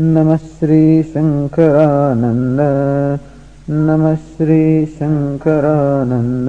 नमः 0.00 0.36
श्रीशङ्करानन्द 0.36 2.60
नमः 3.70 4.14
श्रीशङ्करानन्द 4.14 6.48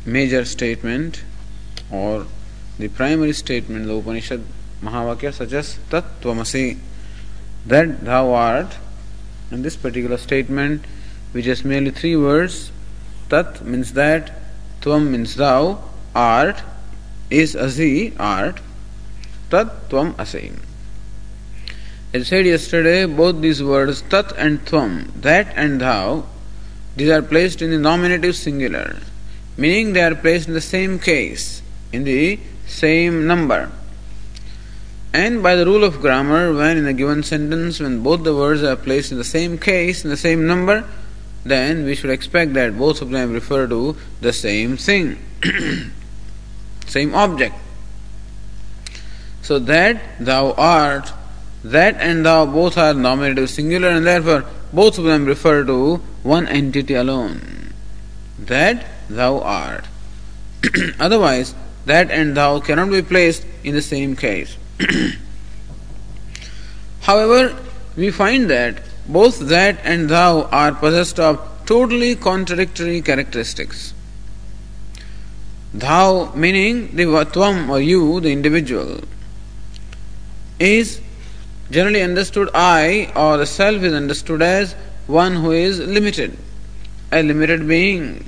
major 0.05 0.45
statement 0.45 1.25
or 1.91 2.27
the 2.79 2.89
primary 2.89 3.33
statement 3.33 3.87
the 3.87 3.95
Upanishad 3.95 4.45
Mahavakya, 4.83 5.33
suggests 5.33 5.79
as 5.79 5.89
Tat 5.89 6.21
Tvamasi, 6.21 6.79
that 7.65 8.05
thou 8.05 8.35
art, 8.35 8.77
in 9.51 9.63
this 9.63 9.75
particular 9.75 10.19
statement, 10.19 10.85
which 11.33 11.47
is 11.47 11.65
merely 11.65 11.91
three 11.91 12.17
words, 12.17 12.71
Tat 13.31 13.65
means 13.65 13.95
that, 13.95 14.31
Tvam 14.83 15.09
means 15.09 15.37
thou, 15.37 15.83
art 16.15 16.63
is 17.31 17.57
Asi, 17.57 18.15
art, 18.19 18.61
Tat 19.49 19.89
Tvam 19.89 20.15
Asi. 20.19 20.53
As 22.15 22.29
said 22.29 22.45
yesterday, 22.45 23.07
both 23.07 23.41
these 23.41 23.63
words 23.63 24.03
tat 24.03 24.33
and 24.37 24.63
tvam, 24.67 25.11
that 25.23 25.51
and 25.57 25.81
thou, 25.81 26.27
these 26.95 27.09
are 27.09 27.23
placed 27.23 27.63
in 27.63 27.71
the 27.71 27.79
nominative 27.79 28.37
singular, 28.37 28.99
meaning 29.57 29.95
they 29.95 30.03
are 30.03 30.15
placed 30.15 30.47
in 30.47 30.53
the 30.53 30.61
same 30.61 30.99
case, 30.99 31.63
in 31.91 32.05
the 32.05 32.39
same 32.67 33.27
number. 33.27 33.73
And 35.15 35.43
by 35.43 35.57
the 35.57 35.65
rule 35.65 35.85
of 35.85 36.03
grammar, 36.03 36.53
when 36.53 36.77
in 36.77 36.87
a 36.87 36.93
given 36.93 37.23
sentence, 37.23 37.81
when 37.81 38.03
both 38.03 38.25
the 38.25 38.37
words 38.37 38.63
are 38.63 38.77
placed 38.77 39.11
in 39.11 39.17
the 39.17 39.25
same 39.25 39.57
case, 39.57 40.05
in 40.05 40.11
the 40.11 40.17
same 40.19 40.47
number, 40.47 40.85
then 41.45 41.87
we 41.87 41.95
should 41.95 42.11
expect 42.11 42.53
that 42.55 42.77
both 42.77 43.01
of 43.01 43.09
them 43.09 43.33
refer 43.33 43.67
to 43.67 43.97
the 44.21 44.35
same 44.35 44.77
thing, 44.77 45.19
same 46.87 47.15
object. 47.15 47.57
So 49.41 49.59
that 49.59 50.03
thou 50.21 50.53
art 50.53 51.11
that 51.65 51.97
and 51.99 52.27
thou 52.27 52.45
both 52.47 52.77
are 52.77 52.95
nominative 52.95 53.49
singular 53.51 53.89
and 53.89 54.07
therefore 54.07 54.45
both 54.73 54.99
of 54.99 55.05
them 55.05 55.25
refer 55.25 55.65
to 55.65 55.97
one 56.23 56.47
entity 56.49 56.95
alone. 56.95 57.73
That 58.39 58.87
thou 59.09 59.41
art. 59.41 59.87
Otherwise, 61.01 61.55
that 61.87 62.11
and 62.11 62.37
thou 62.37 62.61
cannot 62.61 62.91
be 62.91 63.03
placed 63.03 63.45
in 63.65 63.75
the 63.75 63.83
same 63.83 64.17
case. 64.17 64.57
However, 67.03 67.57
we 67.97 68.11
find 68.11 68.49
that 68.51 68.83
both 69.07 69.39
that 69.49 69.79
and 69.85 70.09
thou 70.09 70.43
are 70.45 70.73
possessed 70.73 71.19
of 71.19 71.41
totally 71.67 72.15
contradictory 72.15 73.03
characteristics. 73.03 73.93
Thou 75.75 76.33
meaning 76.35 76.97
the 76.97 77.05
tvam 77.05 77.69
or 77.69 77.81
you, 77.81 78.21
the 78.21 78.31
individual, 78.31 79.01
is 80.59 81.01
Generally 81.73 82.03
understood, 82.03 82.51
I 82.53 83.11
or 83.17 83.39
the 83.39 83.47
self 83.47 83.83
is 83.83 83.95
understood 83.95 84.43
as 84.43 84.75
one 85.07 85.37
who 85.37 85.53
is 85.53 85.81
limited, 85.81 86.37
a 87.11 87.23
limited 87.23 87.67
being. 87.67 88.27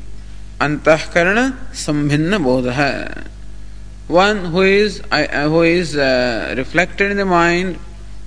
Antahkarana 0.61 1.55
sambhinna 1.73 2.39
bodha. 2.43 3.27
One 4.09 4.47
who 4.47 4.63
is, 4.63 5.03
who 5.11 5.63
is 5.63 5.95
uh, 5.95 6.55
reflected 6.57 7.11
in 7.11 7.19
the 7.19 7.27
mind, 7.27 7.79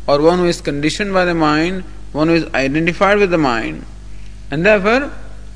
or 0.08 0.22
one 0.22 0.38
who 0.38 0.46
is 0.46 0.62
conditioned 0.62 1.14
by 1.14 1.26
the 1.26 1.34
mind, 1.34 1.84
one 2.12 2.28
who 2.28 2.36
is 2.36 2.46
identified 2.54 3.18
with 3.18 3.32
the 3.32 3.40
mind. 3.40 3.88
And 4.52 4.64
therefore, 4.64 5.12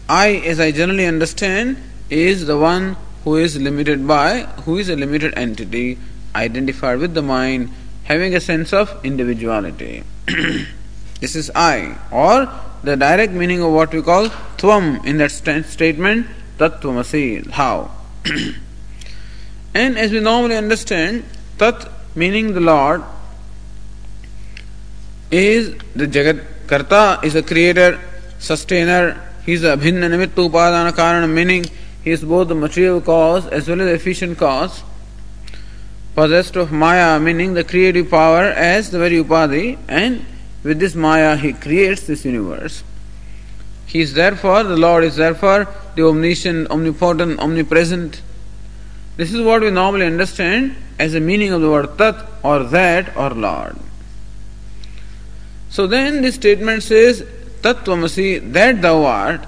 I, 0.09 0.41
as 0.43 0.59
I 0.59 0.71
generally 0.71 1.05
understand, 1.05 1.77
is 2.09 2.47
the 2.47 2.57
one 2.57 2.97
who 3.25 3.35
is 3.35 3.61
limited 3.61 4.07
by, 4.07 4.39
who 4.65 4.79
is 4.79 4.89
a 4.89 4.95
limited 4.95 5.35
entity, 5.37 5.99
identified 6.33 6.97
with 6.97 7.13
the 7.13 7.21
mind, 7.21 7.69
having 8.11 8.35
a 8.35 8.41
sense 8.41 8.73
of 8.73 8.93
individuality. 9.05 10.03
this 11.21 11.35
is 11.35 11.49
I, 11.55 11.97
or 12.11 12.49
the 12.83 12.97
direct 12.97 13.31
meaning 13.31 13.61
of 13.61 13.71
what 13.71 13.93
we 13.93 14.01
call 14.01 14.27
tvam 14.61 15.05
in 15.05 15.17
that 15.19 15.31
st- 15.31 15.65
statement, 15.65 16.27
tattvamasi, 16.57 17.49
how. 17.51 17.91
and 19.73 19.97
as 19.97 20.11
we 20.11 20.19
normally 20.19 20.57
understand, 20.57 21.23
tat 21.57 21.87
meaning 22.13 22.53
the 22.53 22.59
Lord 22.59 23.01
is 25.31 25.73
the 25.95 26.07
Jagat 26.07 26.45
Karta, 26.67 27.19
is 27.23 27.35
a 27.35 27.43
creator, 27.43 27.97
sustainer, 28.39 29.05
he 29.45 29.53
is 29.53 29.63
a 29.63 29.77
bhinna 29.77 30.07
nimitta 30.13 30.49
upadana 30.49 30.91
karana, 30.91 31.29
meaning 31.29 31.63
he 32.03 32.11
is 32.11 32.23
both 32.23 32.49
the 32.49 32.55
material 32.55 32.99
cause 32.99 33.47
as 33.47 33.69
well 33.69 33.79
as 33.81 33.87
the 33.87 33.93
efficient 33.93 34.37
cause 34.37 34.83
possessed 36.15 36.55
of 36.55 36.71
Maya, 36.71 37.19
meaning 37.19 37.53
the 37.53 37.63
creative 37.63 38.09
power, 38.09 38.43
as 38.43 38.91
the 38.91 38.99
very 38.99 39.23
Upadhi, 39.23 39.77
and 39.87 40.25
with 40.63 40.79
this 40.79 40.95
Maya 40.95 41.35
he 41.37 41.53
creates 41.53 42.07
this 42.07 42.25
universe. 42.25 42.83
He 43.85 44.01
is 44.01 44.13
therefore, 44.13 44.63
the 44.63 44.77
Lord 44.77 45.03
is 45.03 45.17
therefore 45.17 45.67
the 45.95 46.07
omniscient, 46.07 46.69
omnipotent, 46.69 47.39
omnipresent. 47.39 48.21
This 49.17 49.33
is 49.33 49.41
what 49.41 49.61
we 49.61 49.71
normally 49.71 50.05
understand 50.05 50.75
as 50.97 51.13
the 51.13 51.19
meaning 51.19 51.51
of 51.51 51.61
the 51.61 51.69
word 51.69 51.97
Tat 51.97 52.25
or 52.43 52.63
that 52.63 53.15
or 53.17 53.31
Lord. 53.31 53.77
So 55.69 55.87
then 55.87 56.21
this 56.21 56.35
statement 56.35 56.83
says, 56.83 57.21
Tattvamasi, 57.61 58.53
that 58.53 58.81
thou 58.81 59.05
art, 59.05 59.45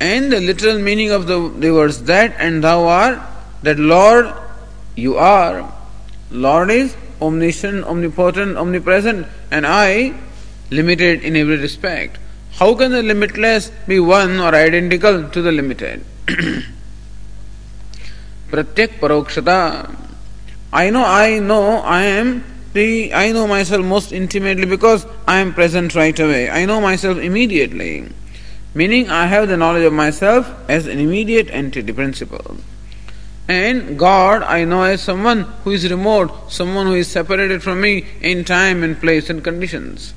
and 0.00 0.32
the 0.32 0.40
literal 0.40 0.78
meaning 0.78 1.10
of 1.10 1.26
the, 1.26 1.48
the 1.48 1.72
words 1.72 2.02
that 2.04 2.34
and 2.38 2.62
thou 2.62 2.84
art, 2.84 3.20
that 3.62 3.78
Lord 3.78 4.32
you 4.96 5.16
are. 5.16 5.72
Lord 6.30 6.70
is 6.70 6.96
omniscient, 7.20 7.84
omnipotent, 7.84 8.56
omnipresent, 8.56 9.26
and 9.50 9.66
I 9.66 10.14
limited 10.70 11.22
in 11.22 11.36
every 11.36 11.56
respect. 11.58 12.18
How 12.52 12.74
can 12.74 12.92
the 12.92 13.02
limitless 13.02 13.70
be 13.86 13.98
one 13.98 14.38
or 14.40 14.54
identical 14.54 15.28
to 15.28 15.42
the 15.42 15.52
limited? 15.52 16.04
Pratyak 18.50 19.00
parokshata. 19.00 19.96
I 20.72 20.90
know, 20.90 21.04
I 21.04 21.38
know, 21.38 21.78
I 21.78 22.02
am 22.02 22.44
the, 22.72 23.12
I 23.14 23.32
know 23.32 23.46
myself 23.46 23.84
most 23.84 24.12
intimately 24.12 24.66
because 24.66 25.06
I 25.26 25.38
am 25.38 25.54
present 25.54 25.94
right 25.94 26.18
away. 26.18 26.50
I 26.50 26.64
know 26.64 26.80
myself 26.80 27.18
immediately. 27.18 28.08
Meaning, 28.74 29.08
I 29.08 29.26
have 29.26 29.46
the 29.48 29.56
knowledge 29.56 29.84
of 29.84 29.92
myself 29.92 30.52
as 30.68 30.88
an 30.88 30.98
immediate 30.98 31.48
entity 31.50 31.92
principle. 31.92 32.56
And 33.48 33.98
God 33.98 34.42
I 34.42 34.64
know 34.64 34.84
as 34.84 35.02
someone 35.02 35.42
who 35.64 35.72
is 35.72 35.90
remote, 35.90 36.50
someone 36.50 36.86
who 36.86 36.94
is 36.94 37.08
separated 37.08 37.62
from 37.62 37.80
me 37.80 38.06
in 38.20 38.44
time 38.44 38.82
and 38.82 38.98
place 38.98 39.28
and 39.28 39.44
conditions. 39.44 40.14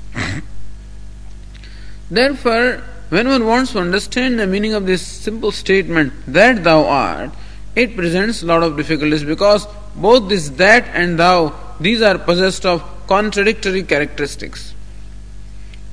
Therefore, 2.10 2.82
when 3.10 3.28
one 3.28 3.46
wants 3.46 3.72
to 3.72 3.80
understand 3.80 4.38
the 4.38 4.46
meaning 4.46 4.74
of 4.74 4.86
this 4.86 5.02
simple 5.02 5.52
statement, 5.52 6.12
that 6.26 6.64
thou 6.64 6.84
art, 6.86 7.30
it 7.76 7.94
presents 7.94 8.42
a 8.42 8.46
lot 8.46 8.62
of 8.62 8.76
difficulties 8.76 9.24
because 9.24 9.66
both 9.94 10.28
this 10.28 10.48
that 10.50 10.86
and 10.88 11.18
thou, 11.18 11.54
these 11.80 12.00
are 12.02 12.18
possessed 12.18 12.64
of 12.64 12.82
contradictory 13.06 13.82
characteristics. 13.82 14.74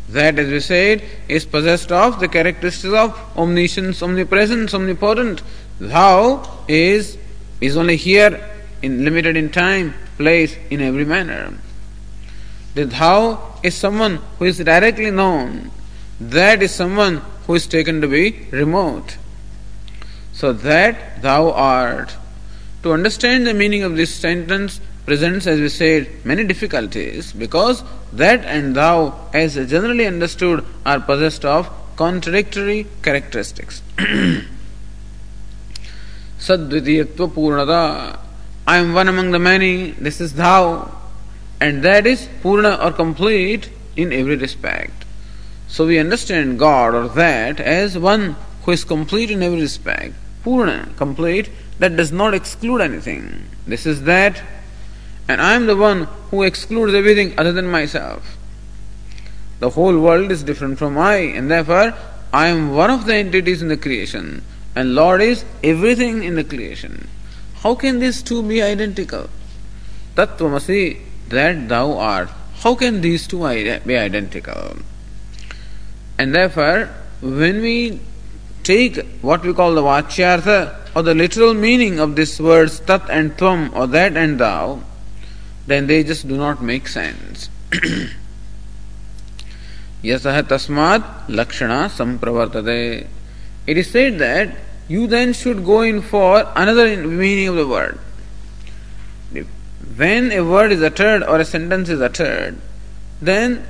That, 0.10 0.40
as 0.40 0.50
we 0.50 0.60
said, 0.60 1.04
is 1.28 1.46
possessed 1.46 1.92
of 1.92 2.20
the 2.20 2.28
characteristics 2.28 2.94
of 2.94 3.38
omniscience, 3.38 4.02
omnipresence, 4.02 4.74
omnipotent. 4.74 5.42
Thou 5.80 6.64
is 6.68 7.18
is 7.62 7.78
only 7.78 7.96
here 7.96 8.50
in 8.82 9.04
limited 9.04 9.38
in 9.38 9.50
time, 9.50 9.94
place, 10.18 10.56
in 10.70 10.82
every 10.82 11.06
manner. 11.06 11.54
The 12.76 12.86
thou 12.86 13.60
is 13.64 13.76
someone 13.76 14.18
who 14.38 14.46
is 14.46 14.58
directly 14.58 15.12
known. 15.12 15.72
That 16.20 16.62
is 16.62 16.74
someone 16.74 17.22
who 17.48 17.56
is 17.56 17.68
taken 17.68 18.02
to 18.02 18.08
be 18.08 18.48
remote. 18.52 19.18
So 20.34 20.52
that 20.52 21.22
thou 21.22 21.52
art. 21.52 22.16
To 22.84 22.92
understand 22.92 23.48
the 23.48 23.54
meaning 23.54 23.84
of 23.84 23.96
this 23.96 24.14
sentence 24.14 24.82
presents, 25.06 25.48
as 25.48 25.60
we 25.60 25.70
said, 25.70 26.10
many 26.26 26.44
difficulties 26.44 27.32
because 27.32 27.84
that 28.12 28.44
and 28.46 28.76
thou, 28.76 29.30
as 29.34 29.56
generally 29.56 30.06
understood, 30.06 30.66
are 30.86 31.00
possessed 31.00 31.46
of 31.46 31.70
contradictory 31.96 32.88
characteristics. 33.02 33.82
Sadvitiyatva 36.46 37.34
Purnada. 37.34 38.20
I 38.68 38.78
am 38.78 38.94
one 38.94 39.08
among 39.08 39.32
the 39.32 39.40
many, 39.40 39.92
this 39.92 40.22
is 40.22 40.36
thou, 40.36 40.92
and 41.60 41.82
that 41.82 42.06
is 42.06 42.30
Purna 42.44 42.76
or 42.84 42.92
complete 42.92 43.72
in 43.96 44.14
every 44.14 44.36
respect. 44.36 45.06
So 45.68 45.88
we 45.88 45.98
understand 45.98 46.60
God 46.60 46.94
or 46.94 47.08
that 47.10 47.60
as 47.60 47.98
one 47.98 48.36
who 48.62 48.74
is 48.74 48.84
complete 48.84 49.32
in 49.32 49.42
every 49.42 49.60
respect. 49.60 50.14
Purna, 50.44 50.90
complete, 50.98 51.50
that 51.80 51.98
does 51.98 52.12
not 52.12 52.36
exclude 52.36 52.80
anything. 52.80 53.46
This 53.66 53.88
is 53.88 54.04
that, 54.04 54.44
and 55.28 55.42
I 55.42 55.56
am 55.56 55.66
the 55.66 55.76
one 55.76 56.04
who 56.30 56.44
excludes 56.44 56.94
everything 56.94 57.34
other 57.40 57.54
than 57.54 57.66
myself. 57.66 58.38
The 59.60 59.72
whole 59.72 60.00
world 60.00 60.32
is 60.32 60.44
different 60.44 60.78
from 60.78 60.96
I, 60.96 61.16
and 61.16 61.50
therefore 61.50 61.96
I 62.32 62.50
am 62.50 62.76
one 62.76 62.92
of 62.92 63.06
the 63.08 63.16
entities 63.16 63.64
in 63.64 63.70
the 63.70 63.78
creation, 63.78 64.44
and 64.76 64.94
Lord 64.94 65.22
is 65.22 65.46
everything 65.64 66.24
in 66.24 66.36
the 66.36 66.44
creation. 66.44 67.08
How 67.62 67.76
can 67.76 68.00
these 68.00 68.22
two 68.22 68.44
be 68.44 68.62
identical? 68.62 69.30
Tattvamasi, 70.16 71.00
that 71.30 71.70
thou 71.70 71.98
art. 71.98 72.30
How 72.60 72.76
can 72.76 73.02
these 73.02 73.28
two 73.28 73.40
be 73.40 73.98
identical? 73.98 74.78
And 76.18 76.36
therefore, 76.36 76.90
when 77.22 77.62
we 77.62 78.00
take 78.64 79.06
what 79.22 79.44
we 79.44 79.54
call 79.54 79.76
the 79.76 79.82
Vachyartha 79.82 80.96
or 80.96 81.04
the 81.04 81.14
literal 81.14 81.54
meaning 81.54 82.00
of 82.00 82.16
these 82.16 82.40
words 82.40 82.80
Tat 82.80 83.10
and 83.10 83.38
Tvam 83.38 83.76
or 83.76 83.88
that 83.88 84.16
and 84.18 84.40
thou, 84.40 84.82
then 85.68 85.88
they 85.88 86.04
just 86.04 86.28
do 86.28 86.38
not 86.38 86.62
make 86.62 86.88
sense. 86.88 87.50
Yasah 90.04 90.44
tasmat 90.44 91.28
lakshana 91.28 91.90
sampravartate. 91.90 93.08
It 93.68 93.78
is 93.78 93.90
said 93.90 94.20
that 94.20 94.56
you 94.88 95.08
then 95.08 95.34
should 95.34 95.66
go 95.66 95.82
in 95.82 96.02
for 96.02 96.52
another 96.56 96.96
meaning 97.08 97.48
of 97.48 97.56
the 97.56 97.68
word. 97.68 98.00
When 99.98 100.32
a 100.32 100.44
word 100.44 100.72
is 100.72 100.82
uttered 100.82 101.24
or 101.24 101.40
a 101.40 101.46
sentence 101.46 101.90
is 101.90 102.02
uttered, 102.02 102.60
then 103.22 103.66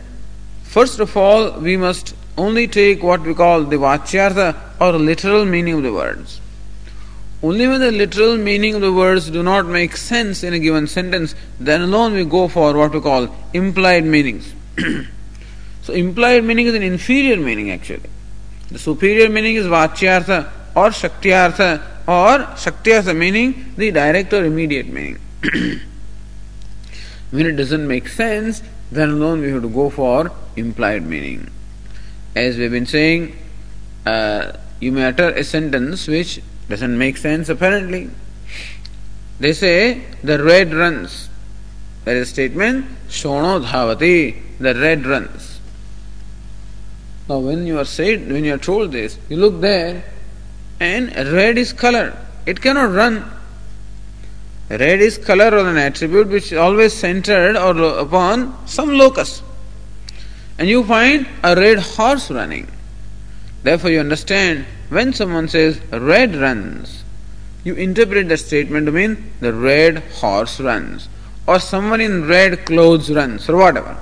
first 0.63 0.99
of 0.99 1.15
all 1.15 1.59
we 1.59 1.77
must 1.77 2.15
only 2.37 2.67
take 2.67 3.03
what 3.03 3.21
we 3.21 3.33
call 3.33 3.63
the 3.63 3.77
vachyartha 3.77 4.55
or 4.81 4.93
literal 4.93 5.45
meaning 5.45 5.75
of 5.75 5.83
the 5.83 5.93
words. 5.93 6.41
Only 7.43 7.67
when 7.67 7.79
the 7.79 7.91
literal 7.91 8.37
meaning 8.37 8.75
of 8.75 8.81
the 8.81 8.91
words 8.91 9.29
do 9.29 9.43
not 9.43 9.67
make 9.67 9.95
sense 9.95 10.43
in 10.43 10.53
a 10.53 10.59
given 10.59 10.87
sentence, 10.87 11.35
then 11.59 11.81
alone 11.81 12.13
we 12.13 12.25
go 12.25 12.47
for 12.47 12.73
what 12.73 12.93
we 12.93 13.01
call 13.01 13.33
implied 13.53 14.05
meanings. 14.05 14.53
So 15.85 15.93
implied 15.93 16.43
meaning 16.43 16.65
is 16.65 16.73
an 16.73 16.81
inferior 16.81 17.37
meaning 17.37 17.69
actually. 17.69 18.09
The 18.69 18.79
superior 18.79 19.29
meaning 19.29 19.55
is 19.55 19.67
Vachyartha 19.67 20.49
or 20.75 20.89
Shaktyartha 20.89 21.81
or 22.07 22.39
Shaktyartha 22.55 23.15
meaning 23.15 23.73
the 23.77 23.91
direct 23.91 24.33
or 24.33 24.43
immediate 24.45 24.87
meaning. 24.87 25.19
when 27.31 27.45
it 27.45 27.53
doesn't 27.53 27.87
make 27.87 28.07
sense, 28.07 28.61
then 28.91 29.09
alone 29.09 29.41
we 29.41 29.51
have 29.51 29.61
to 29.61 29.69
go 29.69 29.89
for 29.89 30.31
implied 30.55 31.05
meaning. 31.05 31.49
As 32.35 32.57
we've 32.57 32.71
been 32.71 32.85
saying, 32.85 33.35
uh, 34.05 34.53
you 34.79 34.91
may 34.91 35.05
utter 35.05 35.29
a 35.29 35.43
sentence 35.43 36.07
which 36.07 36.41
doesn't 36.69 36.97
make 36.97 37.17
sense 37.17 37.49
apparently. 37.49 38.09
They 39.39 39.53
say 39.53 40.03
the 40.23 40.43
red 40.43 40.73
runs. 40.73 41.29
There 42.05 42.15
is 42.17 42.29
a 42.29 42.31
statement, 42.31 42.85
Shono 43.09 43.65
Dhavati, 43.65 44.59
the 44.59 44.75
red 44.75 45.05
runs. 45.05 45.59
Now, 47.27 47.39
when 47.39 47.65
you 47.65 47.79
are 47.79 47.85
said, 47.85 48.31
when 48.31 48.43
you 48.43 48.53
are 48.53 48.59
told 48.59 48.91
this, 48.91 49.17
you 49.29 49.37
look 49.37 49.59
there, 49.59 50.03
and 50.79 51.15
red 51.31 51.57
is 51.57 51.73
color. 51.73 52.17
It 52.45 52.61
cannot 52.61 52.91
run. 52.91 53.31
Red 54.69 54.99
is 54.99 55.17
color 55.17 55.49
or 55.55 55.69
an 55.69 55.77
attribute 55.77 56.27
which 56.27 56.51
is 56.51 56.57
always 56.57 56.93
centered 56.93 57.55
or 57.55 57.99
upon 57.99 58.67
some 58.67 58.89
locus. 58.89 59.41
And 60.57 60.67
you 60.67 60.83
find 60.83 61.27
a 61.43 61.55
red 61.55 61.79
horse 61.79 62.31
running. 62.31 62.67
Therefore, 63.63 63.89
you 63.89 63.99
understand 63.99 64.65
when 64.89 65.13
someone 65.13 65.47
says 65.47 65.79
red 65.91 66.35
runs, 66.35 67.03
you 67.63 67.73
interpret 67.73 68.29
the 68.29 68.37
statement 68.37 68.85
to 68.85 68.91
mean 68.91 69.31
the 69.39 69.53
red 69.53 69.99
horse 70.19 70.59
runs, 70.59 71.09
or 71.47 71.59
someone 71.59 71.99
in 71.99 72.27
red 72.27 72.65
clothes 72.65 73.09
runs, 73.09 73.49
or 73.49 73.57
whatever. 73.57 73.97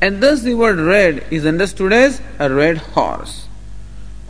And 0.00 0.22
thus 0.22 0.42
the 0.42 0.54
word 0.54 0.78
red 0.78 1.24
is 1.30 1.46
understood 1.46 1.92
as 1.92 2.20
a 2.38 2.52
red 2.52 2.78
horse. 2.78 3.46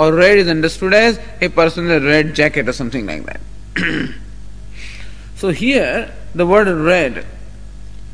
Or 0.01 0.15
red 0.15 0.39
is 0.39 0.49
understood 0.49 0.95
as 0.95 1.21
a 1.43 1.49
person 1.51 1.91
in 1.91 2.03
a 2.03 2.07
red 2.07 2.35
jacket 2.35 2.67
or 2.67 2.73
something 2.73 3.05
like 3.05 3.27
that. 3.27 3.41
so 5.37 5.51
here 5.51 6.11
the 6.35 6.47
word 6.47 6.69
red 6.69 7.27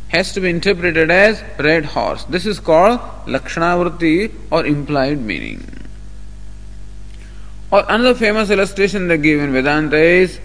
has 0.08 0.32
to 0.32 0.40
be 0.40 0.50
interpreted 0.50 1.12
as 1.12 1.44
red 1.60 1.84
horse. 1.84 2.24
This 2.24 2.44
is 2.44 2.58
called 2.58 2.98
Lakshanavritti 3.26 4.32
or 4.50 4.66
implied 4.66 5.20
meaning. 5.20 5.64
Or 7.70 7.84
another 7.88 8.16
famous 8.16 8.50
illustration 8.50 9.06
they 9.06 9.18
give 9.18 9.38
in 9.38 9.52
Vedanta 9.52 9.96
is 9.96 10.40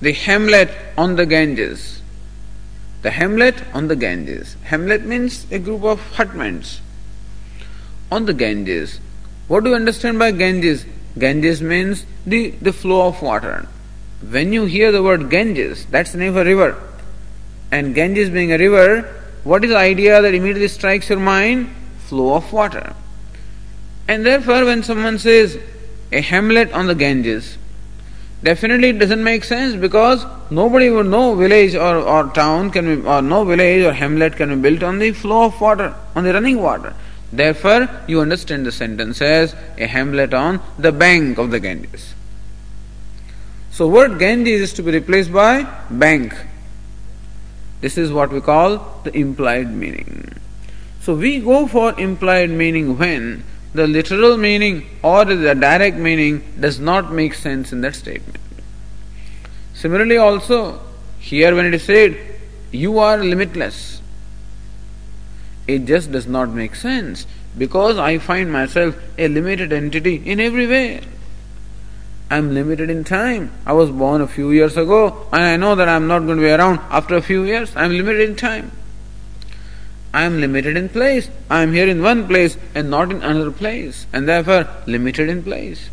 the 0.00 0.12
hamlet 0.12 0.70
on 0.96 1.16
the 1.16 1.26
Ganges. 1.26 2.00
The 3.02 3.10
hamlet 3.10 3.60
on 3.74 3.88
the 3.88 3.96
Ganges. 3.96 4.54
Hamlet 4.62 5.04
means 5.04 5.48
a 5.50 5.58
group 5.58 5.82
of 5.82 6.00
hutments 6.12 6.80
on 8.12 8.26
the 8.26 8.34
Ganges. 8.34 9.00
What 9.48 9.62
do 9.62 9.70
you 9.70 9.76
understand 9.76 10.18
by 10.18 10.32
Ganges? 10.32 10.84
Ganges 11.18 11.62
means 11.62 12.04
the, 12.26 12.50
the 12.50 12.72
flow 12.72 13.08
of 13.08 13.22
water. 13.22 13.68
When 14.28 14.52
you 14.52 14.64
hear 14.64 14.90
the 14.90 15.02
word 15.02 15.30
Ganges, 15.30 15.86
that's 15.86 16.12
the 16.12 16.18
name 16.18 16.30
of 16.30 16.36
a 16.36 16.44
river. 16.44 16.82
And 17.70 17.94
Ganges 17.94 18.28
being 18.30 18.52
a 18.52 18.58
river, 18.58 19.02
what 19.44 19.64
is 19.64 19.70
the 19.70 19.76
idea 19.76 20.20
that 20.20 20.34
immediately 20.34 20.68
strikes 20.68 21.08
your 21.08 21.20
mind? 21.20 21.70
Flow 22.06 22.34
of 22.34 22.52
water. 22.52 22.94
And 24.08 24.26
therefore, 24.26 24.64
when 24.64 24.82
someone 24.82 25.18
says 25.18 25.58
a 26.10 26.20
hamlet 26.20 26.72
on 26.72 26.86
the 26.86 26.94
Ganges, 26.94 27.56
definitely 28.42 28.90
it 28.90 28.98
doesn't 28.98 29.22
make 29.22 29.44
sense 29.44 29.76
because 29.76 30.24
nobody 30.50 30.90
would 30.90 31.06
know 31.06 31.34
village 31.34 31.74
or, 31.74 31.96
or 31.96 32.32
town 32.32 32.70
can 32.70 33.02
be 33.02 33.08
or 33.08 33.22
no 33.22 33.44
village 33.44 33.84
or 33.84 33.92
hamlet 33.92 34.36
can 34.36 34.48
be 34.60 34.70
built 34.70 34.82
on 34.82 34.98
the 34.98 35.12
flow 35.12 35.46
of 35.46 35.60
water, 35.60 35.94
on 36.14 36.24
the 36.24 36.32
running 36.32 36.60
water. 36.60 36.94
Therefore, 37.36 37.88
you 38.08 38.20
understand 38.20 38.64
the 38.64 38.72
sentence 38.72 39.20
as 39.20 39.54
a 39.76 39.86
hamlet 39.86 40.32
on 40.32 40.60
the 40.78 40.90
bank 40.90 41.36
of 41.36 41.50
the 41.50 41.60
Ganges. 41.60 42.14
So 43.70 43.86
word 43.86 44.18
Ganges 44.18 44.62
is 44.62 44.72
to 44.74 44.82
be 44.82 44.90
replaced 44.90 45.30
by 45.30 45.64
bank. 45.90 46.34
This 47.82 47.98
is 47.98 48.10
what 48.10 48.32
we 48.32 48.40
call 48.40 49.02
the 49.04 49.14
implied 49.14 49.70
meaning. 49.70 50.32
So 51.02 51.14
we 51.14 51.40
go 51.40 51.66
for 51.66 51.98
implied 52.00 52.48
meaning 52.48 52.96
when 52.96 53.44
the 53.74 53.86
literal 53.86 54.38
meaning 54.38 54.86
or 55.02 55.26
the 55.26 55.54
direct 55.54 55.98
meaning 55.98 56.42
does 56.58 56.80
not 56.80 57.12
make 57.12 57.34
sense 57.34 57.70
in 57.70 57.82
that 57.82 57.94
statement. 57.94 58.40
Similarly, 59.74 60.16
also, 60.16 60.80
here 61.18 61.54
when 61.54 61.66
it 61.66 61.74
is 61.74 61.84
said, 61.84 62.16
you 62.72 62.98
are 62.98 63.18
limitless, 63.18 63.95
it 65.66 65.84
just 65.84 66.12
does 66.12 66.26
not 66.26 66.48
make 66.50 66.74
sense 66.74 67.26
because 67.58 67.98
I 67.98 68.18
find 68.18 68.52
myself 68.52 68.96
a 69.18 69.28
limited 69.28 69.72
entity 69.72 70.16
in 70.24 70.40
every 70.40 70.66
way. 70.66 71.02
I 72.30 72.38
am 72.38 72.54
limited 72.54 72.90
in 72.90 73.04
time. 73.04 73.52
I 73.64 73.72
was 73.72 73.90
born 73.90 74.20
a 74.20 74.26
few 74.26 74.50
years 74.50 74.76
ago 74.76 75.26
and 75.32 75.42
I 75.42 75.56
know 75.56 75.74
that 75.74 75.88
I 75.88 75.94
am 75.94 76.06
not 76.06 76.20
going 76.20 76.38
to 76.38 76.42
be 76.42 76.50
around 76.50 76.80
after 76.90 77.16
a 77.16 77.22
few 77.22 77.44
years. 77.44 77.74
I 77.76 77.84
am 77.84 77.92
limited 77.92 78.28
in 78.28 78.36
time. 78.36 78.72
I 80.16 80.22
am 80.22 80.40
limited 80.40 80.76
in 80.76 80.88
place. 80.88 81.28
I 81.50 81.62
am 81.62 81.72
here 81.72 81.86
in 81.88 82.02
one 82.02 82.26
place 82.26 82.56
and 82.74 82.88
not 82.88 83.10
in 83.10 83.22
another 83.22 83.50
place, 83.50 84.06
and 84.14 84.26
therefore 84.26 84.66
limited 84.86 85.28
in 85.28 85.42
place. 85.42 85.90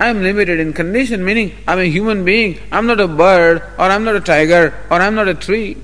I 0.00 0.08
am 0.08 0.22
limited 0.22 0.58
in 0.58 0.72
condition, 0.72 1.24
meaning 1.24 1.52
I 1.68 1.74
am 1.74 1.78
a 1.78 1.84
human 1.84 2.24
being. 2.24 2.58
I 2.72 2.78
am 2.78 2.88
not 2.88 2.98
a 2.98 3.06
bird, 3.06 3.62
or 3.78 3.84
I 3.84 3.94
am 3.94 4.02
not 4.02 4.16
a 4.16 4.20
tiger, 4.20 4.74
or 4.90 5.00
I 5.00 5.06
am 5.06 5.14
not 5.14 5.28
a 5.28 5.34
tree. 5.34 5.76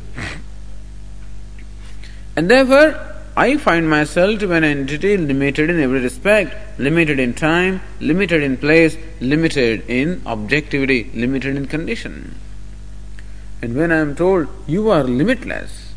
And 2.38 2.49
therefore, 2.49 2.95
I 3.37 3.57
find 3.57 3.90
myself 3.90 4.38
to 4.38 4.47
be 4.47 4.54
an 4.54 4.62
entity 4.62 5.16
limited 5.16 5.71
in 5.71 5.80
every 5.80 5.99
respect, 6.00 6.54
limited 6.78 7.18
in 7.18 7.35
time, 7.35 7.80
limited 7.99 8.45
in 8.45 8.57
place, 8.57 8.97
limited 9.21 9.83
in 9.90 10.23
objectivity, 10.25 11.11
limited 11.14 11.57
in 11.57 11.66
condition. 11.66 12.37
And 13.61 13.75
when 13.75 13.90
I 13.90 13.97
am 13.97 14.14
told, 14.14 14.47
you 14.68 14.88
are 14.88 15.02
limitless, 15.02 15.95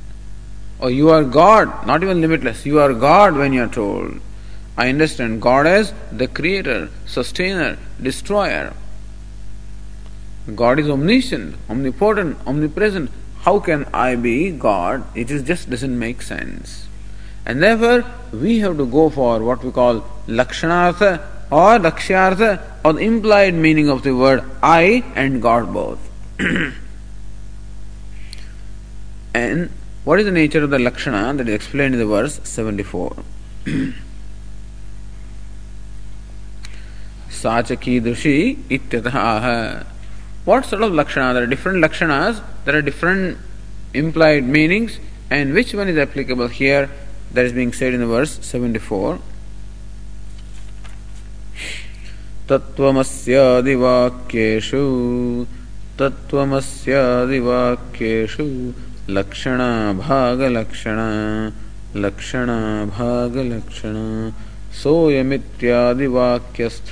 or 0.79 0.89
you 0.89 1.11
are 1.11 1.23
God, 1.23 1.85
not 1.85 2.01
even 2.01 2.21
limitless, 2.21 2.65
you 2.65 2.79
are 2.79 2.91
God 2.91 3.37
when 3.37 3.53
you 3.53 3.61
are 3.61 3.75
told. 3.75 4.19
I 4.75 4.89
understand 4.89 5.43
God 5.43 5.67
as 5.67 5.93
the 6.11 6.27
creator, 6.27 6.89
sustainer, 7.05 7.77
destroyer. 8.01 8.73
God 10.55 10.79
is 10.79 10.89
omniscient, 10.89 11.53
omnipotent, 11.69 12.39
omnipresent. 12.47 13.11
How 13.41 13.59
can 13.59 13.85
I 13.93 14.15
be 14.15 14.51
God? 14.51 15.03
It 15.15 15.31
is 15.31 15.41
just 15.43 15.69
doesn't 15.69 15.97
make 15.97 16.21
sense. 16.21 16.87
And 17.45 17.61
therefore, 17.61 18.05
we 18.31 18.59
have 18.59 18.77
to 18.77 18.85
go 18.85 19.09
for 19.09 19.39
what 19.43 19.63
we 19.63 19.71
call 19.71 20.01
lakshanartha 20.27 21.19
or 21.49 21.79
lakshyartha 21.79 22.61
or 22.85 22.93
the 22.93 22.99
implied 22.99 23.55
meaning 23.55 23.89
of 23.89 24.03
the 24.03 24.15
word 24.15 24.43
I 24.61 25.03
and 25.15 25.41
God 25.41 25.73
both. 25.73 25.99
and 29.33 29.71
what 30.03 30.19
is 30.19 30.25
the 30.25 30.31
nature 30.31 30.63
of 30.63 30.69
the 30.69 30.77
lakshana 30.77 31.33
that 31.37 31.47
is 31.49 31.55
explained 31.55 31.95
in 31.95 31.99
the 31.99 32.05
verse 32.05 32.39
74? 32.43 33.15
Sachaki 37.29 37.99
dushi 38.01 38.55
ityatah 38.69 39.85
What 40.43 40.65
sort 40.65 40.81
of 40.81 40.91
lakshana? 40.93 41.35
There 41.35 41.43
are 41.43 41.47
different 41.47 41.83
lakshanas, 41.83 42.41
there 42.65 42.75
are 42.75 42.81
different 42.81 43.37
implied 43.93 44.43
meanings, 44.43 44.99
and 45.29 45.53
which 45.53 45.71
one 45.73 45.87
is 45.87 45.97
applicable 45.97 46.47
here? 46.47 46.89
That 47.33 47.45
is 47.45 47.53
being 47.53 47.71
said 47.73 47.93
in 47.93 47.99
the 47.99 48.07
verse 48.07 48.39
74. 48.43 49.19
तत्त्वमस्यादिवाक्येषु 52.47 54.81
तत्त्वमस्यादिवाक्येषु 55.99 58.47
लक्षणा 59.17 59.69
भागलक्षणा 60.01 61.07
लक्षणा 62.03 62.57
भागलक्षणा 62.97 64.05
सोऽयमित्यादिवाक्यस्थ 64.81 66.91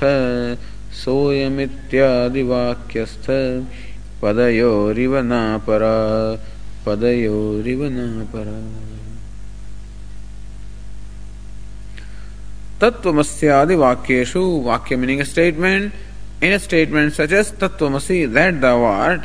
सोयमित्यादिवाक्यस्थ। 0.92 3.26
पदयोरिव 4.22 5.12
न 5.24 5.58
परा। 5.66 5.96
पदयोरिव 6.86 7.80
न 7.92 7.94
परा। 8.32 8.58
तत्वमस्य 12.80 13.48
आदि 13.52 13.74
वाक्येषु 13.74 14.40
वाक्य 14.66 14.96
meaning 14.96 15.22
statement 15.22 15.92
in 16.44 16.58
statement 16.58 17.12
such 17.12 17.32
as 17.32 17.52
तत्वमसि 17.60 18.26
that 18.36 18.54
the 18.60 18.64
word 18.84 19.20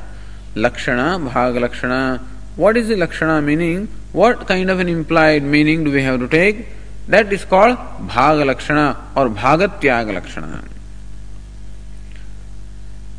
lakshana 0.57 0.97
bhaga 1.25 1.57
lakshana 1.63 1.91
what 2.57 2.77
is 2.77 2.93
the 2.93 2.95
lakshana 2.97 3.41
meaning 3.45 3.87
what 4.15 4.47
kind 4.47 4.69
of 4.71 4.79
an 4.81 4.89
implied 4.89 5.43
meaning 5.55 5.85
do 5.85 5.91
we 5.91 6.01
have 6.01 6.19
to 6.19 6.25
take 6.35 6.67
that 7.11 7.33
is 7.33 7.45
called 7.49 7.77
bhaga 8.15 8.41
lakshana 8.49 8.77
और 9.17 9.29
भाग 9.41 9.63
त्याग 9.81 10.09
लक्षण 10.17 10.43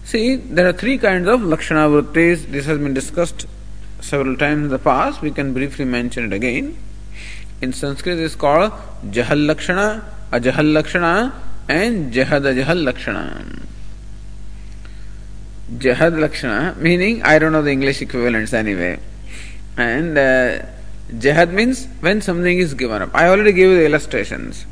See, 0.06 0.36
there 0.36 0.68
are 0.68 0.72
three 0.72 0.98
kinds 0.98 1.26
of 1.26 1.42
Lakshana 1.42 1.88
Vrittis. 1.88 2.46
This 2.46 2.66
has 2.66 2.78
been 2.78 2.94
discussed 2.94 3.44
several 4.00 4.36
times 4.36 4.66
in 4.66 4.68
the 4.68 4.78
past. 4.78 5.20
We 5.20 5.32
can 5.32 5.52
briefly 5.52 5.84
mention 5.84 6.26
it 6.26 6.32
again. 6.32 6.78
In 7.60 7.72
Sanskrit, 7.72 8.20
it 8.20 8.22
is 8.22 8.36
called 8.36 8.70
Jahal 9.10 9.46
Lakshana 9.46 10.04
Ajahal 10.30 10.72
Lakshana 10.72 11.34
and 11.68 12.12
Jahad 12.12 12.42
Ajahal 12.42 12.84
Lakshana. 12.84 13.66
Jahad 15.72 16.20
Lakshana 16.20 16.76
meaning 16.78 17.25
I 17.25 17.40
don't 17.40 17.50
know 17.50 17.62
the 17.62 17.72
English 17.72 18.00
equivalents 18.00 18.52
anyway. 18.52 19.00
And 19.76 20.16
uh, 20.16 20.66
Jahad 21.10 21.50
means 21.50 21.88
when 21.98 22.20
something 22.20 22.56
is 22.56 22.75
given 22.75 23.02
up. 23.02 23.10
I 23.12 23.26
already 23.26 23.50
gave 23.50 23.70
you 23.70 23.76
the 23.78 23.86
illustrations. 23.86 24.66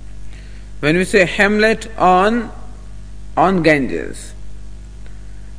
When 0.78 0.96
we 0.96 1.04
say 1.04 1.24
Hamlet 1.24 1.90
on 1.98 2.52
on 3.36 3.64
Ganges, 3.64 4.32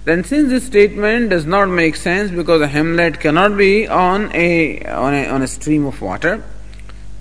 then 0.05 0.23
since 0.23 0.49
this 0.49 0.65
statement 0.65 1.29
does 1.29 1.45
not 1.45 1.67
make 1.67 1.95
sense 1.95 2.31
because 2.31 2.61
a 2.61 2.67
Hamlet 2.67 3.19
cannot 3.19 3.57
be 3.57 3.87
on 3.87 4.33
a 4.33 4.83
on 4.85 5.13
a, 5.13 5.27
on 5.27 5.41
a 5.41 5.47
stream 5.47 5.85
of 5.85 6.01
water, 6.01 6.43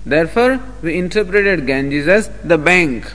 Therefore, 0.05 0.59
we 0.83 0.97
interpreted 0.97 1.65
Ganges 1.65 2.07
as 2.07 2.29
the 2.43 2.59
bank. 2.59 3.11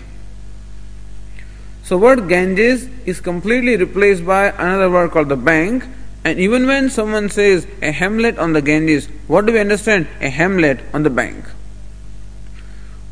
So, 1.85 1.97
word 1.97 2.29
Ganges 2.29 2.89
is 3.07 3.21
completely 3.21 3.77
replaced 3.77 4.27
by 4.27 4.49
another 4.49 4.91
word 4.91 5.13
called 5.13 5.29
the 5.29 5.37
bank. 5.37 5.85
And 6.25 6.39
even 6.39 6.67
when 6.67 6.91
someone 6.91 7.31
says 7.31 7.67
a 7.81 7.93
hamlet 7.93 8.39
on 8.39 8.53
the 8.53 8.61
Ganges, 8.61 9.07
what 9.29 9.47
do 9.47 9.53
we 9.53 9.61
understand? 9.61 10.09
A 10.21 10.29
hamlet 10.29 10.81
on 10.93 11.05
the 11.05 11.11
bank. 11.11 11.45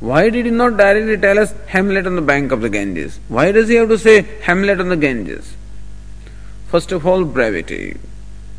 Why 0.01 0.29
did 0.29 0.45
he 0.45 0.51
not 0.51 0.77
directly 0.77 1.17
tell 1.17 1.39
us 1.39 1.55
hamlet 1.69 2.07
on 2.07 2.17
the 2.17 2.23
bank 2.23 2.53
of 2.53 2.61
the 2.61 2.69
Ganges? 2.69 3.19
Why 3.29 3.53
does 3.53 3.69
he 3.69 3.77
have 3.77 3.89
to 3.89 3.99
say 3.99 4.23
hamlet 4.43 4.81
on 4.81 4.89
the 4.89 4.97
Ganges? 4.97 5.55
First 6.69 6.93
of 6.93 7.07
all, 7.07 7.25
brevity. 7.25 7.97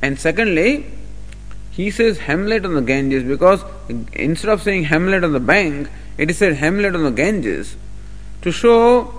And 0.01 0.20
secondly, 0.20 0.86
he 1.72 1.92
says 1.92 2.20
Hamlet 2.20 2.66
on 2.66 2.74
the 2.74 2.82
Ganges 2.82 3.24
because 3.24 3.63
instead 4.13 4.50
of 4.50 4.62
saying 4.62 4.86
Hamlet 4.86 5.24
on 5.24 5.32
the 5.32 5.39
bank, 5.39 5.89
it 6.18 6.30
is 6.30 6.38
said 6.38 6.56
Hamlet 6.56 6.96
on 6.96 7.04
the 7.04 7.12
Ganges 7.12 7.78
to 8.42 8.51
show 8.51 9.13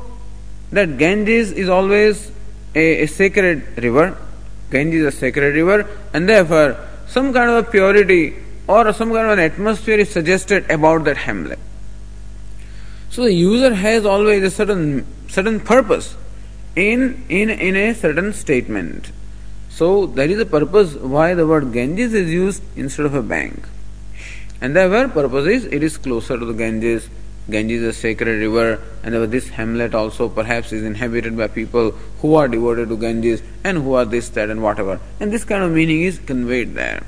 that 0.72 0.98
Ganges 0.98 1.52
is 1.52 1.68
always 1.68 2.30
a, 2.74 3.04
a 3.04 3.06
sacred 3.06 3.78
river. 3.78 4.16
Ganges 4.70 5.00
is 5.02 5.14
a 5.14 5.16
sacred 5.16 5.54
river, 5.54 5.88
and 6.12 6.28
therefore 6.28 6.76
some 7.06 7.32
kind 7.32 7.50
of 7.50 7.66
a 7.66 7.70
purity 7.70 8.34
or 8.68 8.92
some 8.92 9.10
kind 9.10 9.26
of 9.26 9.38
an 9.38 9.40
atmosphere 9.40 9.98
is 9.98 10.10
suggested 10.10 10.70
about 10.70 11.04
that 11.04 11.16
hamlet. 11.16 11.58
So 13.10 13.22
the 13.22 13.32
user 13.32 13.74
has 13.74 14.06
always 14.06 14.42
a 14.44 14.50
certain 14.50 15.06
certain 15.28 15.58
purpose 15.60 16.16
in 16.80 17.24
in 17.28 17.50
in 17.50 17.76
a 17.76 17.94
certain 17.94 18.32
statement. 18.32 19.12
So 19.70 20.06
that 20.18 20.30
is 20.30 20.38
the 20.38 20.46
purpose 20.46 20.94
why 20.94 21.34
the 21.34 21.46
word 21.46 21.72
Ganges 21.72 22.14
is 22.14 22.30
used 22.30 22.62
instead 22.76 23.06
of 23.06 23.14
a 23.14 23.22
bank. 23.22 23.68
And 24.60 24.76
the 24.76 25.10
purpose 25.14 25.46
is 25.46 25.64
it 25.64 25.82
is 25.82 25.96
closer 25.96 26.38
to 26.38 26.44
the 26.44 26.52
Ganges. 26.52 27.08
Ganges 27.48 27.82
is 27.82 27.96
a 27.96 27.98
sacred 27.98 28.40
river, 28.40 28.80
and 29.02 29.14
this 29.32 29.48
hamlet 29.48 29.94
also 29.94 30.28
perhaps 30.28 30.72
is 30.72 30.84
inhabited 30.84 31.36
by 31.36 31.48
people 31.48 31.92
who 32.20 32.34
are 32.34 32.46
devoted 32.46 32.88
to 32.90 32.96
Ganges 32.96 33.42
and 33.64 33.78
who 33.78 33.94
are 33.94 34.04
this, 34.04 34.28
that, 34.30 34.50
and 34.50 34.62
whatever. 34.62 35.00
And 35.18 35.32
this 35.32 35.44
kind 35.44 35.64
of 35.64 35.72
meaning 35.72 36.02
is 36.02 36.18
conveyed 36.18 36.74
there. 36.74 37.02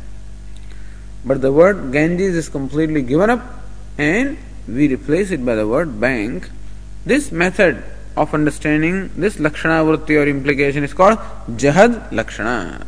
But 1.25 1.43
the 1.43 1.53
word 1.53 1.93
Ganges 1.93 2.35
is 2.35 2.49
completely 2.49 3.03
given 3.03 3.31
up, 3.31 3.43
and 3.99 4.39
we 4.67 4.89
replace 4.89 5.31
it 5.31 5.45
by 5.45 5.55
the 5.55 5.67
word 5.67 6.01
bank. 6.01 6.51
This 7.05 7.31
method 7.31 7.85
of 8.17 8.35
understanding 8.35 9.11
this 9.17 9.39
lakshana 9.39 9.83
vritti 9.85 10.21
or 10.21 10.29
implication 10.29 10.85
is 10.85 10.95
called 10.95 11.19
jahad 11.63 12.11
lakshana. 12.13 12.87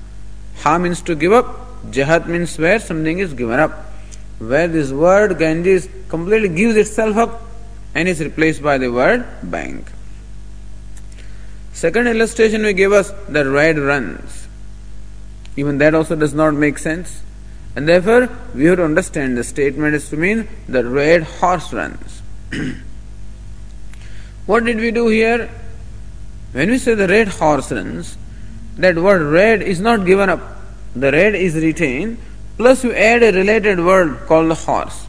Ha 0.63 0.79
means 0.79 1.03
to 1.03 1.15
give 1.15 1.33
up, 1.33 1.47
jahad 1.91 2.27
means 2.27 2.59
where 2.59 2.79
something 2.79 3.19
is 3.19 3.33
given 3.33 3.59
up. 3.59 3.73
Where 4.39 4.69
this 4.69 4.91
word 4.91 5.39
Ganges 5.39 5.89
completely 6.09 6.49
gives 6.49 6.77
itself 6.77 7.17
up 7.17 7.43
and 7.95 8.09
is 8.09 8.21
replaced 8.21 8.63
by 8.63 8.79
the 8.79 8.91
word 8.91 9.25
bank. 9.43 9.91
Second 11.73 12.09
illustration 12.09 12.63
we 12.63 12.73
give 12.73 12.93
us 12.93 13.13
the 13.29 13.49
red 13.49 13.79
runs. 13.79 14.49
Even 15.57 15.79
that 15.79 15.95
also 15.95 16.17
does 16.17 16.35
not 16.35 16.55
make 16.55 16.79
sense. 16.79 17.23
And 17.77 17.89
therefore, 17.89 18.29
we 18.55 18.65
have 18.67 18.77
to 18.77 18.85
understand 18.85 19.37
the 19.37 19.45
statement 19.45 19.95
is 19.95 20.09
to 20.11 20.17
mean 20.17 20.49
the 20.69 20.85
red 20.85 21.25
horse 21.25 21.73
runs. 21.73 22.23
What 24.47 24.65
did 24.65 24.77
we 24.77 24.91
do 24.91 25.09
here? 25.09 25.49
When 26.53 26.71
we 26.71 26.79
say 26.79 26.95
the 26.95 27.09
red 27.09 27.29
horse 27.29 27.73
runs, 27.73 28.17
that 28.77 28.97
word 28.97 29.23
red 29.23 29.63
is 29.63 29.81
not 29.81 30.05
given 30.05 30.29
up. 30.29 30.41
The 30.95 31.11
red 31.11 31.35
is 31.35 31.55
retained, 31.55 32.19
plus 32.57 32.85
you 32.85 32.93
add 32.95 33.23
a 33.23 33.33
related 33.33 33.81
word 33.81 34.27
called 34.27 34.51
the 34.51 34.55
horse. 34.55 35.07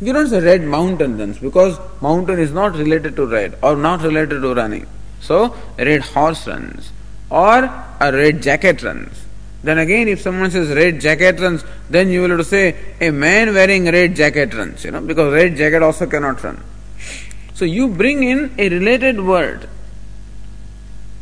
You 0.00 0.12
don't 0.12 0.28
say 0.28 0.40
red 0.40 0.62
mountain 0.62 1.18
runs 1.18 1.38
because 1.38 1.78
mountain 2.00 2.38
is 2.38 2.52
not 2.52 2.74
related 2.74 3.16
to 3.16 3.26
red 3.26 3.58
or 3.62 3.76
not 3.76 4.02
related 4.02 4.40
to 4.40 4.54
running. 4.54 4.86
So, 5.20 5.54
red 5.78 6.00
horse 6.00 6.46
runs 6.46 6.90
or 7.30 7.64
a 8.00 8.12
red 8.12 8.42
jacket 8.42 8.82
runs. 8.82 9.24
Then 9.62 9.78
again, 9.78 10.08
if 10.08 10.20
someone 10.20 10.50
says 10.50 10.74
red 10.74 11.00
jacket 11.00 11.40
runs, 11.40 11.64
then 11.88 12.08
you 12.08 12.22
will 12.22 12.30
have 12.30 12.38
to 12.38 12.44
say 12.44 12.76
a 13.00 13.10
man 13.10 13.54
wearing 13.54 13.84
red 13.84 14.16
jacket 14.16 14.52
runs, 14.54 14.84
you 14.84 14.90
know, 14.90 15.00
because 15.00 15.32
red 15.32 15.56
jacket 15.56 15.82
also 15.82 16.06
cannot 16.06 16.42
run. 16.42 16.62
So 17.54 17.64
you 17.64 17.88
bring 17.88 18.24
in 18.24 18.52
a 18.58 18.68
related 18.68 19.24
word. 19.24 19.68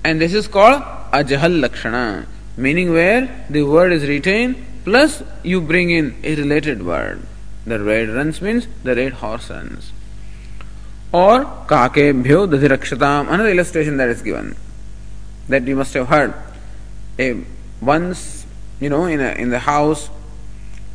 And 0.03 0.21
this 0.21 0.33
is 0.33 0.49
called 0.49 0.83
ajahal 1.13 1.61
lakshana, 1.61 2.27
meaning 2.57 2.91
where 2.91 3.45
the 3.51 3.63
word 3.63 3.93
is 3.93 4.09
retained 4.09 4.57
plus 4.85 5.23
you 5.43 5.61
bring 5.61 5.91
in 5.91 6.17
a 6.25 6.35
related 6.35 6.85
word. 6.85 7.23
The 7.67 7.79
red 7.79 8.09
runs 8.09 8.41
means 8.41 8.67
the 8.83 8.97
red 8.97 9.13
horse 9.13 9.51
runs. 9.51 9.93
Or 11.13 11.45
kakebhyo 11.45 12.49
dadhirakshatam, 12.49 13.29
another 13.29 13.51
illustration 13.51 13.99
that 13.99 14.09
is 14.09 14.23
given 14.23 14.57
that 15.49 15.67
you 15.67 15.77
must 15.77 15.93
have 15.95 16.09
heard. 16.09 16.35
A 17.19 17.45
once, 17.83 18.47
you 18.81 18.89
know, 18.89 19.05
in 19.05 19.21
a, 19.21 19.33
in 19.33 19.51
the 19.51 19.59
house, 19.59 20.09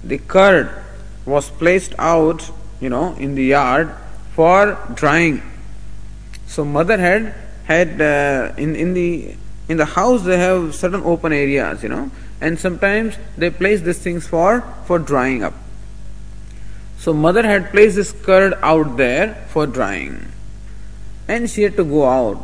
the 0.03 0.17
curd 0.17 0.71
was 1.25 1.51
placed 1.51 1.93
out, 1.99 2.49
you 2.81 2.89
know, 2.89 3.13
in 3.15 3.35
the 3.35 3.43
yard 3.43 3.93
for 4.37 4.77
drying. 4.93 5.41
So 6.45 6.63
mother 6.63 6.97
had 7.03 7.33
had 7.65 7.99
uh, 7.99 8.53
in 8.65 8.75
in 8.75 8.93
the 8.93 9.35
in 9.67 9.77
the 9.77 9.87
house 9.93 10.25
they 10.29 10.37
have 10.37 10.75
certain 10.75 11.01
open 11.13 11.33
areas, 11.33 11.81
you 11.81 11.89
know, 11.89 12.11
and 12.39 12.59
sometimes 12.59 13.17
they 13.35 13.49
place 13.49 13.81
these 13.81 13.97
things 13.97 14.27
for 14.27 14.61
for 14.85 14.99
drying 14.99 15.43
up. 15.49 15.55
So 16.99 17.13
mother 17.25 17.43
had 17.47 17.71
placed 17.71 17.95
this 17.95 18.13
curd 18.29 18.53
out 18.61 18.95
there 19.01 19.33
for 19.55 19.65
drying, 19.65 20.15
and 21.27 21.49
she 21.49 21.63
had 21.63 21.75
to 21.81 21.89
go 21.97 22.05
out. 22.05 22.39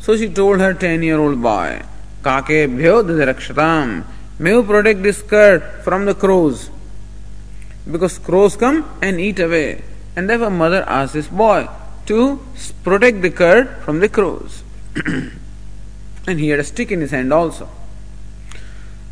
So 0.00 0.20
she 0.20 0.28
told 0.28 0.60
her 0.60 0.72
ten-year-old 0.86 1.42
boy, 1.50 1.82
"Kake 2.22 2.54
"Kakebhyo 2.68 3.02
rakshatam, 3.32 4.04
may 4.38 4.56
you 4.58 4.62
protect 4.62 5.02
this 5.10 5.22
curd 5.34 5.68
from 5.82 6.04
the 6.04 6.14
crows, 6.14 6.70
because 7.90 8.18
crows 8.18 8.64
come 8.64 8.84
and 9.00 9.28
eat 9.28 9.48
away." 9.50 9.68
And 10.18 10.28
therefore, 10.28 10.50
mother 10.50 10.82
asked 10.88 11.12
this 11.12 11.28
boy 11.28 11.68
to 12.06 12.40
protect 12.82 13.22
the 13.22 13.30
curd 13.30 13.68
from 13.84 14.00
the 14.00 14.08
crows. 14.08 14.64
and 15.06 16.40
he 16.40 16.48
had 16.48 16.58
a 16.58 16.64
stick 16.64 16.90
in 16.90 17.00
his 17.00 17.12
hand 17.12 17.32
also. 17.32 17.68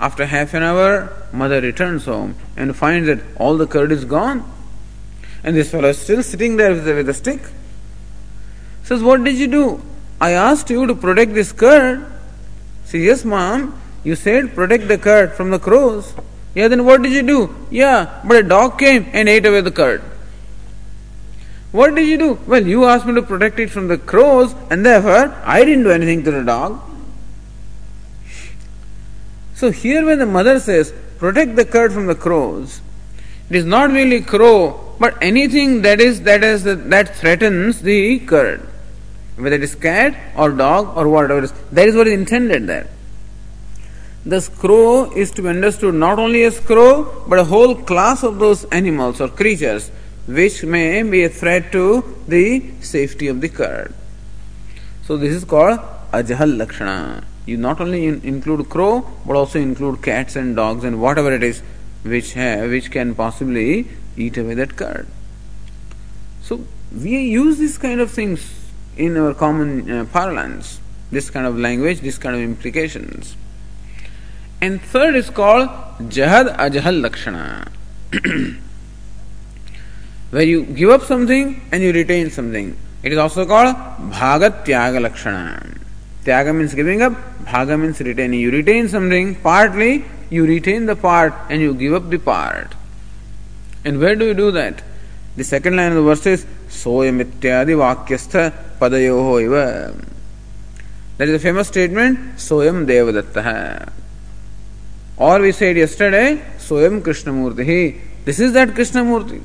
After 0.00 0.26
half 0.26 0.52
an 0.54 0.64
hour, 0.64 1.12
mother 1.32 1.60
returns 1.60 2.06
home 2.06 2.34
and 2.56 2.75
finds 2.75 3.06
that 3.06 3.20
all 3.36 3.56
the 3.56 3.68
curd 3.68 3.92
is 3.92 4.04
gone. 4.04 4.42
And 5.44 5.54
this 5.54 5.70
fellow 5.70 5.90
is 5.90 5.98
still 5.98 6.25
sitting 6.25 6.56
there 6.56 6.72
with 6.72 6.88
a, 6.88 6.94
with 6.94 7.14
stick. 7.14 7.42
Says, 8.82 9.00
What 9.00 9.22
did 9.22 9.36
you 9.36 9.46
do? 9.46 9.82
I 10.20 10.32
asked 10.32 10.70
you 10.70 10.88
to 10.88 10.94
protect 10.96 11.34
this 11.34 11.52
curd. 11.52 12.04
Says, 12.84 13.00
Yes, 13.00 13.25
mom. 13.25 13.80
You 14.02 14.16
said 14.16 14.56
protect 14.56 14.88
the 14.88 14.98
curd 14.98 15.34
from 15.34 15.50
the 15.50 15.60
crows. 15.60 16.14
Yeah, 16.56 16.66
then 16.66 16.84
what 16.84 17.00
did 17.02 17.12
you 17.12 17.22
do? 17.22 17.54
Yeah, 17.70 18.20
but 18.25 18.38
a 18.38 18.42
dog 18.42 18.80
came 18.80 19.08
and 19.12 19.28
ate 19.28 19.46
away 19.46 19.60
the 19.60 19.70
curd. 19.70 20.02
What 21.76 21.95
did 21.95 22.09
you 22.09 22.16
do? 22.16 22.38
Well, 22.47 22.66
you 22.66 22.87
asked 22.87 23.04
me 23.04 23.14
to 23.16 23.23
protect 23.23 23.59
it 23.59 23.71
from 23.71 23.88
the 23.88 23.99
crows, 23.99 24.54
and 24.71 24.87
therefore 24.87 25.25
I 25.45 25.62
didn't 25.62 25.85
do 25.85 25.90
anything 25.90 26.23
to 26.25 26.30
the 26.30 26.42
dog. 26.42 26.80
So 29.54 29.71
here 29.71 30.06
when 30.06 30.18
the 30.18 30.25
mother 30.25 30.59
says, 30.59 30.95
protect 31.18 31.54
the 31.54 31.66
curd 31.66 31.92
from 31.92 32.06
the 32.06 32.14
crows, 32.14 32.80
it 33.50 33.56
is 33.56 33.66
not 33.66 33.90
really 33.90 34.23
crow, 34.23 34.95
but 34.99 35.18
anything 35.21 35.83
that 35.83 36.00
is 36.00 36.23
that 36.23 36.42
is 36.42 36.64
that 36.64 37.14
threatens 37.14 37.83
the 37.83 38.21
curd. 38.21 38.66
Whether 39.37 39.56
it 39.56 39.62
is 39.62 39.75
cat 39.75 40.16
or 40.35 40.49
dog 40.52 40.97
or 40.97 41.06
whatever 41.11 41.40
it 41.40 41.45
is. 41.45 41.52
That 41.73 41.88
is 41.88 41.95
what 41.95 42.06
is 42.06 42.14
intended 42.14 42.66
there. 42.66 42.88
The 44.25 44.40
crow 44.64 45.12
is 45.12 45.30
to 45.33 45.42
be 45.42 45.50
understood 45.50 45.95
not 45.95 46.18
only 46.18 46.42
as 46.45 46.59
crow, 46.59 47.23
but 47.28 47.38
a 47.38 47.45
whole 47.45 47.75
class 47.75 48.23
of 48.23 48.38
those 48.38 48.64
animals 48.80 49.21
or 49.21 49.28
creatures 49.28 49.90
which 50.26 50.64
may 50.64 51.02
be 51.02 51.25
a 51.25 51.28
threat 51.28 51.73
to 51.73 52.16
the 52.26 52.73
safety 52.80 53.28
of 53.28 53.40
the 53.40 53.49
curd. 53.49 53.95
So 55.04 55.16
this 55.16 55.33
is 55.33 55.45
called 55.45 55.78
Ajahal 56.12 56.56
Lakshana 56.56 57.25
you 57.47 57.56
not 57.56 57.80
only 57.80 58.06
in, 58.06 58.21
include 58.23 58.68
crow 58.68 59.09
but 59.25 59.37
also 59.37 59.59
include 59.59 60.02
cats 60.02 60.37
and 60.37 60.56
dogs 60.56 60.85
and 60.85 61.00
whatever 61.00 61.33
it 61.33 61.42
is 61.42 61.62
which 62.02 62.35
have, 62.35 62.71
which 62.71 62.90
can 62.90 63.14
possibly 63.14 63.88
eat 64.16 64.37
away 64.37 64.54
that 64.54 64.76
curd. 64.76 65.06
So 66.42 66.64
we 66.92 67.18
use 67.18 67.59
these 67.59 67.78
kind 67.78 68.00
of 68.00 68.11
things 68.11 68.71
in 68.97 69.16
our 69.16 69.35
common 69.35 69.90
uh, 69.90 70.04
parlance, 70.06 70.80
this 71.11 71.30
kind 71.30 71.47
of 71.47 71.59
language, 71.59 72.00
this 72.00 72.18
kind 72.18 72.35
of 72.35 72.42
implications. 72.42 73.37
And 74.61 74.80
third 74.80 75.16
is 75.16 75.30
called 75.30 75.68
Jahad 75.99 76.56
Ajahal 76.56 77.00
Lakshana. 77.00 77.71
where 80.37 80.45
you 80.45 80.64
give 80.78 80.90
up 80.90 81.02
something 81.02 81.59
and 81.73 81.83
you 81.83 81.90
retain 81.93 82.28
something. 82.28 82.76
It 83.02 83.11
is 83.11 83.16
also 83.19 83.47
called 83.47 83.75
Bhaga 84.17 84.67
Tyaga 84.67 85.00
Lakshana. 85.00 85.78
Tyaga 86.25 86.54
means 86.54 86.75
giving 86.75 87.00
up, 87.00 87.15
bhaga 87.45 87.80
means 87.80 87.99
retaining. 88.00 88.41
You 88.41 88.50
retain 88.50 88.87
something, 88.91 89.37
partly 89.37 90.04
you 90.28 90.45
retain 90.45 90.84
the 90.84 90.95
part 90.95 91.32
and 91.49 91.63
you 91.63 91.73
give 91.73 91.95
up 91.95 92.10
the 92.10 92.19
part. 92.19 92.75
And 93.87 93.99
where 93.99 94.15
do 94.15 94.26
you 94.26 94.34
do 94.34 94.50
that? 94.50 94.82
The 95.37 95.45
second 95.45 95.76
line 95.76 95.93
of 95.93 95.97
the 95.97 96.02
verse 96.02 96.26
is 96.26 96.45
Soyam 96.69 97.25
ityadi 97.25 97.75
vakyastha 97.82 98.52
padayoho 98.78 99.43
iva. 99.43 99.95
That 101.17 101.28
is 101.28 101.34
a 101.37 101.39
famous 101.39 101.69
statement, 101.69 102.37
Soyam 102.37 102.84
Devadatta. 102.84 103.91
Or 105.17 105.41
we 105.41 105.52
said 105.52 105.78
yesterday, 105.78 106.43
Soyam 106.58 107.00
Krishnamurti. 107.00 108.00
This 108.26 108.39
is 108.39 108.52
that 108.52 108.69
Krishnamurti. 108.69 109.43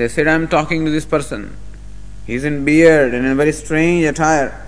They 0.00 0.08
said, 0.08 0.28
I 0.28 0.32
am 0.32 0.48
talking 0.48 0.86
to 0.86 0.90
this 0.90 1.04
person. 1.04 1.54
He 2.26 2.34
is 2.34 2.44
in 2.44 2.64
beard 2.64 3.12
and 3.12 3.26
in 3.26 3.32
a 3.32 3.34
very 3.34 3.52
strange 3.52 4.06
attire. 4.06 4.66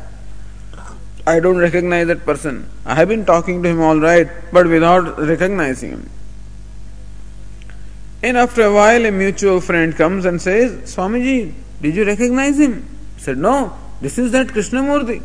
I 1.27 1.41
don't 1.41 1.57
recognize 1.57 2.09
that 2.09 2.27
person. 2.27 2.69
I 2.85 2.97
have 2.97 3.09
been 3.09 3.25
talking 3.25 3.63
to 3.63 3.69
him 3.71 3.81
all 3.81 3.99
right, 3.99 4.29
but 4.53 4.67
without 4.67 5.19
recognizing 5.19 5.93
him. 5.93 6.11
And 8.23 8.37
after 8.37 8.65
a 8.65 8.75
while, 8.75 9.07
a 9.07 9.11
mutual 9.11 9.63
friend 9.63 9.97
comes 9.97 10.27
and 10.27 10.39
says, 10.39 10.95
Swamiji, 10.95 11.55
did 11.81 11.97
you 11.97 12.05
recognize 12.05 12.61
him? 12.61 12.87
I 13.17 13.21
said, 13.21 13.39
No, 13.39 13.75
this 14.03 14.19
is 14.19 14.33
that 14.33 14.49
Krishnamurti. 14.49 15.23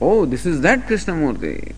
Oh, 0.00 0.26
this 0.26 0.46
is 0.46 0.60
that 0.60 0.86
Krishnamurti. 0.86 1.74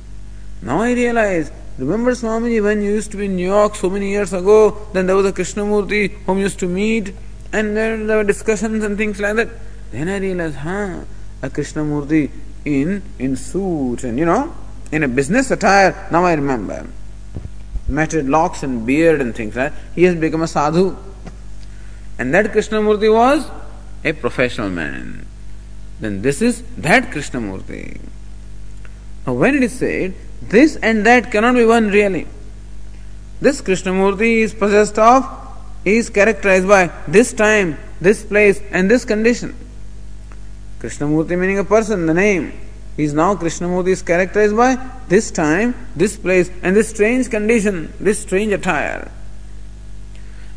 Now 0.61 0.83
I 0.83 0.93
realize, 0.93 1.51
remember 1.79 2.13
Swamiji 2.13 2.63
when 2.63 2.83
you 2.83 2.93
used 2.93 3.11
to 3.13 3.17
be 3.17 3.27
in 3.27 3.37
New 3.37 3.47
York 3.47 3.75
so 3.75 3.91
many 3.91 4.11
years 4.11 4.33
ago, 4.33 4.87
then 4.93 5.07
there 5.07 5.17
was 5.17 5.27
a 5.27 5.33
Krishnamurti 5.33 6.11
whom 6.25 6.39
you 6.39 6.45
used 6.45 6.59
to 6.61 6.69
meet, 6.69 7.13
and 7.53 7.77
then 7.77 8.07
there 8.07 8.19
were 8.19 8.25
discussions 8.25 8.85
and 8.85 8.97
things 8.97 9.21
like 9.21 9.37
that. 9.37 9.49
Then 9.91 10.09
I 10.09 10.19
realized, 10.19 10.57
huh, 10.57 11.05
a 11.43 11.51
Krishnamurti 11.51 12.31
in 12.65 13.03
in 13.19 13.37
suit 13.37 14.05
and 14.05 14.19
you 14.19 14.25
know 14.25 14.55
in 14.91 15.03
a 15.03 15.09
business 15.09 15.51
attire. 15.51 16.09
Now 16.11 16.25
I 16.25 16.35
remember, 16.35 16.87
matted 17.89 18.29
locks 18.29 18.63
and 18.63 18.87
beard 18.87 19.21
and 19.21 19.35
things 19.35 19.57
like. 19.57 19.73
That. 19.73 19.81
He 19.95 20.05
has 20.05 20.15
become 20.15 20.43
a 20.43 20.49
sadhu, 20.49 20.97
and 22.19 22.33
that 22.35 22.47
Krishnamurti 22.47 23.13
was 23.13 23.51
a 24.05 24.13
professional 24.13 24.71
man. 24.71 25.27
Then 26.01 26.23
this 26.23 26.43
is 26.43 26.63
that 26.77 27.11
Krishnamurti. 27.11 28.01
Now 29.27 29.33
when 29.35 29.57
it 29.57 29.63
is 29.63 29.79
said 29.79 30.15
this 30.49 30.77
and 30.77 31.07
that 31.07 31.31
cannot 31.31 31.55
be 31.55 31.65
one 31.65 31.89
really. 31.89 32.27
This 33.41 33.61
Krishnamurti 33.61 34.39
is 34.39 34.55
possessed 34.55 34.99
of, 34.99 35.27
is 35.85 36.09
characterized 36.09 36.67
by 36.67 36.91
this 37.07 37.33
time, 37.33 37.79
this 38.01 38.25
place, 38.25 38.61
and 38.71 38.91
this 38.91 39.05
condition. 39.05 39.55
Krishnamurti 40.81 41.39
meaning 41.39 41.59
a 41.59 41.65
person, 41.65 42.07
the 42.07 42.15
name. 42.15 42.53
He 42.97 43.05
is 43.05 43.13
now 43.13 43.35
Krishnamurti 43.35 43.89
is 43.89 44.03
characterized 44.03 44.57
by 44.57 44.77
this 45.09 45.31
time, 45.31 45.75
this 45.97 46.17
place, 46.17 46.51
and 46.63 46.77
this 46.77 46.89
strange 46.89 47.29
condition, 47.29 47.93
this 47.99 48.21
strange 48.21 48.53
attire. 48.53 49.11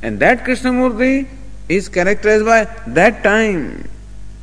And 0.02 0.20
that 0.20 0.46
Krishnamurti 0.46 1.28
is 1.68 1.90
characterized 1.90 2.46
by 2.46 2.66
that 2.88 3.24
time, 3.24 3.90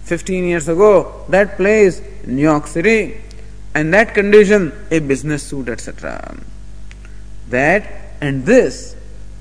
15 0.04 0.44
years 0.44 0.68
ago, 0.68 1.24
that 1.28 1.57
place, 1.57 2.02
New 2.26 2.42
York 2.42 2.66
City, 2.66 3.22
and 3.74 3.92
that 3.92 4.14
condition, 4.14 4.72
a 4.90 5.00
business 5.00 5.42
suit, 5.42 5.68
etc. 5.68 6.37
That 7.48 7.90
and 8.20 8.46
this 8.46 8.96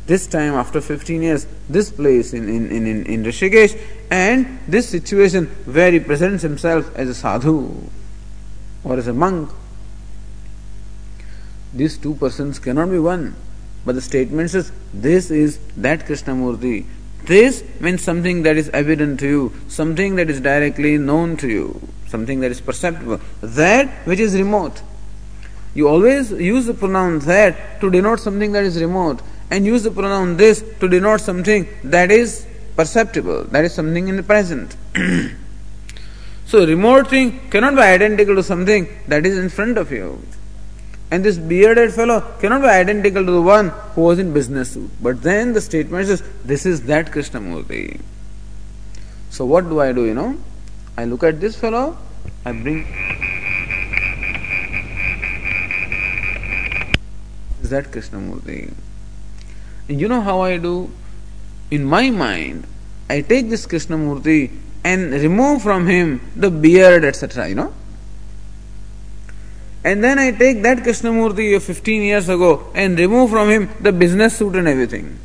this 0.05 0.27
time 0.27 0.53
after 0.53 0.81
15 0.81 1.21
years, 1.21 1.47
this 1.69 1.89
place 1.89 2.33
in, 2.33 2.49
in, 2.49 2.71
in, 2.71 2.87
in 2.87 3.05
in 3.05 3.23
Rishikesh, 3.23 3.79
and 4.11 4.59
this 4.67 4.89
situation 4.89 5.45
where 5.65 5.91
he 5.91 5.99
presents 5.99 6.43
himself 6.43 6.93
as 6.95 7.09
a 7.09 7.13
sadhu 7.13 7.89
or 8.83 8.97
as 8.97 9.07
a 9.07 9.13
monk. 9.13 9.49
These 11.73 11.97
two 11.97 12.15
persons 12.15 12.59
cannot 12.59 12.91
be 12.91 12.99
one. 12.99 13.35
But 13.85 13.95
the 13.95 14.01
statement 14.01 14.51
says, 14.51 14.71
this 14.93 15.31
is 15.31 15.59
that 15.77 16.05
Krishnamurti. 16.05 16.85
This 17.25 17.63
means 17.79 18.03
something 18.03 18.43
that 18.43 18.57
is 18.57 18.69
evident 18.69 19.19
to 19.21 19.27
you, 19.27 19.53
something 19.67 20.15
that 20.15 20.29
is 20.29 20.41
directly 20.41 20.97
known 20.97 21.37
to 21.37 21.47
you, 21.47 21.81
something 22.07 22.41
that 22.41 22.51
is 22.51 22.59
perceptible. 22.59 23.21
That 23.41 23.89
which 24.05 24.19
is 24.19 24.35
remote. 24.35 24.81
You 25.73 25.87
always 25.87 26.31
use 26.31 26.65
the 26.65 26.73
pronoun 26.73 27.19
that 27.19 27.79
to 27.81 27.89
denote 27.89 28.19
something 28.19 28.51
that 28.51 28.63
is 28.63 28.79
remote 28.79 29.21
and 29.49 29.65
use 29.65 29.83
the 29.83 29.91
pronoun 29.91 30.37
this 30.37 30.63
to 30.79 30.87
denote 30.87 31.21
something 31.21 31.67
that 31.83 32.11
is 32.11 32.45
perceptible, 32.75 33.45
that 33.45 33.65
is 33.65 33.73
something 33.73 34.07
in 34.07 34.17
the 34.17 34.23
present. 34.23 34.75
so, 36.45 36.65
remote 36.65 37.09
thing 37.09 37.39
cannot 37.49 37.75
be 37.75 37.81
identical 37.81 38.35
to 38.35 38.43
something 38.43 38.87
that 39.07 39.25
is 39.25 39.37
in 39.37 39.49
front 39.49 39.77
of 39.77 39.91
you. 39.91 40.21
And 41.11 41.23
this 41.23 41.37
bearded 41.37 41.93
fellow 41.93 42.21
cannot 42.39 42.61
be 42.61 42.67
identical 42.67 43.25
to 43.25 43.31
the 43.31 43.41
one 43.41 43.69
who 43.95 44.01
was 44.01 44.19
in 44.19 44.33
business 44.33 44.71
suit. 44.71 44.89
But 45.01 45.21
then 45.21 45.53
the 45.53 45.61
statement 45.61 46.07
says, 46.07 46.23
This 46.43 46.65
is 46.65 46.83
that 46.83 47.11
Krishnamurti. 47.11 48.01
So, 49.29 49.45
what 49.45 49.69
do 49.69 49.79
I 49.79 49.91
do? 49.91 50.05
You 50.05 50.13
know, 50.13 50.37
I 50.97 51.05
look 51.05 51.23
at 51.23 51.39
this 51.39 51.55
fellow, 51.55 51.97
I 52.45 52.51
bring. 52.51 52.87
Is 57.61 57.69
that 57.69 57.85
Krishnamurti? 57.91 58.73
You 59.87 60.07
know 60.07 60.21
how 60.21 60.41
I 60.41 60.57
do? 60.57 60.91
in 61.73 61.83
my 61.83 62.09
mind, 62.11 62.67
I 63.09 63.21
take 63.21 63.49
this 63.49 63.65
Krishnamurti 63.65 64.51
and 64.83 65.11
remove 65.11 65.63
from 65.63 65.87
him 65.87 66.21
the 66.35 66.51
beard, 66.51 67.03
etc. 67.03 67.49
You 67.49 67.55
know? 67.55 67.73
And 69.83 70.03
then 70.03 70.17
I 70.17 70.31
take 70.31 70.63
that 70.63 70.79
Krishnamurti 70.79 71.55
of 71.55 71.63
15 71.63 72.01
years 72.01 72.29
ago 72.29 72.71
and 72.73 72.97
remove 72.97 73.31
from 73.31 73.49
him 73.49 73.69
the 73.81 73.91
business 73.91 74.37
suit 74.37 74.55
and 74.55 74.67
everything. 74.67 75.19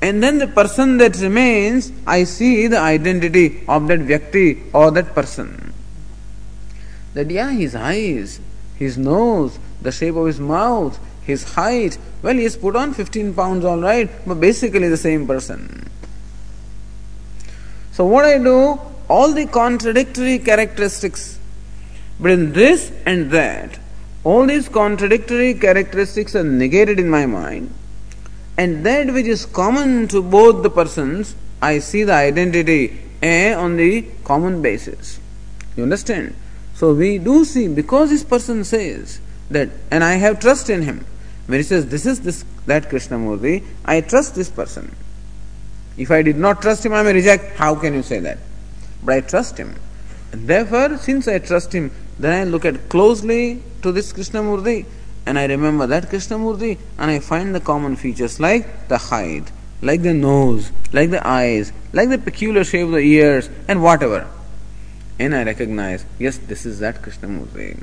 And 0.00 0.22
then 0.22 0.38
the 0.38 0.46
person 0.46 0.98
that 0.98 1.16
remains, 1.16 1.90
I 2.06 2.22
see 2.24 2.68
the 2.68 2.78
identity 2.78 3.64
of 3.66 3.88
that 3.88 3.98
Vyakti 4.00 4.72
or 4.72 4.92
that 4.92 5.14
person. 5.14 5.74
That, 7.14 7.28
yeah, 7.30 7.50
his 7.50 7.74
eyes, 7.74 8.38
his 8.76 8.96
nose, 8.96 9.58
the 9.82 9.90
shape 9.90 10.14
of 10.14 10.26
his 10.26 10.38
mouth, 10.38 11.00
his 11.22 11.54
height, 11.54 11.98
well, 12.22 12.34
he 12.34 12.44
has 12.44 12.56
put 12.56 12.76
on 12.76 12.94
15 12.94 13.34
pounds, 13.34 13.64
all 13.64 13.80
right, 13.80 14.08
but 14.24 14.36
basically 14.36 14.88
the 14.88 14.96
same 14.96 15.26
person. 15.26 15.90
So, 17.90 18.06
what 18.06 18.24
I 18.24 18.38
do, 18.38 18.80
all 19.08 19.32
the 19.32 19.46
contradictory 19.46 20.38
characteristics 20.38 21.37
between 22.20 22.52
this 22.52 22.92
and 23.06 23.30
that, 23.30 23.78
all 24.24 24.46
these 24.46 24.68
contradictory 24.68 25.54
characteristics 25.54 26.34
are 26.34 26.44
negated 26.44 26.98
in 26.98 27.08
my 27.08 27.26
mind, 27.26 27.72
and 28.56 28.84
that 28.84 29.12
which 29.12 29.26
is 29.26 29.46
common 29.46 30.08
to 30.08 30.22
both 30.22 30.62
the 30.62 30.70
persons, 30.70 31.36
I 31.62 31.78
see 31.78 32.04
the 32.04 32.14
identity 32.14 33.00
eh, 33.22 33.54
on 33.54 33.76
the 33.76 34.06
common 34.24 34.62
basis. 34.62 35.20
You 35.76 35.84
understand? 35.84 36.34
So 36.74 36.92
we 36.92 37.18
do 37.18 37.44
see 37.44 37.68
because 37.68 38.10
this 38.10 38.24
person 38.24 38.64
says 38.64 39.20
that, 39.50 39.68
and 39.90 40.02
I 40.02 40.14
have 40.14 40.40
trust 40.40 40.70
in 40.70 40.82
him. 40.82 41.04
When 41.46 41.58
he 41.58 41.62
says 41.62 41.86
this 41.86 42.04
is 42.04 42.20
this 42.20 42.44
that 42.66 42.90
Krishnamurti, 42.90 43.64
I 43.84 44.00
trust 44.02 44.34
this 44.34 44.50
person. 44.50 44.94
If 45.96 46.10
I 46.10 46.22
did 46.22 46.36
not 46.36 46.62
trust 46.62 46.84
him, 46.84 46.92
I 46.92 47.02
may 47.02 47.12
reject. 47.12 47.56
How 47.56 47.74
can 47.74 47.94
you 47.94 48.02
say 48.02 48.20
that? 48.20 48.38
But 49.02 49.14
I 49.14 49.20
trust 49.22 49.58
him. 49.58 49.74
And 50.32 50.46
therefore, 50.46 50.98
since 50.98 51.26
I 51.26 51.38
trust 51.38 51.72
him, 51.72 51.90
then 52.18 52.32
I 52.40 52.44
look 52.44 52.64
at 52.64 52.88
closely 52.88 53.62
to 53.82 53.92
this 53.92 54.12
Krishnamurti 54.12 54.86
and 55.26 55.38
I 55.38 55.46
remember 55.46 55.86
that 55.86 56.04
Krishnamurti 56.04 56.78
and 56.98 57.10
I 57.10 57.20
find 57.20 57.54
the 57.54 57.60
common 57.60 57.96
features 57.96 58.40
like 58.40 58.88
the 58.88 58.98
height, 58.98 59.52
like 59.82 60.02
the 60.02 60.14
nose, 60.14 60.72
like 60.92 61.10
the 61.10 61.26
eyes, 61.26 61.72
like 61.92 62.08
the 62.08 62.18
peculiar 62.18 62.64
shape 62.64 62.86
of 62.86 62.92
the 62.92 62.98
ears, 62.98 63.48
and 63.68 63.82
whatever. 63.82 64.26
And 65.18 65.34
I 65.34 65.44
recognize, 65.44 66.04
yes, 66.18 66.38
this 66.38 66.64
is 66.64 66.78
that 66.80 67.02
Krishnamurti. 67.02 67.82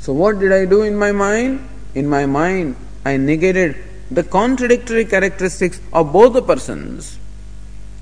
So, 0.00 0.12
what 0.12 0.38
did 0.38 0.52
I 0.52 0.66
do 0.66 0.82
in 0.82 0.96
my 0.96 1.12
mind? 1.12 1.66
In 1.94 2.08
my 2.08 2.26
mind, 2.26 2.76
I 3.04 3.16
negated 3.16 3.76
the 4.10 4.22
contradictory 4.22 5.04
characteristics 5.04 5.80
of 5.92 6.12
both 6.12 6.34
the 6.34 6.42
persons 6.42 7.18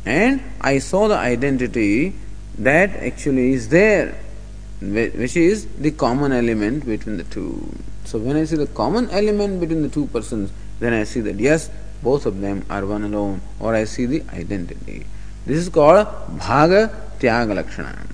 and 0.04 0.42
I 0.60 0.78
saw 0.78 1.08
the 1.08 1.16
identity 1.16 2.14
that 2.58 2.90
actually 2.90 3.52
is 3.52 3.68
there 3.68 4.18
which 4.82 5.36
is 5.36 5.66
the 5.78 5.92
common 5.92 6.32
element 6.32 6.84
between 6.84 7.16
the 7.16 7.24
two. 7.24 7.72
So 8.04 8.18
when 8.18 8.36
I 8.36 8.44
see 8.44 8.56
the 8.56 8.66
common 8.66 9.08
element 9.10 9.60
between 9.60 9.82
the 9.82 9.88
two 9.88 10.06
persons, 10.06 10.52
then 10.80 10.92
I 10.92 11.04
see 11.04 11.20
that 11.20 11.36
yes, 11.36 11.70
both 12.02 12.26
of 12.26 12.40
them 12.40 12.64
are 12.68 12.84
one 12.84 13.04
alone, 13.04 13.40
or 13.60 13.74
I 13.74 13.84
see 13.84 14.06
the 14.06 14.22
identity. 14.32 15.06
This 15.46 15.58
is 15.58 15.68
called 15.68 16.06
Bhaga 16.38 16.92
Tyaga 17.20 17.54
Lakshana. 17.54 18.06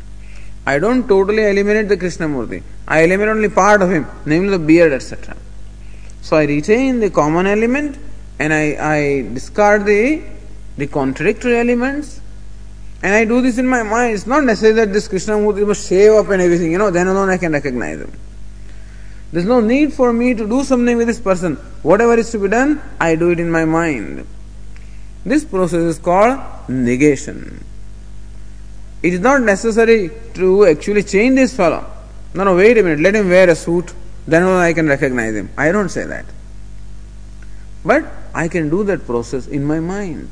I 0.66 0.78
don't 0.78 1.08
totally 1.08 1.44
eliminate 1.44 1.88
the 1.88 1.96
Krishnamurti. 1.96 2.62
I 2.86 3.00
eliminate 3.00 3.36
only 3.36 3.48
part 3.48 3.80
of 3.80 3.90
him, 3.90 4.06
namely 4.26 4.50
the 4.50 4.58
beard, 4.58 4.92
etc. 4.92 5.34
So 6.20 6.36
I 6.36 6.44
retain 6.44 7.00
the 7.00 7.08
common 7.08 7.46
element 7.46 7.98
and 8.38 8.52
I, 8.52 8.76
I 8.96 9.22
discard 9.32 9.86
the, 9.86 10.22
the 10.76 10.86
contradictory 10.86 11.58
elements 11.58 12.20
and 13.02 13.14
I 13.14 13.24
do 13.24 13.40
this 13.40 13.58
in 13.58 13.66
my 13.66 13.82
mind. 13.82 14.14
It's 14.14 14.26
not 14.26 14.44
necessary 14.44 14.74
that 14.74 14.92
this 14.92 15.06
Krishna 15.06 15.34
Krishnamurti 15.34 15.66
must 15.66 15.88
shave 15.88 16.12
up 16.12 16.28
and 16.30 16.42
everything, 16.42 16.72
you 16.72 16.78
know, 16.78 16.90
then 16.90 17.06
alone 17.06 17.28
I 17.28 17.36
can 17.36 17.52
recognize 17.52 18.00
him. 18.00 18.12
There's 19.30 19.44
no 19.44 19.60
need 19.60 19.92
for 19.92 20.12
me 20.12 20.34
to 20.34 20.48
do 20.48 20.64
something 20.64 20.96
with 20.96 21.06
this 21.06 21.20
person. 21.20 21.56
Whatever 21.82 22.14
is 22.14 22.30
to 22.32 22.38
be 22.38 22.48
done, 22.48 22.80
I 22.98 23.14
do 23.14 23.30
it 23.30 23.38
in 23.38 23.50
my 23.50 23.64
mind. 23.64 24.26
This 25.24 25.44
process 25.44 25.82
is 25.82 25.98
called 25.98 26.40
negation. 26.68 27.64
It 29.02 29.14
is 29.14 29.20
not 29.20 29.42
necessary 29.42 30.10
to 30.34 30.66
actually 30.66 31.04
change 31.04 31.36
this 31.36 31.54
fellow. 31.54 31.84
No, 32.34 32.44
no, 32.44 32.56
wait 32.56 32.78
a 32.78 32.82
minute, 32.82 33.00
let 33.00 33.14
him 33.14 33.28
wear 33.28 33.48
a 33.48 33.54
suit, 33.54 33.92
then 34.26 34.42
I 34.42 34.72
can 34.72 34.88
recognize 34.88 35.34
him. 35.34 35.50
I 35.56 35.70
don't 35.70 35.88
say 35.88 36.04
that. 36.04 36.24
But 37.84 38.04
I 38.34 38.48
can 38.48 38.70
do 38.70 38.82
that 38.84 39.06
process 39.06 39.46
in 39.46 39.64
my 39.64 39.80
mind. 39.80 40.30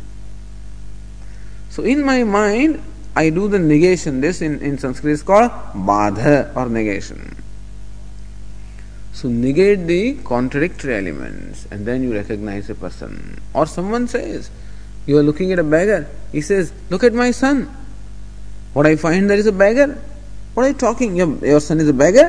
So 1.71 1.83
in 1.83 2.05
my 2.05 2.25
mind, 2.25 2.83
I 3.17 3.31
do 3.31 3.49
the 3.49 3.59
negation. 3.59 4.21
This 4.21 4.43
in, 4.43 4.61
in 4.61 4.79
Sanskrit 4.79 5.13
is 5.13 5.23
called 5.23 5.51
badha 5.73 6.55
or 6.55 6.69
negation. 6.69 7.37
So 9.15 9.29
negate 9.29 9.87
the 9.87 10.15
contradictory 10.23 10.95
elements 10.95 11.67
and 11.71 11.87
then 11.87 12.03
you 12.03 12.13
recognize 12.13 12.69
a 12.69 12.75
person. 12.75 13.41
Or 13.55 13.65
someone 13.67 14.07
says, 14.07 14.51
you 15.07 15.17
are 15.17 15.23
looking 15.23 15.53
at 15.53 15.59
a 15.59 15.65
beggar. 15.65 16.07
He 16.33 16.43
says, 16.43 16.75
look 16.91 17.03
at 17.03 17.15
my 17.15 17.31
son. 17.31 17.75
What 18.75 18.87
I 18.87 18.97
find 18.97 19.31
there 19.31 19.39
is 19.39 19.47
a 19.47 19.53
beggar. 19.53 19.99
What 20.53 20.65
are 20.65 20.69
you 20.69 20.75
talking? 20.75 21.17
Your, 21.17 21.35
your 21.45 21.61
son 21.61 21.81
is 21.81 21.89
a 21.89 21.95
beggar? 21.95 22.29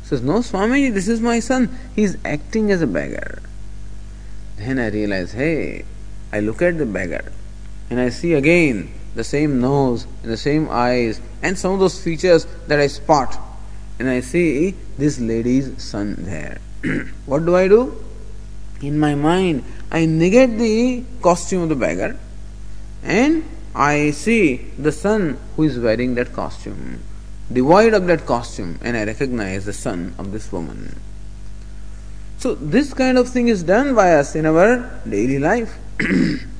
He 0.00 0.06
says, 0.06 0.22
no, 0.22 0.40
Swami, 0.40 0.88
this 0.88 1.08
is 1.08 1.20
my 1.20 1.40
son. 1.40 1.76
He 1.94 2.04
is 2.04 2.16
acting 2.24 2.70
as 2.70 2.80
a 2.80 2.86
beggar. 2.86 3.42
Then 4.56 4.78
I 4.78 4.88
realize, 4.88 5.32
hey, 5.32 5.84
I 6.32 6.40
look 6.40 6.62
at 6.62 6.78
the 6.78 6.86
beggar 6.86 7.32
and 7.90 8.00
I 8.00 8.08
see 8.08 8.34
again 8.34 8.92
the 9.14 9.24
same 9.24 9.60
nose 9.60 10.06
and 10.22 10.30
the 10.30 10.36
same 10.36 10.68
eyes 10.70 11.20
and 11.42 11.58
some 11.58 11.72
of 11.72 11.80
those 11.80 12.02
features 12.02 12.46
that 12.66 12.78
I 12.78 12.86
spot, 12.86 13.38
and 13.98 14.08
I 14.08 14.20
see 14.20 14.74
this 14.98 15.18
lady's 15.18 15.82
son 15.82 16.16
there. 16.18 16.58
what 17.26 17.44
do 17.46 17.56
I 17.56 17.68
do? 17.68 17.96
In 18.82 18.98
my 18.98 19.14
mind, 19.14 19.64
I 19.90 20.04
negate 20.06 20.58
the 20.58 21.04
costume 21.22 21.62
of 21.62 21.68
the 21.70 21.76
beggar 21.76 22.18
and 23.02 23.44
I 23.74 24.10
see 24.10 24.56
the 24.78 24.92
son 24.92 25.38
who 25.54 25.64
is 25.64 25.78
wearing 25.78 26.14
that 26.16 26.32
costume, 26.32 27.00
devoid 27.52 27.94
of 27.94 28.06
that 28.06 28.26
costume, 28.26 28.78
and 28.82 28.96
I 28.96 29.04
recognize 29.04 29.66
the 29.66 29.72
son 29.72 30.14
of 30.18 30.32
this 30.32 30.50
woman. 30.50 30.98
So, 32.38 32.54
this 32.54 32.94
kind 32.94 33.18
of 33.18 33.28
thing 33.28 33.48
is 33.48 33.62
done 33.62 33.94
by 33.94 34.14
us 34.14 34.34
in 34.34 34.46
our 34.46 35.00
daily 35.08 35.38
life. 35.38 35.76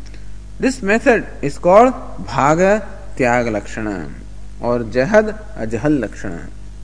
This 0.60 0.82
method 0.84 1.24
is 1.44 1.58
called 1.60 1.94
bhaga 2.26 2.60
tyaga 3.16 3.48
lakshana 3.56 3.88
और 4.64 4.82
jahad 4.90 5.28
ajahal 5.56 5.98
lakshana 6.04 6.38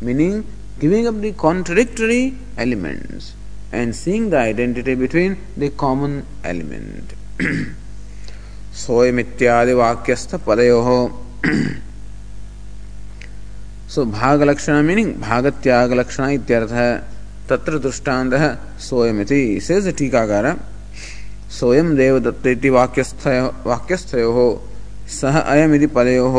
meaning 0.07 0.43
giving 0.81 1.07
up 1.07 1.15
the 1.23 1.33
contradictory 1.39 2.21
elements 2.61 3.33
and 3.75 3.93
seeing 3.95 4.31
the 4.31 4.35
identity 4.35 4.95
between 4.95 5.37
the 5.59 5.71
common 5.79 6.23
element 6.47 7.15
Soyam 8.77 9.19
इत्यादि 9.21 9.73
वाक्यस्थ 9.75 10.35
पदयो 10.47 10.81
सो 13.95 14.05
भाग 14.11 14.43
लक्षण 14.43 14.83
meaning 14.83 15.15
भाग 15.21 15.47
त्याग 15.63 15.93
लक्षण 15.93 16.29
इत्यर्थ 16.31 16.75
तत्र 17.49 17.79
दृष्टांत 17.79 18.35
सोयमिति 18.81 19.43
टीकाकार 19.99 20.47
सोयम 21.59 21.89
देवदत्त 21.97 22.67
वाक्यस्थयो 22.77 24.47
सह 25.21 25.39
अयमिति 25.39 25.87
पदयोः 25.97 26.37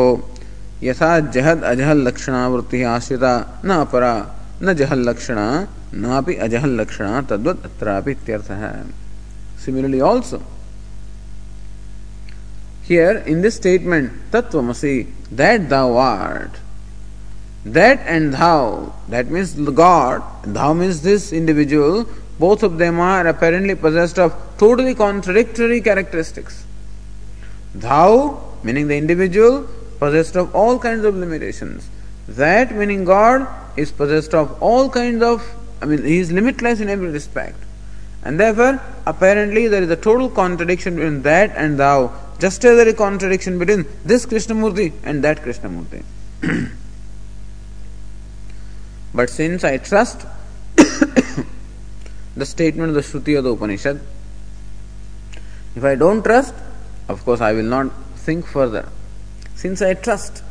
यथा 0.88 1.10
जहद 1.34 1.62
अजहल 1.72 2.00
लक्षणावृत्ति 2.08 2.82
आश्रिता 2.94 3.34
न 3.64 3.70
अपरा 3.84 4.14
न 4.62 4.74
जहल 4.80 5.08
लक्षणा 5.08 5.46
नापि 6.04 6.34
अजहल 6.46 6.80
लक्षणा 6.80 7.20
तद्वत् 7.30 7.64
अत्रापि 7.66 8.10
इत्यर्थः 8.10 8.64
similarly 9.64 10.00
also 10.10 10.40
Here 12.86 13.22
in 13.26 13.40
this 13.40 13.54
statement, 13.54 14.12
Tatvamasi, 14.30 15.10
that 15.30 15.70
thou 15.70 15.96
art, 15.96 16.50
that 17.64 18.00
and 18.00 18.34
thou, 18.34 18.92
that 19.08 19.30
means 19.30 19.54
God, 19.54 20.22
thou 20.44 20.74
means 20.74 21.00
this 21.00 21.32
individual 21.32 22.04
both 22.38 22.62
of 22.62 22.78
them 22.78 22.98
are 22.98 23.26
apparently 23.26 23.74
possessed 23.74 24.18
of 24.18 24.34
totally 24.58 24.94
contradictory 24.94 25.80
characteristics. 25.80 26.64
Thou, 27.74 28.56
meaning 28.62 28.88
the 28.88 28.96
individual, 28.96 29.68
possessed 29.98 30.36
of 30.36 30.54
all 30.54 30.78
kinds 30.78 31.04
of 31.04 31.14
limitations. 31.14 31.88
That, 32.26 32.74
meaning 32.74 33.04
God, 33.04 33.46
is 33.76 33.92
possessed 33.92 34.34
of 34.34 34.60
all 34.62 34.88
kinds 34.88 35.22
of, 35.22 35.42
I 35.80 35.86
mean, 35.86 36.04
He 36.04 36.18
is 36.18 36.32
limitless 36.32 36.80
in 36.80 36.88
every 36.88 37.10
respect. 37.10 37.58
And 38.24 38.40
therefore, 38.40 38.80
apparently, 39.06 39.68
there 39.68 39.82
is 39.82 39.90
a 39.90 39.96
total 39.96 40.30
contradiction 40.30 40.96
between 40.96 41.22
that 41.22 41.52
and 41.56 41.78
thou, 41.78 42.12
just 42.40 42.64
as 42.64 42.76
there 42.76 42.88
is 42.88 42.94
a 42.94 42.96
contradiction 42.96 43.58
between 43.58 43.84
this 44.04 44.26
Krishnamurti 44.26 44.92
and 45.04 45.22
that 45.22 45.42
Krishnamurti. 45.42 46.02
but 49.14 49.30
since 49.30 49.62
I 49.62 49.76
trust 49.76 50.26
the 52.36 52.46
statement 52.46 52.90
of 52.90 52.94
the 52.94 53.00
Shruti 53.00 53.38
of 53.38 53.44
the 53.44 53.52
Upanishad. 53.52 54.00
If 55.76 55.84
I 55.84 55.94
don't 55.94 56.22
trust, 56.22 56.54
of 57.08 57.24
course 57.24 57.40
I 57.40 57.52
will 57.52 57.64
not 57.64 57.92
think 58.16 58.46
further. 58.46 58.88
Since 59.54 59.82
I 59.82 59.94
trust, 59.94 60.42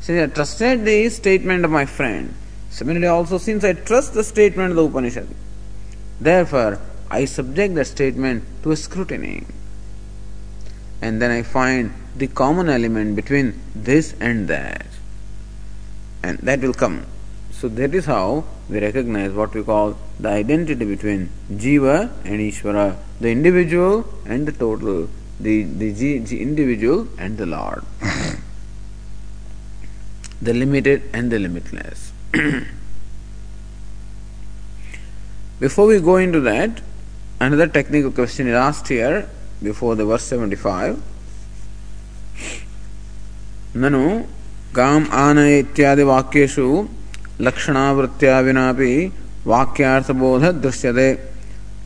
since 0.00 0.30
I 0.30 0.34
trusted 0.34 0.84
the 0.84 1.08
statement 1.08 1.64
of 1.64 1.70
my 1.70 1.86
friend, 1.86 2.34
similarly 2.70 3.06
also 3.06 3.38
since 3.38 3.64
I 3.64 3.72
trust 3.72 4.14
the 4.14 4.24
statement 4.24 4.70
of 4.70 4.76
the 4.76 4.84
Upanishad, 4.84 5.28
therefore 6.20 6.80
I 7.10 7.24
subject 7.24 7.74
the 7.74 7.84
statement 7.84 8.44
to 8.62 8.72
a 8.72 8.76
scrutiny. 8.76 9.44
And 11.02 11.20
then 11.20 11.30
I 11.30 11.42
find 11.42 11.92
the 12.16 12.28
common 12.28 12.68
element 12.68 13.16
between 13.16 13.60
this 13.74 14.14
and 14.20 14.48
that. 14.48 14.86
And 16.22 16.38
that 16.38 16.60
will 16.60 16.72
come. 16.72 17.04
So 17.63 17.67
that 17.67 17.93
is 17.93 18.05
how 18.05 18.45
we 18.69 18.79
recognize 18.79 19.31
what 19.33 19.53
we 19.53 19.63
call 19.63 19.97
the 20.19 20.29
identity 20.29 20.85
between 20.85 21.29
Jiva 21.51 22.09
and 22.23 22.39
Ishvara, 22.39 22.95
the 23.19 23.29
individual 23.29 24.05
and 24.25 24.47
the 24.47 24.53
total, 24.53 25.09
the, 25.39 25.63
the, 25.63 25.91
the 25.91 26.41
individual 26.41 27.07
and 27.17 27.37
the 27.37 27.45
Lord, 27.45 27.83
the 30.41 30.53
limited 30.53 31.03
and 31.11 31.29
the 31.31 31.39
limitless. 31.39 32.13
Before 35.59 35.87
we 35.87 35.99
go 35.99 36.15
into 36.15 36.39
that, 36.41 36.79
another 37.41 37.67
technical 37.67 38.11
question 38.11 38.47
is 38.47 38.53
asked 38.53 38.87
here 38.87 39.29
before 39.61 39.95
the 39.95 40.05
verse 40.05 40.23
75. 40.23 41.01
ननु 43.75 44.03
काम 44.75 45.03
आन 45.13 45.37
इत्यादि 45.39 46.03
वाक्येषु 46.09 46.65
लक्षणावृत्तिया 47.40 48.38
विना 48.40 48.72
दृश्य 50.62 50.92
दे 50.92 51.12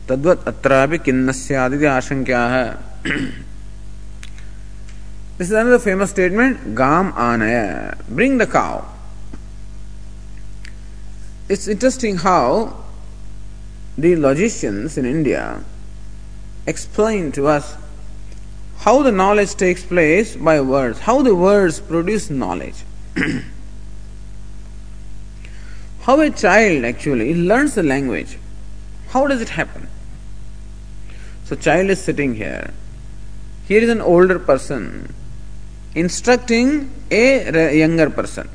तद्वत 0.09 0.47
अत्रा 0.47 0.85
भी 0.85 0.97
किन्न 1.05 1.31
सियादिति 1.31 1.85
आशंक्या 1.85 2.45
है 2.47 2.65
दिस 5.39 5.51
इज़ 5.51 5.55
फ़ेमस 5.77 6.09
स्टेटमेंट 6.09 6.67
गाम 6.77 7.11
आनय 7.25 7.59
bring 8.11 8.39
the 8.41 8.45
cow 8.51 8.79
it's 11.51 11.67
interesting 11.69 12.17
how 12.19 12.65
the 13.99 14.15
logicians 14.25 14.97
in 14.97 15.05
India 15.05 15.43
explain 16.69 17.29
to 17.35 17.45
us 17.53 17.75
how 18.85 19.03
the 19.03 19.13
knowledge 19.13 19.55
takes 19.59 19.83
place 19.85 20.35
by 20.41 20.59
words 20.67 21.01
how 21.03 21.23
the 21.23 21.37
words 21.37 21.79
produce 21.87 22.29
knowledge 22.31 22.83
how 26.09 26.19
a 26.21 26.29
child 26.31 26.85
actually 26.85 27.35
learns 27.35 27.75
the 27.75 27.83
language. 27.83 28.39
How 29.09 29.27
does 29.27 29.41
it 29.41 29.49
happen? 29.49 29.87
So 31.45 31.55
child 31.55 31.91
is 31.91 32.01
sitting 32.01 32.33
here. 32.33 32.73
Here 33.67 33.79
is 33.79 33.89
an 33.89 34.01
older 34.01 34.39
person 34.39 35.13
instructing 35.93 36.89
a 37.11 37.77
younger 37.77 38.09
person. 38.09 38.49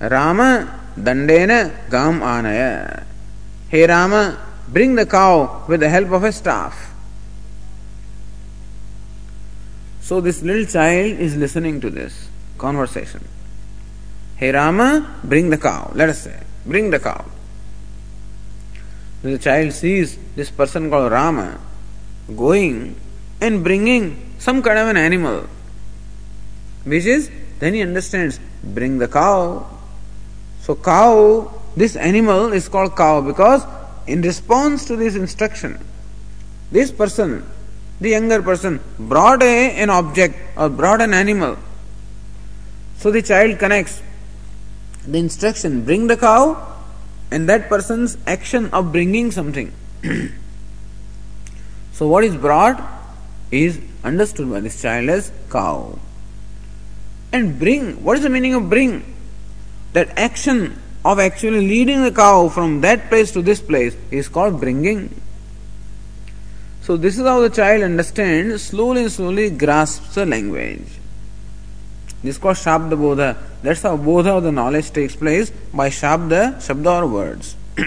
Rama 0.00 0.80
dandena 0.98 1.90
gam 1.90 2.22
anaya. 2.22 3.04
Hey 3.68 3.86
Rama, 3.86 4.38
bring 4.68 4.94
the 4.94 5.04
cow 5.04 5.62
with 5.68 5.80
the 5.80 5.90
help 5.90 6.10
of 6.10 6.24
a 6.24 6.32
staff. 6.32 6.94
So 10.00 10.22
this 10.22 10.40
little 10.40 10.64
child 10.64 11.20
is 11.20 11.36
listening 11.36 11.82
to 11.82 11.90
this 11.90 12.28
conversation. 12.56 13.28
Hey 14.36 14.52
Rama, 14.52 15.20
bring 15.24 15.50
the 15.50 15.58
cow. 15.58 15.90
Let 15.94 16.08
us 16.08 16.22
say, 16.22 16.38
bring 16.64 16.90
the 16.90 16.98
cow. 16.98 17.24
The 19.22 19.38
child 19.38 19.72
sees 19.72 20.18
this 20.36 20.50
person 20.50 20.90
called 20.90 21.10
Rama 21.10 21.58
going 22.36 22.96
and 23.40 23.64
bringing 23.64 24.34
some 24.38 24.62
kind 24.62 24.78
of 24.78 24.88
an 24.88 24.96
animal, 24.96 25.46
which 26.84 27.06
is, 27.06 27.30
then 27.58 27.74
he 27.74 27.82
understands, 27.82 28.38
bring 28.62 28.98
the 28.98 29.08
cow. 29.08 29.66
So, 30.60 30.74
cow, 30.74 31.52
this 31.76 31.96
animal 31.96 32.52
is 32.52 32.68
called 32.68 32.96
cow 32.96 33.20
because 33.20 33.64
in 34.06 34.22
response 34.22 34.84
to 34.86 34.96
this 34.96 35.14
instruction, 35.14 35.78
this 36.70 36.90
person 36.90 37.44
the 38.00 38.10
younger 38.10 38.42
person 38.42 38.80
brought 38.98 39.42
a, 39.42 39.70
an 39.76 39.90
object 39.90 40.36
or 40.56 40.68
brought 40.68 41.00
an 41.00 41.14
animal. 41.14 41.56
So 42.98 43.10
the 43.10 43.22
child 43.22 43.58
connects 43.58 44.02
the 45.06 45.18
instruction 45.18 45.84
bring 45.84 46.06
the 46.06 46.16
cow 46.16 46.74
and 47.30 47.48
that 47.48 47.68
person's 47.68 48.16
action 48.26 48.68
of 48.70 48.92
bringing 48.92 49.30
something. 49.30 49.72
so 51.92 52.08
what 52.08 52.24
is 52.24 52.36
brought 52.36 52.80
is 53.50 53.80
understood 54.04 54.50
by 54.50 54.60
this 54.60 54.80
child 54.80 55.08
as 55.08 55.32
cow. 55.50 55.98
And 57.32 57.58
bring, 57.58 58.02
what 58.04 58.16
is 58.16 58.22
the 58.22 58.30
meaning 58.30 58.54
of 58.54 58.68
bring? 58.68 59.14
That 59.92 60.16
action 60.18 60.80
of 61.04 61.18
actually 61.18 61.66
leading 61.66 62.02
the 62.02 62.12
cow 62.12 62.48
from 62.48 62.80
that 62.80 63.08
place 63.08 63.30
to 63.32 63.42
this 63.42 63.60
place 63.60 63.96
is 64.10 64.28
called 64.28 64.60
bringing. 64.60 65.20
So 66.82 66.96
this 66.96 67.18
is 67.18 67.26
how 67.26 67.40
the 67.40 67.50
child 67.50 67.82
understands, 67.82 68.62
slowly 68.62 69.08
slowly 69.08 69.50
grasps 69.50 70.14
the 70.14 70.26
language. 70.26 70.86
This 72.22 72.36
is 72.36 72.38
called 72.38 72.56
Shabda 72.56 72.92
Bodha. 72.92 73.36
That's 73.62 73.82
how 73.82 73.96
Bodha 73.96 74.42
the 74.42 74.52
knowledge 74.52 74.90
takes 74.90 75.14
place 75.14 75.50
by 75.72 75.90
Shabda, 75.90 76.56
Shabda 76.56 77.02
or 77.02 77.06
words. 77.06 77.56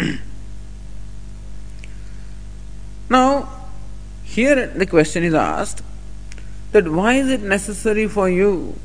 now, 3.10 3.50
here 4.24 4.68
the 4.68 4.86
question 4.86 5.24
is 5.24 5.34
asked 5.34 5.82
that 6.72 6.88
why 6.88 7.16
is 7.16 7.30
it 7.30 7.42
necessary 7.42 8.08
for 8.08 8.30
you 8.30 8.76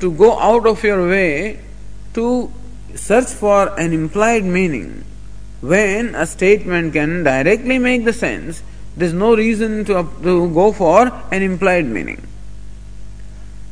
to 0.00 0.10
go 0.10 0.38
out 0.38 0.66
of 0.66 0.82
your 0.82 1.08
way 1.08 1.60
to 2.14 2.50
search 2.94 3.28
for 3.28 3.78
an 3.78 3.92
implied 3.92 4.44
meaning 4.44 5.04
when 5.60 6.14
a 6.14 6.26
statement 6.26 6.92
can 6.92 7.22
directly 7.22 7.78
make 7.78 8.04
the 8.04 8.12
sense 8.12 8.62
there's 8.96 9.12
no 9.12 9.34
reason 9.34 9.84
to, 9.84 10.08
to 10.22 10.52
go 10.52 10.72
for 10.72 11.06
an 11.30 11.42
implied 11.42 11.86
meaning. 11.86 12.26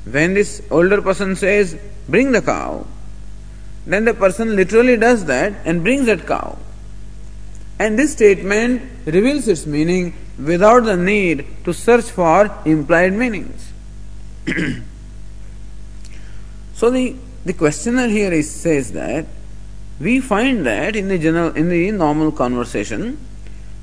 When 0.05 0.35
this 0.35 0.63
older 0.71 1.03
person 1.03 1.37
says, 1.37 1.79
bring 2.09 2.33
the 2.33 2.43
cow, 2.43 2.87
then 3.87 4.05
the 4.05 4.15
person 4.15 4.57
literally 4.57 4.97
does 4.97 5.25
that 5.27 5.55
and 5.65 5.83
brings 5.83 6.07
that 6.07 6.27
cow. 6.27 6.59
And 7.79 7.99
this 7.99 8.13
statement 8.13 8.83
reveals 9.07 9.49
its 9.49 9.67
meaning 9.67 10.15
without 10.39 10.85
the 10.85 10.97
need 10.97 11.47
to 11.65 11.73
search 11.73 12.11
for 12.11 12.55
implied 12.65 13.13
meanings. 13.15 13.73
so 16.75 16.91
the, 16.91 17.17
the 17.45 17.53
questioner 17.53 18.09
here 18.09 18.33
is, 18.33 18.51
says 18.51 18.93
that 18.93 19.27
we 20.01 20.21
find 20.21 20.65
that 20.67 20.97
in 20.97 21.09
the 21.09 21.19
general 21.19 21.53
in 21.53 21.69
the 21.69 21.91
normal 21.91 22.33
conversation 22.33 23.19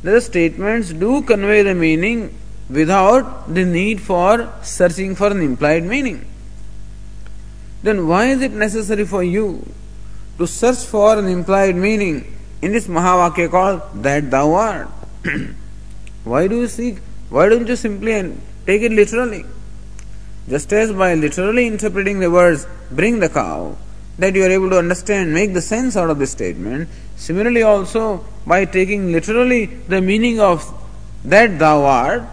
the 0.01 0.19
statements 0.19 0.91
do 0.91 1.21
convey 1.21 1.61
the 1.61 1.75
meaning 1.75 2.35
without 2.69 3.53
the 3.53 3.63
need 3.65 4.01
for 4.01 4.53
searching 4.61 5.15
for 5.15 5.27
an 5.27 5.41
implied 5.41 5.83
meaning. 5.83 6.25
Then 7.83 8.07
why 8.07 8.27
is 8.27 8.41
it 8.41 8.51
necessary 8.51 9.05
for 9.05 9.23
you 9.23 9.65
to 10.37 10.47
search 10.47 10.79
for 10.85 11.17
an 11.17 11.27
implied 11.27 11.75
meaning 11.75 12.33
in 12.61 12.71
this 12.71 12.87
Mahavakya 12.87 13.49
called 13.49 13.81
that 14.03 14.29
thou 14.29 14.53
art? 14.53 14.87
why 16.23 16.47
do 16.47 16.59
you 16.61 16.67
seek? 16.67 16.97
Why 17.29 17.49
don't 17.49 17.67
you 17.67 17.75
simply 17.75 18.35
take 18.65 18.81
it 18.81 18.91
literally? 18.91 19.45
Just 20.49 20.71
as 20.71 20.91
by 20.93 21.13
literally 21.13 21.67
interpreting 21.67 22.19
the 22.19 22.31
words, 22.31 22.65
bring 22.91 23.19
the 23.19 23.29
cow, 23.29 23.75
that 24.17 24.33
you 24.33 24.43
are 24.43 24.49
able 24.49 24.69
to 24.69 24.77
understand, 24.77 25.33
make 25.33 25.53
the 25.53 25.61
sense 25.61 25.97
out 25.97 26.09
of 26.09 26.19
the 26.19 26.27
statement. 26.27 26.89
Similarly, 27.17 27.63
also 27.63 28.25
by 28.45 28.65
taking 28.65 29.11
literally 29.11 29.65
the 29.65 30.01
meaning 30.01 30.39
of 30.39 30.65
that 31.25 31.59
thou 31.59 31.83
art, 31.83 32.23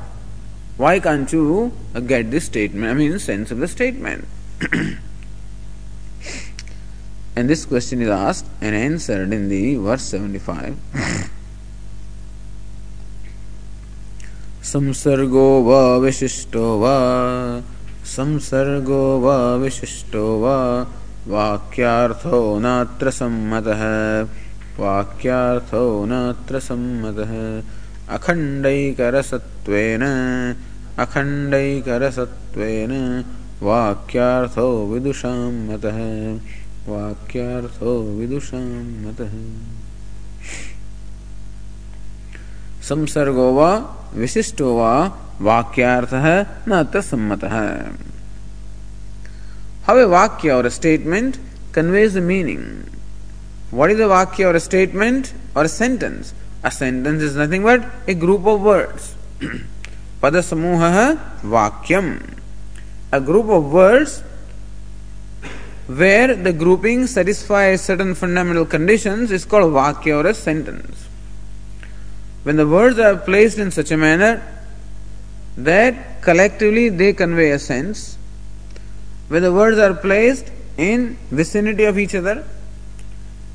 why 0.76 0.98
can't 1.00 1.32
you 1.32 1.72
get 2.06 2.30
this 2.30 2.46
statement? 2.46 2.90
I 2.90 2.94
mean, 2.94 3.18
sense 3.18 3.50
of 3.50 3.58
the 3.58 3.68
statement. 3.68 4.26
and 7.36 7.48
this 7.48 7.64
question 7.64 8.02
is 8.02 8.08
asked 8.08 8.46
and 8.60 8.74
answered 8.74 9.32
in 9.32 9.48
the 9.48 9.76
verse 9.76 10.02
75. 10.02 10.76
संसर्गो 14.74 15.48
वा 15.62 15.80
विशिष्टो 16.02 16.62
वा 16.80 16.94
संसर्गो 18.12 19.02
वा 19.20 19.34
विशिष्टो 19.62 20.22
वा 20.40 20.56
वाक्यार्थो 21.34 22.40
नात्र 22.64 23.10
सम्मतः 23.18 23.82
वाक्यार्थो 24.78 25.84
नात्र 26.12 26.60
सम्मतः 26.68 27.34
अखण्डैकरसत्वेन 29.68 30.02
अखण्डैकरसत्वेन 31.02 32.92
वाक्यार्थो 33.62 34.66
विदुषां 34.92 35.52
मतः 35.68 35.98
वाक्यार्थो 36.88 37.92
विदुषां 38.18 38.66
मतः 39.04 39.34
संसर्गो 42.88 43.48
व 43.58 43.68
विशिष्टो 44.20 44.74
व 44.78 44.88
वाक्यार्थः 45.48 46.26
न 46.68 46.70
अत्र 46.78 47.00
सम्मतः 47.10 47.56
or 49.86 50.66
a 50.66 50.70
statement 50.70 51.38
conveys 51.72 52.14
the 52.14 52.20
meaning. 52.20 52.88
What 53.70 53.90
is 53.90 54.00
a 54.00 54.04
vakya 54.04 54.46
or 54.52 54.56
a 54.56 54.60
statement 54.60 55.34
or 55.54 55.64
a 55.64 55.68
sentence? 55.68 56.32
A 56.62 56.70
sentence 56.70 57.22
is 57.22 57.36
nothing 57.36 57.62
but 57.62 57.84
a 58.06 58.14
group 58.14 58.46
of 58.46 58.62
words. 58.62 59.13
Padasamuha 60.22 61.18
vakyam. 61.42 62.38
A 63.12 63.20
group 63.20 63.48
of 63.48 63.72
words 63.72 64.22
where 65.86 66.34
the 66.34 66.52
grouping 66.52 67.06
satisfies 67.06 67.82
certain 67.82 68.14
fundamental 68.14 68.64
conditions 68.64 69.30
is 69.30 69.44
called 69.44 69.72
vakya 69.72 70.24
or 70.24 70.26
a 70.28 70.34
sentence. 70.34 71.06
When 72.42 72.56
the 72.56 72.66
words 72.66 72.98
are 72.98 73.16
placed 73.16 73.58
in 73.58 73.70
such 73.70 73.90
a 73.90 73.96
manner 73.96 74.42
that 75.56 76.22
collectively 76.22 76.88
they 76.88 77.12
convey 77.12 77.50
a 77.50 77.58
sense, 77.58 78.18
when 79.28 79.42
the 79.42 79.52
words 79.52 79.78
are 79.78 79.94
placed 79.94 80.50
in 80.76 81.16
vicinity 81.30 81.84
of 81.84 81.98
each 81.98 82.14
other, 82.14 82.44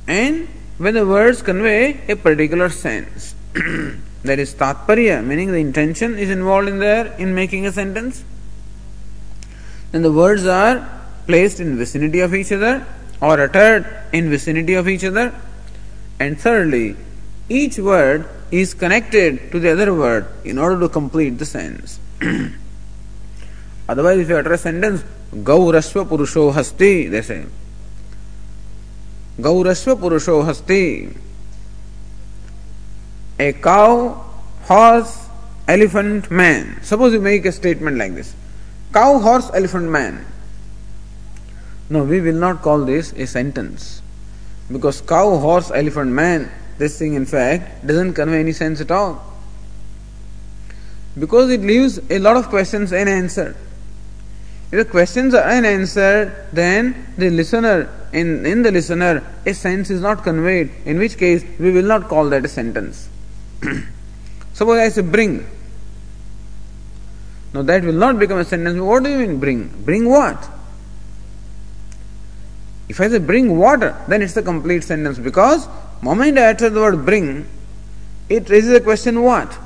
and 0.08 0.47
when 0.78 0.93
the 0.93 1.06
words 1.06 1.41
convey 1.41 1.99
a 2.08 2.15
particular 2.15 2.69
sense. 2.69 3.36
that 4.23 4.39
is 4.39 4.53
tatparya, 4.53 5.23
meaning 5.23 5.51
the 5.51 5.58
intention 5.58 6.17
is 6.17 6.29
involved 6.29 6.67
in 6.67 6.79
there 6.79 7.13
in 7.17 7.34
making 7.34 7.65
a 7.65 7.71
sentence. 7.71 8.23
Then 9.91 10.01
the 10.01 10.12
words 10.12 10.45
are 10.45 10.88
placed 11.25 11.60
in 11.60 11.77
vicinity 11.77 12.19
of 12.19 12.34
each 12.36 12.51
other 12.51 12.86
or 13.21 13.39
uttered 13.39 13.86
in 14.12 14.29
vicinity 14.29 14.73
of 14.73 14.88
each 14.88 15.03
other. 15.03 15.34
And 16.19 16.39
thirdly, 16.39 16.95
each 17.47 17.79
word 17.79 18.27
is 18.51 18.73
connected 18.73 19.51
to 19.51 19.60
the 19.60 19.71
other 19.71 19.93
word 19.93 20.27
in 20.43 20.58
order 20.58 20.79
to 20.82 20.89
complete 20.89 21.38
the 21.38 21.45
sense. 21.45 21.99
Otherwise, 23.89 24.19
if 24.19 24.29
you 24.29 24.38
utter 24.38 24.53
a 24.53 24.58
sentence, 24.58 25.03
Gaurasva 25.34 26.08
Purusho 26.08 26.53
Hasti, 26.53 27.08
they 27.08 27.21
say. 27.21 27.45
Gaurasva 29.39 29.95
Purusho 29.95 30.45
Hasti. 30.45 31.15
A 33.39 33.54
cow, 33.54 34.25
horse, 34.63 35.30
elephant, 35.67 36.30
man. 36.30 36.84
Suppose 36.84 37.13
you 37.13 37.21
make 37.21 37.45
a 37.45 37.52
statement 37.52 37.97
like 37.97 38.13
this 38.13 38.36
Cow, 38.93 39.19
horse, 39.19 39.49
elephant, 39.54 39.89
man. 39.89 40.25
No, 41.89 42.04
we 42.04 42.21
will 42.21 42.36
not 42.36 42.62
call 42.62 42.86
this 42.86 43.13
a 43.13 43.25
sentence. 43.25 44.02
Because 44.71 45.02
cow, 45.02 45.38
horse, 45.38 45.71
elephant, 45.71 46.12
man, 46.12 46.52
this 46.78 46.99
thing 46.99 47.13
in 47.13 47.25
fact 47.25 47.86
doesn't 47.86 48.13
convey 48.13 48.41
any 48.41 48.52
sense 48.52 48.82
at 48.82 48.91
all. 48.91 49.25
Because 51.17 51.49
it 51.49 51.62
leaves 51.62 51.99
a 52.10 52.19
lot 52.19 52.38
of 52.38 52.49
questions 52.49 52.93
unanswered. 52.93 53.56
If 54.71 54.78
the 54.78 54.86
questions 54.86 55.34
are 55.34 55.43
unanswered, 55.43 56.32
then 56.54 57.13
the 57.17 57.30
listener, 57.32 57.89
in, 58.13 58.45
in 58.45 58.62
the 58.62 58.71
listener, 58.71 59.23
a 59.45 59.54
sense 59.54 59.89
is 59.89 60.02
not 60.02 60.23
conveyed, 60.23 60.71
in 60.86 60.99
which 60.99 61.17
case 61.17 61.43
we 61.58 61.71
will 61.71 61.86
not 61.86 62.08
call 62.08 62.30
that 62.30 62.45
a 62.45 62.47
sentence. 62.47 63.10
Suppose 64.54 64.80
I 64.80 64.89
say 64.89 65.02
bring. 65.02 65.45
Now 67.54 67.63
that 67.63 67.84
will 67.84 67.93
not 67.93 68.19
become 68.19 68.38
a 68.39 68.45
sentence. 68.45 68.80
What 68.80 69.04
do 69.04 69.10
you 69.10 69.17
mean 69.19 69.39
bring? 69.39 69.67
Bring 69.84 70.08
what? 70.08 70.50
If 72.88 73.00
I 73.00 73.10
say 73.10 73.19
bring 73.19 73.58
water, 73.58 73.95
then 74.08 74.22
it's 74.22 74.36
a 74.38 74.41
complete 74.41 74.84
sentence 74.84 75.19
because 75.19 75.67
moment 76.02 76.38
I 76.38 76.52
utter 76.52 76.69
the 76.69 76.80
word 76.80 77.06
bring, 77.06 77.48
it 78.30 78.50
raises 78.50 78.74
a 78.74 78.82
question 78.82 79.22
what? 79.22 79.58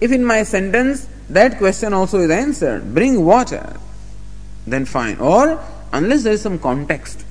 If 0.00 0.12
in 0.12 0.24
my 0.24 0.42
sentence 0.42 1.08
that 1.28 1.58
question 1.58 1.92
also 1.92 2.20
is 2.20 2.30
answered. 2.30 2.94
Bring 2.94 3.24
water. 3.24 3.76
Then 4.66 4.84
fine. 4.84 5.18
Or 5.18 5.62
unless 5.92 6.22
there 6.22 6.32
is 6.32 6.42
some 6.42 6.58
context. 6.58 7.24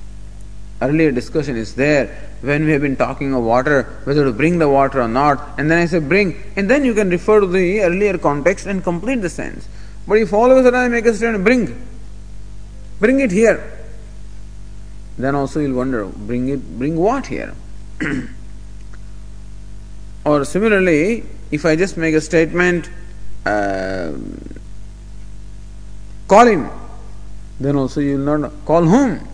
Earlier 0.80 1.10
discussion 1.10 1.56
is 1.56 1.74
there 1.74 2.14
when 2.42 2.66
we 2.66 2.72
have 2.72 2.82
been 2.82 2.96
talking 2.96 3.32
of 3.32 3.42
water, 3.42 3.84
whether 4.04 4.24
to 4.24 4.32
bring 4.32 4.58
the 4.58 4.68
water 4.68 5.00
or 5.00 5.08
not, 5.08 5.58
and 5.58 5.70
then 5.70 5.78
I 5.78 5.86
say 5.86 6.00
bring, 6.00 6.42
and 6.54 6.68
then 6.68 6.84
you 6.84 6.92
can 6.92 7.08
refer 7.08 7.40
to 7.40 7.46
the 7.46 7.80
earlier 7.80 8.18
context 8.18 8.66
and 8.66 8.84
complete 8.84 9.22
the 9.22 9.30
sense. 9.30 9.68
But 10.06 10.18
if 10.18 10.34
all 10.34 10.50
of 10.50 10.58
a 10.58 10.62
sudden 10.62 10.78
I 10.78 10.88
make 10.88 11.06
a 11.06 11.14
statement, 11.14 11.44
bring, 11.44 11.86
bring 13.00 13.20
it 13.20 13.32
here, 13.32 13.72
then 15.16 15.34
also 15.34 15.60
you'll 15.60 15.76
wonder, 15.76 16.04
bring 16.04 16.50
it, 16.50 16.78
bring 16.78 16.96
what 16.96 17.26
here? 17.26 17.54
or 20.26 20.44
similarly, 20.44 21.24
if 21.50 21.64
I 21.64 21.74
just 21.74 21.96
make 21.96 22.14
a 22.14 22.20
statement, 22.20 22.90
uh, 23.46 24.12
call 26.28 26.46
him, 26.46 26.68
then 27.58 27.76
also 27.76 28.00
you 28.00 28.18
will 28.18 28.38
not 28.38 28.52
call 28.66 28.82
whom. 28.84 29.26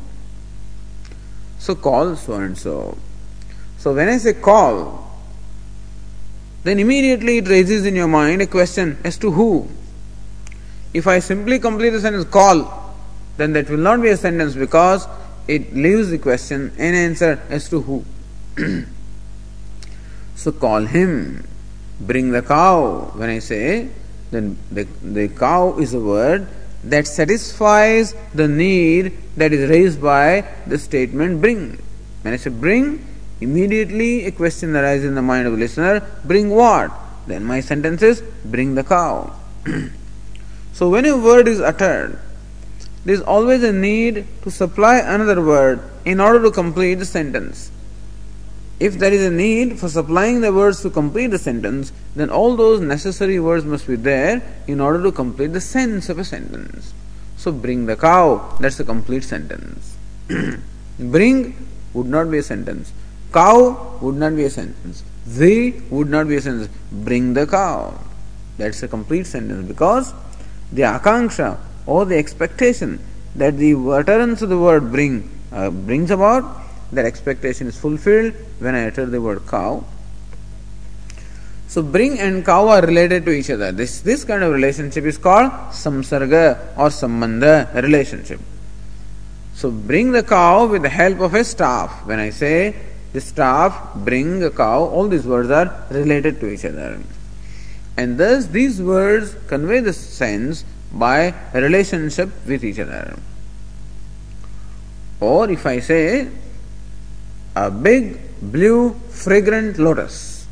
So 1.62 1.76
call 1.76 2.16
so 2.16 2.32
and 2.32 2.58
so. 2.58 2.98
So 3.78 3.94
when 3.94 4.08
I 4.08 4.16
say 4.18 4.32
call, 4.32 5.08
then 6.64 6.80
immediately 6.80 7.38
it 7.38 7.46
raises 7.46 7.86
in 7.86 7.94
your 7.94 8.08
mind 8.08 8.42
a 8.42 8.48
question 8.48 8.98
as 9.04 9.16
to 9.18 9.30
who. 9.30 9.68
If 10.92 11.06
I 11.06 11.20
simply 11.20 11.60
complete 11.60 11.90
the 11.90 12.00
sentence 12.00 12.24
call, 12.24 12.96
then 13.36 13.52
that 13.52 13.70
will 13.70 13.78
not 13.78 14.02
be 14.02 14.08
a 14.08 14.16
sentence 14.16 14.56
because 14.56 15.06
it 15.46 15.72
leaves 15.72 16.10
the 16.10 16.18
question 16.18 16.72
and 16.78 16.96
answer 16.96 17.40
as 17.48 17.68
to 17.68 17.80
who. 17.80 18.04
so 20.34 20.50
call 20.50 20.84
him. 20.84 21.46
Bring 22.00 22.32
the 22.32 22.42
cow. 22.42 23.12
When 23.14 23.30
I 23.30 23.38
say 23.38 23.88
then 24.32 24.58
the, 24.72 24.82
the 25.00 25.28
cow 25.28 25.78
is 25.78 25.94
a 25.94 26.00
word 26.00 26.48
that 26.84 27.06
satisfies 27.06 28.14
the 28.34 28.48
need 28.48 29.16
that 29.36 29.52
is 29.52 29.70
raised 29.70 30.02
by 30.02 30.44
the 30.66 30.78
statement 30.78 31.40
bring. 31.40 31.78
When 32.22 32.34
I 32.34 32.36
say 32.36 32.50
bring, 32.50 33.04
immediately 33.40 34.26
a 34.26 34.32
question 34.32 34.74
arises 34.76 35.04
in 35.04 35.14
the 35.14 35.22
mind 35.22 35.46
of 35.46 35.52
the 35.52 35.58
listener 35.58 36.06
bring 36.24 36.50
what? 36.50 36.90
Then 37.26 37.44
my 37.44 37.60
sentence 37.60 38.02
is 38.02 38.22
bring 38.44 38.74
the 38.74 38.84
cow. 38.84 39.34
so 40.72 40.88
when 40.88 41.04
a 41.06 41.16
word 41.16 41.46
is 41.46 41.60
uttered, 41.60 42.18
there 43.04 43.14
is 43.14 43.20
always 43.20 43.62
a 43.62 43.72
need 43.72 44.26
to 44.42 44.50
supply 44.50 44.98
another 44.98 45.42
word 45.42 45.80
in 46.04 46.20
order 46.20 46.42
to 46.42 46.50
complete 46.50 46.94
the 46.94 47.04
sentence. 47.04 47.70
If 48.82 48.98
there 48.98 49.12
is 49.12 49.24
a 49.24 49.30
need 49.30 49.78
for 49.78 49.88
supplying 49.88 50.40
the 50.40 50.52
words 50.52 50.82
to 50.82 50.90
complete 50.90 51.28
the 51.28 51.38
sentence, 51.38 51.92
then 52.16 52.30
all 52.30 52.56
those 52.56 52.80
necessary 52.80 53.38
words 53.38 53.64
must 53.64 53.86
be 53.86 53.94
there 53.94 54.42
in 54.66 54.80
order 54.80 55.00
to 55.04 55.12
complete 55.12 55.52
the 55.52 55.60
sense 55.60 56.08
of 56.08 56.18
a 56.18 56.24
sentence. 56.24 56.92
So, 57.36 57.52
bring 57.52 57.86
the 57.86 57.94
cow, 57.94 58.56
that's 58.58 58.80
a 58.80 58.84
complete 58.84 59.22
sentence. 59.22 59.96
bring 60.98 61.54
would 61.94 62.08
not 62.08 62.28
be 62.28 62.38
a 62.38 62.42
sentence. 62.42 62.92
Cow 63.32 63.98
would 64.00 64.16
not 64.16 64.34
be 64.34 64.46
a 64.46 64.50
sentence. 64.50 65.04
The 65.28 65.80
would 65.90 66.10
not 66.10 66.26
be 66.26 66.34
a 66.34 66.40
sentence. 66.40 66.68
Bring 66.90 67.34
the 67.34 67.46
cow. 67.46 67.96
That's 68.58 68.82
a 68.82 68.88
complete 68.88 69.28
sentence 69.28 69.68
because 69.68 70.12
the 70.72 70.82
akanksha 70.82 71.56
or 71.86 72.04
the 72.04 72.16
expectation 72.16 72.98
that 73.36 73.58
the 73.58 73.74
utterance 73.74 74.42
of 74.42 74.48
the 74.48 74.58
word 74.58 74.90
bring 74.90 75.30
uh, 75.52 75.70
brings 75.70 76.10
about 76.10 76.62
that 76.92 77.04
expectation 77.04 77.66
is 77.66 77.78
fulfilled 77.78 78.34
when 78.58 78.74
I 78.74 78.86
utter 78.86 79.06
the 79.06 79.20
word 79.20 79.46
cow. 79.46 79.84
So 81.66 81.82
bring 81.82 82.18
and 82.18 82.44
cow 82.44 82.68
are 82.68 82.82
related 82.82 83.24
to 83.24 83.32
each 83.32 83.48
other. 83.48 83.72
This 83.72 84.00
this 84.02 84.24
kind 84.24 84.42
of 84.42 84.52
relationship 84.52 85.04
is 85.04 85.16
called 85.16 85.50
samsarga 85.82 86.76
or 86.76 86.88
sambandha 86.88 87.82
relationship. 87.82 88.40
So 89.54 89.70
bring 89.70 90.12
the 90.12 90.22
cow 90.22 90.66
with 90.66 90.82
the 90.82 90.90
help 90.90 91.20
of 91.20 91.34
a 91.34 91.44
staff. 91.44 92.04
When 92.04 92.18
I 92.18 92.30
say 92.30 92.76
the 93.12 93.20
staff, 93.20 93.94
bring 93.94 94.42
a 94.42 94.50
cow, 94.50 94.84
all 94.84 95.08
these 95.08 95.26
words 95.26 95.50
are 95.50 95.86
related 95.90 96.40
to 96.40 96.50
each 96.50 96.64
other. 96.64 97.00
And 97.96 98.18
thus 98.18 98.46
these 98.46 98.80
words 98.82 99.34
convey 99.48 99.80
the 99.80 99.92
sense 99.92 100.64
by 100.92 101.34
relationship 101.54 102.30
with 102.46 102.64
each 102.64 102.78
other. 102.78 103.18
Or 105.20 105.50
if 105.50 105.64
I 105.64 105.80
say 105.80 106.28
a 107.54 107.70
big 107.70 108.18
blue 108.40 108.94
fragrant 109.10 109.78
lotus. 109.78 110.46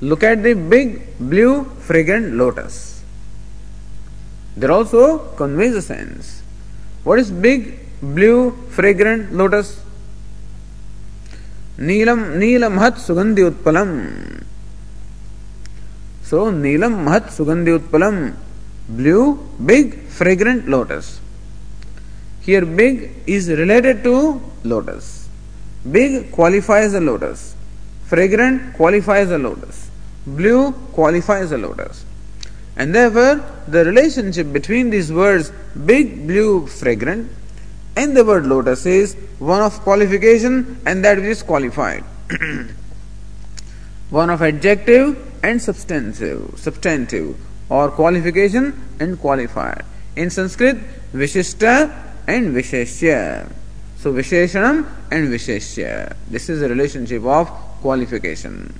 Look 0.00 0.22
at 0.22 0.42
the 0.42 0.54
big 0.54 1.18
blue 1.18 1.64
fragrant 1.80 2.34
lotus. 2.34 3.02
There 4.56 4.70
also 4.70 5.18
conveys 5.36 5.74
a 5.74 5.82
sense. 5.82 6.42
What 7.04 7.18
is 7.18 7.30
big 7.30 7.78
blue 8.00 8.52
fragrant 8.70 9.32
lotus? 9.32 9.80
Neelam 11.78 12.38
Neelam 12.38 12.78
Mahat 12.78 12.94
Sugandhi 12.94 13.50
Utpalam. 13.50 14.44
So 16.22 16.50
Neelam 16.50 17.04
Mahat 17.04 17.26
Sugandhi 17.28 17.78
Utpalam, 17.78 18.34
blue 18.88 19.38
big 19.64 20.02
fragrant 20.08 20.68
lotus. 20.68 21.20
Here 22.40 22.64
big 22.64 23.12
is 23.26 23.48
related 23.48 24.02
to 24.04 24.40
lotus. 24.64 25.25
Big 25.90 26.32
qualifies 26.32 26.92
the 26.92 27.00
lotus. 27.00 27.54
Fragrant 28.06 28.74
qualifies 28.74 29.30
a 29.30 29.38
lotus. 29.38 29.90
Blue 30.26 30.72
qualifies 30.92 31.52
a 31.52 31.58
lotus. 31.58 32.04
And 32.76 32.94
therefore, 32.94 33.44
the 33.68 33.84
relationship 33.84 34.52
between 34.52 34.90
these 34.90 35.12
words, 35.12 35.50
big, 35.84 36.26
blue, 36.26 36.66
fragrant, 36.66 37.30
and 37.96 38.16
the 38.16 38.24
word 38.24 38.46
lotus 38.46 38.84
is 38.84 39.14
one 39.38 39.62
of 39.62 39.80
qualification 39.80 40.78
and 40.84 41.04
that 41.04 41.16
which 41.16 41.26
is 41.26 41.42
qualified. 41.42 42.04
one 44.10 44.30
of 44.30 44.42
adjective 44.42 45.16
and 45.42 45.60
substantive, 45.60 46.58
substantive, 46.58 47.36
or 47.68 47.90
qualification 47.90 48.78
and 49.00 49.18
qualified. 49.18 49.84
In 50.14 50.30
Sanskrit, 50.30 50.76
Vishishta 51.12 51.92
and 52.26 52.54
Visheshya. 52.54 53.50
So 54.06 54.12
Visheshanam 54.12 54.86
and 55.10 55.28
Visheshya. 55.28 56.14
This 56.30 56.48
is 56.48 56.60
the 56.60 56.68
relationship 56.68 57.24
of 57.24 57.48
qualification. 57.80 58.72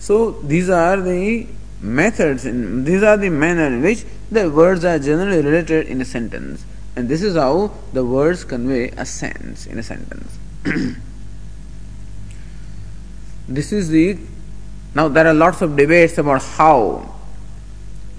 So 0.00 0.32
these 0.32 0.68
are 0.68 1.00
the 1.00 1.46
methods, 1.80 2.44
in, 2.44 2.82
these 2.82 3.04
are 3.04 3.16
the 3.16 3.30
manner 3.30 3.68
in 3.68 3.82
which 3.82 4.04
the 4.32 4.50
words 4.50 4.84
are 4.84 4.98
generally 4.98 5.42
related 5.42 5.86
in 5.86 6.00
a 6.00 6.04
sentence. 6.04 6.64
And 6.96 7.08
this 7.08 7.22
is 7.22 7.36
how 7.36 7.70
the 7.92 8.04
words 8.04 8.42
convey 8.42 8.88
a 8.88 9.06
sense 9.06 9.66
in 9.66 9.78
a 9.78 9.82
sentence. 9.84 10.36
this 13.48 13.72
is 13.72 13.90
the 13.90 14.18
now 14.92 15.06
there 15.06 15.28
are 15.28 15.34
lots 15.34 15.62
of 15.62 15.76
debates 15.76 16.18
about 16.18 16.42
how 16.42 17.14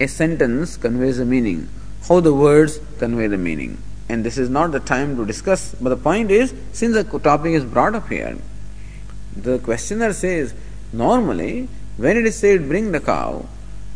a 0.00 0.06
sentence 0.06 0.78
conveys 0.78 1.18
a 1.18 1.26
meaning, 1.26 1.68
how 2.08 2.20
the 2.20 2.32
words 2.32 2.80
convey 2.98 3.26
the 3.26 3.36
meaning. 3.36 3.76
And 4.08 4.24
this 4.24 4.36
is 4.36 4.50
not 4.50 4.72
the 4.72 4.80
time 4.80 5.16
to 5.16 5.24
discuss, 5.24 5.74
but 5.80 5.88
the 5.88 5.96
point 5.96 6.30
is, 6.30 6.54
since 6.72 6.94
the 6.94 7.04
topic 7.18 7.52
is 7.52 7.64
brought 7.64 7.94
up 7.94 8.08
here, 8.08 8.36
the 9.36 9.58
questioner 9.58 10.12
says, 10.12 10.54
normally, 10.92 11.68
when 11.96 12.16
it 12.16 12.26
is 12.26 12.36
said, 12.36 12.68
bring 12.68 12.92
the 12.92 13.00
cow, 13.00 13.46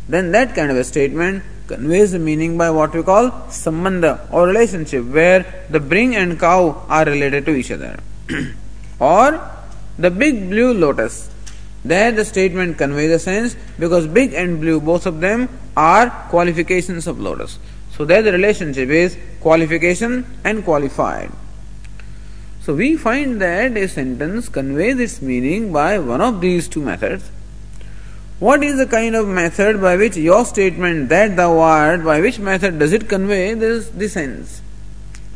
then 0.07 0.31
that 0.31 0.55
kind 0.55 0.71
of 0.71 0.77
a 0.77 0.83
statement 0.83 1.43
conveys 1.67 2.11
the 2.11 2.19
meaning 2.19 2.57
by 2.57 2.71
what 2.71 2.93
we 2.93 3.03
call 3.03 3.29
sambandha 3.61 4.13
or 4.33 4.47
relationship, 4.47 5.05
where 5.05 5.65
the 5.69 5.79
bring 5.79 6.15
and 6.15 6.39
cow 6.39 6.85
are 6.89 7.05
related 7.05 7.45
to 7.45 7.55
each 7.55 7.71
other. 7.71 7.99
or 8.99 9.39
the 9.97 10.09
big 10.09 10.49
blue 10.49 10.73
lotus. 10.73 11.29
There 11.85 12.11
the 12.11 12.25
statement 12.25 12.77
conveys 12.77 13.09
the 13.09 13.19
sense 13.19 13.55
because 13.77 14.07
big 14.07 14.33
and 14.33 14.59
blue, 14.59 14.81
both 14.81 15.05
of 15.05 15.21
them 15.21 15.47
are 15.77 16.09
qualifications 16.29 17.07
of 17.07 17.19
lotus. 17.19 17.59
So 17.99 18.05
there 18.05 18.23
the 18.23 18.31
relationship 18.31 18.89
is 18.89 19.17
qualification 19.41 20.25
and 20.43 20.63
qualified. 20.63 21.31
So 22.61 22.73
we 22.73 22.95
find 22.95 23.41
that 23.41 23.77
a 23.77 23.87
sentence 23.87 24.49
conveys 24.49 24.99
its 24.99 25.21
meaning 25.21 25.73
by 25.73 25.99
one 25.99 26.21
of 26.21 26.41
these 26.41 26.67
two 26.67 26.81
methods 26.81 27.29
what 28.39 28.63
is 28.63 28.77
the 28.77 28.85
kind 28.87 29.17
of 29.17 29.27
method 29.27 29.81
by 29.81 29.97
which 29.97 30.15
your 30.15 30.45
statement 30.45 31.09
that 31.09 31.35
thou 31.35 31.59
art, 31.59 32.05
by 32.05 32.21
which 32.21 32.39
method 32.39 32.79
does 32.79 32.93
it 32.93 33.09
convey 33.09 33.53
this, 33.53 33.89
the 33.89 34.07
sense? 34.07 34.61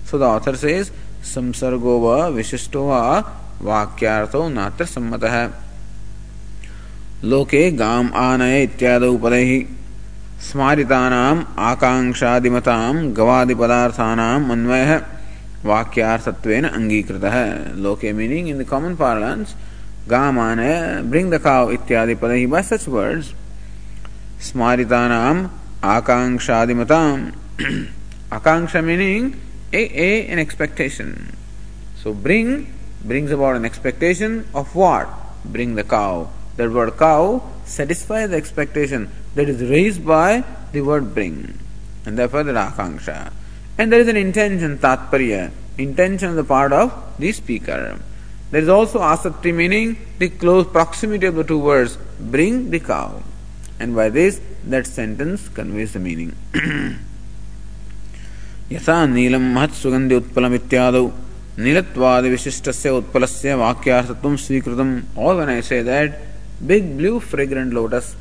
So 0.06 0.18
the 0.18 0.26
author 0.26 0.56
says, 0.56 0.92
संसर्गो 1.24 2.00
व 2.00 2.16
विशिष्टो 2.36 2.84
व 2.88 2.94
वाक्यार्थो 3.64 4.48
नात्र 4.50 4.86
सम्मतः 4.86 5.36
लोके 7.32 7.70
गाम 7.80 8.12
आनय 8.24 8.64
इत्यादौ 8.64 9.16
पदैः 9.24 9.52
स्मारितानाम् 10.48 11.44
गवादि 11.58 13.14
गवादिपदार्थानाम् 13.20 14.52
अन्वय 14.52 14.92
वाक्यार्थत्वेन 15.66 16.66
अङ्गीकृतः 16.66 17.36
लोके 17.84 18.12
meaning 18.14 18.50
in 18.50 18.58
the 18.62 18.68
common 18.70 18.96
parlance 19.02 19.56
गामान 20.10 20.60
bring 21.10 21.32
the 21.34 21.40
cow 21.44 21.72
इत्यादि 21.72 22.16
पद 22.22 22.32
ही 22.32 22.46
बाय 22.54 22.64
सच 22.64 22.88
वर्ड्स 22.96 23.32
स्मारितानाम्, 24.50 25.48
आकाङ्क्षादिमताम् 25.96 27.26
akanksha 28.38 28.82
meaning 28.82 29.32
a 29.74 29.84
a 30.08 30.12
an 30.32 30.40
expectation 30.40 31.16
so 32.04 32.14
bring 32.28 32.56
brings 33.08 33.32
about 33.32 33.56
an 33.56 33.66
expectation 33.66 34.42
of 34.56 34.78
what? 34.78 35.20
Bring 35.48 35.78
the 35.78 35.88
cow. 35.94 36.28
That 36.58 36.72
word 36.72 36.98
cow 36.98 37.42
satisfies 37.66 38.30
the 38.30 38.38
expectation 38.38 39.08
that 39.36 39.50
is 39.50 39.62
raised 39.70 40.06
by 40.06 40.44
the 40.72 40.82
word 40.82 41.14
bring, 41.14 41.58
and 42.06 42.18
therefore 42.18 42.44
the 42.44 42.54
akanksha. 42.54 43.32
And 43.78 43.92
there 43.92 44.00
is 44.00 44.08
an 44.08 44.18
intention, 44.18 44.78
tatparya, 44.78 45.52
intention 45.78 46.30
on 46.30 46.36
the 46.36 46.44
part 46.44 46.72
of 46.74 46.92
the 47.18 47.32
speaker. 47.32 48.00
There 48.52 48.62
is 48.62 48.70
also 48.70 49.00
asatti, 49.00 49.54
meaning 49.54 49.98
the 50.20 50.30
close 50.30 50.68
proximity 50.68 51.26
of 51.26 51.36
the 51.36 51.44
two 51.44 51.58
words, 51.58 51.98
bring 52.20 52.70
the 52.70 52.80
cow. 52.80 53.24
And 53.80 53.96
by 53.96 54.10
this, 54.10 54.40
that 54.66 54.86
sentence 54.86 55.50
conveys 55.50 55.94
the 55.94 56.00
meaning. 56.00 56.36
यथा 58.72 59.06
नीलम 59.06 59.44
महत् 59.56 59.74
सुगंधि 59.76 60.16
उत्पलमित्यादौ 60.16 61.06
नीलत्वाद 61.66 62.24
विशिष्टस्य 62.34 62.90
उत्पलस्य 63.00 63.56
वाक्यार्थत्वं 63.62 64.36
स्वीकृतम् 64.44 64.94
organise 65.26 65.66
say 65.70 65.82
that 65.86 66.18
big 66.70 66.86
blue 66.98 67.20
fragrant 67.32 67.74
lotus 67.74 68.16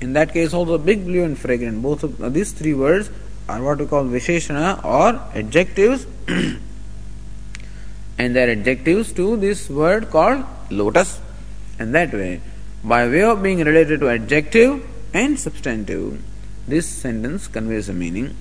in 0.00 0.12
that 0.14 0.32
case 0.32 0.52
also 0.52 0.78
big 0.78 1.04
blue 1.04 1.24
and 1.24 1.38
fragrant 1.38 1.82
both 1.82 2.02
of 2.02 2.32
these 2.32 2.52
three 2.52 2.74
words 2.74 3.10
are 3.48 3.62
what 3.62 3.78
we 3.78 3.86
call 3.86 4.04
visheshana 4.04 4.82
or 4.84 5.20
adjectives 5.34 6.06
and 8.20 8.36
they 8.36 8.42
are 8.44 8.50
adjectives 8.52 9.12
to 9.18 9.36
this 9.44 9.68
word 9.70 10.10
called 10.10 10.44
lotus. 10.70 11.20
And 11.78 11.94
that 11.94 12.12
way, 12.12 12.42
by 12.84 13.08
way 13.08 13.22
of 13.22 13.42
being 13.42 13.60
related 13.60 14.00
to 14.00 14.10
adjective 14.10 14.86
and 15.14 15.40
substantive, 15.40 16.22
this 16.68 16.86
sentence 16.86 17.48
conveys 17.48 17.88
a 17.88 17.94
meaning. 18.04 18.36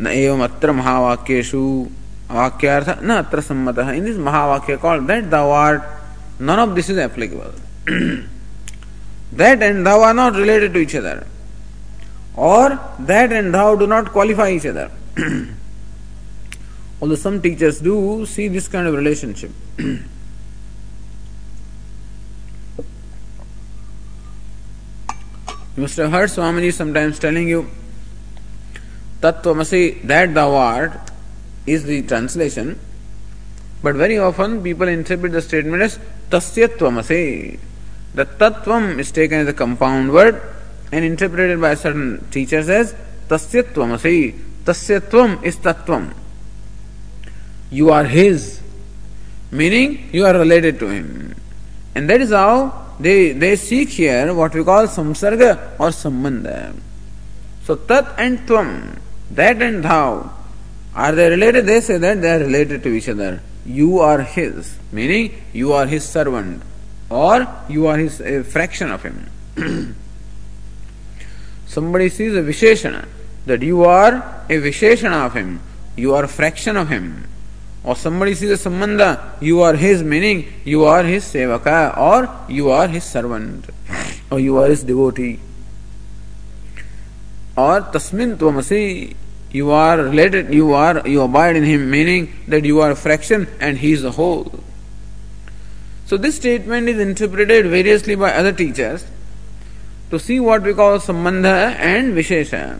न 0.00 0.06
एवं 0.06 0.40
अत्र 0.42 0.72
महावाक्येषु 0.72 1.62
वाक्यार्थ 2.30 2.88
न 3.04 3.16
अत्र 3.22 3.40
सम्मतः 3.48 3.90
in 3.92 4.04
this 4.04 4.16
महावाक्य 4.28 4.76
called 4.84 5.06
that 5.06 5.24
thou 5.34 5.50
art 5.56 5.82
none 6.50 6.62
of 6.62 6.74
this 6.78 6.88
is 6.88 7.00
applicable 7.04 7.52
that 9.35 9.61
and 9.61 9.85
thou 9.85 10.01
are 10.01 10.13
not 10.13 10.33
related 10.35 10.73
to 10.73 10.79
each 10.79 10.95
other 10.95 11.27
or 12.35 12.79
that 12.99 13.31
and 13.31 13.53
thou 13.53 13.75
do 13.75 13.87
not 13.87 14.11
qualify 14.11 14.49
each 14.51 14.65
other 14.65 14.89
Although 17.01 17.15
some 17.15 17.41
teachers 17.41 17.81
do 17.81 18.25
see 18.25 18.47
this 18.47 18.67
kind 18.67 18.87
of 18.87 18.93
relationship. 18.95 19.51
you 19.77 20.03
must 25.75 25.97
have 25.97 26.11
heard 26.11 26.29
Swamiji 26.29 26.73
sometimes 26.73 27.19
telling 27.19 27.49
you, 27.49 27.69
Tattvamasi, 29.21 30.01
that 30.03 30.33
thou 30.33 30.55
art, 30.55 31.11
is 31.67 31.83
the 31.83 32.01
translation. 32.03 32.79
But 33.83 33.95
very 33.95 34.17
often 34.17 34.63
people 34.63 34.87
interpret 34.87 35.33
the 35.33 35.41
statement 35.41 35.83
as 35.83 35.99
Tasyatvamasi. 36.29 37.59
The 38.15 38.25
Tattvam 38.25 38.99
is 38.99 39.11
taken 39.11 39.39
as 39.39 39.47
a 39.47 39.53
compound 39.53 40.11
word 40.11 40.41
and 40.91 41.05
interpreted 41.05 41.61
by 41.61 41.75
certain 41.75 42.27
teachers 42.31 42.69
as 42.69 42.95
Tasyatvamasi. 43.29 44.41
Tasyatvam 44.65 45.43
is 45.43 45.57
Tattvam 45.57 46.13
you 47.69 47.89
are 47.91 48.05
his, 48.05 48.61
meaning 49.51 50.09
you 50.11 50.25
are 50.25 50.33
related 50.33 50.79
to 50.79 50.87
him. 50.87 51.35
And 51.95 52.09
that 52.09 52.21
is 52.21 52.31
how 52.31 52.95
they, 52.99 53.31
they 53.31 53.55
seek 53.55 53.89
here 53.89 54.33
what 54.33 54.53
we 54.53 54.63
call 54.63 54.87
samsarga 54.87 55.79
or 55.79 55.89
sambandha. 55.89 56.75
So 57.63 57.75
tat 57.75 58.13
and 58.17 58.39
tvam, 58.47 58.99
that 59.31 59.61
and 59.61 59.83
thou, 59.83 60.31
are 60.93 61.11
they 61.13 61.29
related? 61.29 61.65
They 61.65 61.81
say 61.81 61.97
that 61.97 62.21
they 62.21 62.31
are 62.31 62.39
related 62.39 62.83
to 62.83 62.89
each 62.89 63.09
other. 63.09 63.41
You 63.65 63.99
are 63.99 64.21
his, 64.21 64.77
meaning 64.91 65.41
you 65.51 65.73
are 65.73 65.87
his 65.87 66.07
servant, 66.07 66.61
or 67.09 67.47
you 67.69 67.87
are 67.87 67.97
his 67.97 68.21
a 68.21 68.43
fraction 68.43 68.91
of 68.91 69.03
him. 69.03 69.29
Somebody 71.67 72.09
sees 72.09 72.33
a 72.35 72.41
visheshana, 72.41 73.07
that 73.45 73.61
you 73.61 73.83
are 73.83 74.43
a 74.49 74.61
visheshana 74.61 75.25
of 75.25 75.33
him, 75.33 75.61
you 75.95 76.13
are 76.15 76.23
a 76.23 76.27
fraction 76.27 76.77
of 76.77 76.89
him 76.89 77.27
or 77.85 77.95
somebody 77.95 78.33
sees 78.33 78.49
a 78.49 78.69
sambandha, 78.69 79.39
you 79.39 79.61
are 79.61 79.75
his, 79.75 80.01
meaning 80.01 80.51
you 80.63 80.85
are 80.85 81.03
his 81.03 81.23
sevaka, 81.23 81.95
or 81.95 82.27
you 82.51 82.71
are 82.71 82.87
his 82.87 83.03
servant, 83.03 83.69
or 84.31 84.39
you 84.39 84.57
are 84.57 84.67
his 84.67 84.83
devotee. 84.83 85.39
Or 87.55 87.81
tasmin 87.81 88.37
tvamasi, 88.37 89.15
you 89.51 89.69
are 89.69 89.97
related, 89.99 90.51
you 90.51 90.73
are, 90.73 91.07
you 91.07 91.21
abide 91.21 91.55
in 91.55 91.63
him, 91.63 91.89
meaning 91.89 92.33
that 92.47 92.65
you 92.65 92.81
are 92.81 92.91
a 92.91 92.95
fraction 92.95 93.47
and 93.59 93.77
he 93.77 93.91
is 93.91 94.01
the 94.01 94.11
whole. 94.11 94.51
So 96.05 96.17
this 96.17 96.35
statement 96.35 96.87
is 96.87 96.99
interpreted 96.99 97.65
variously 97.65 98.15
by 98.15 98.31
other 98.31 98.51
teachers 98.51 99.05
to 100.11 100.19
see 100.19 100.39
what 100.39 100.61
we 100.61 100.73
call 100.73 100.99
sambandha 100.99 101.75
and 101.75 102.13
vishesha. 102.13 102.79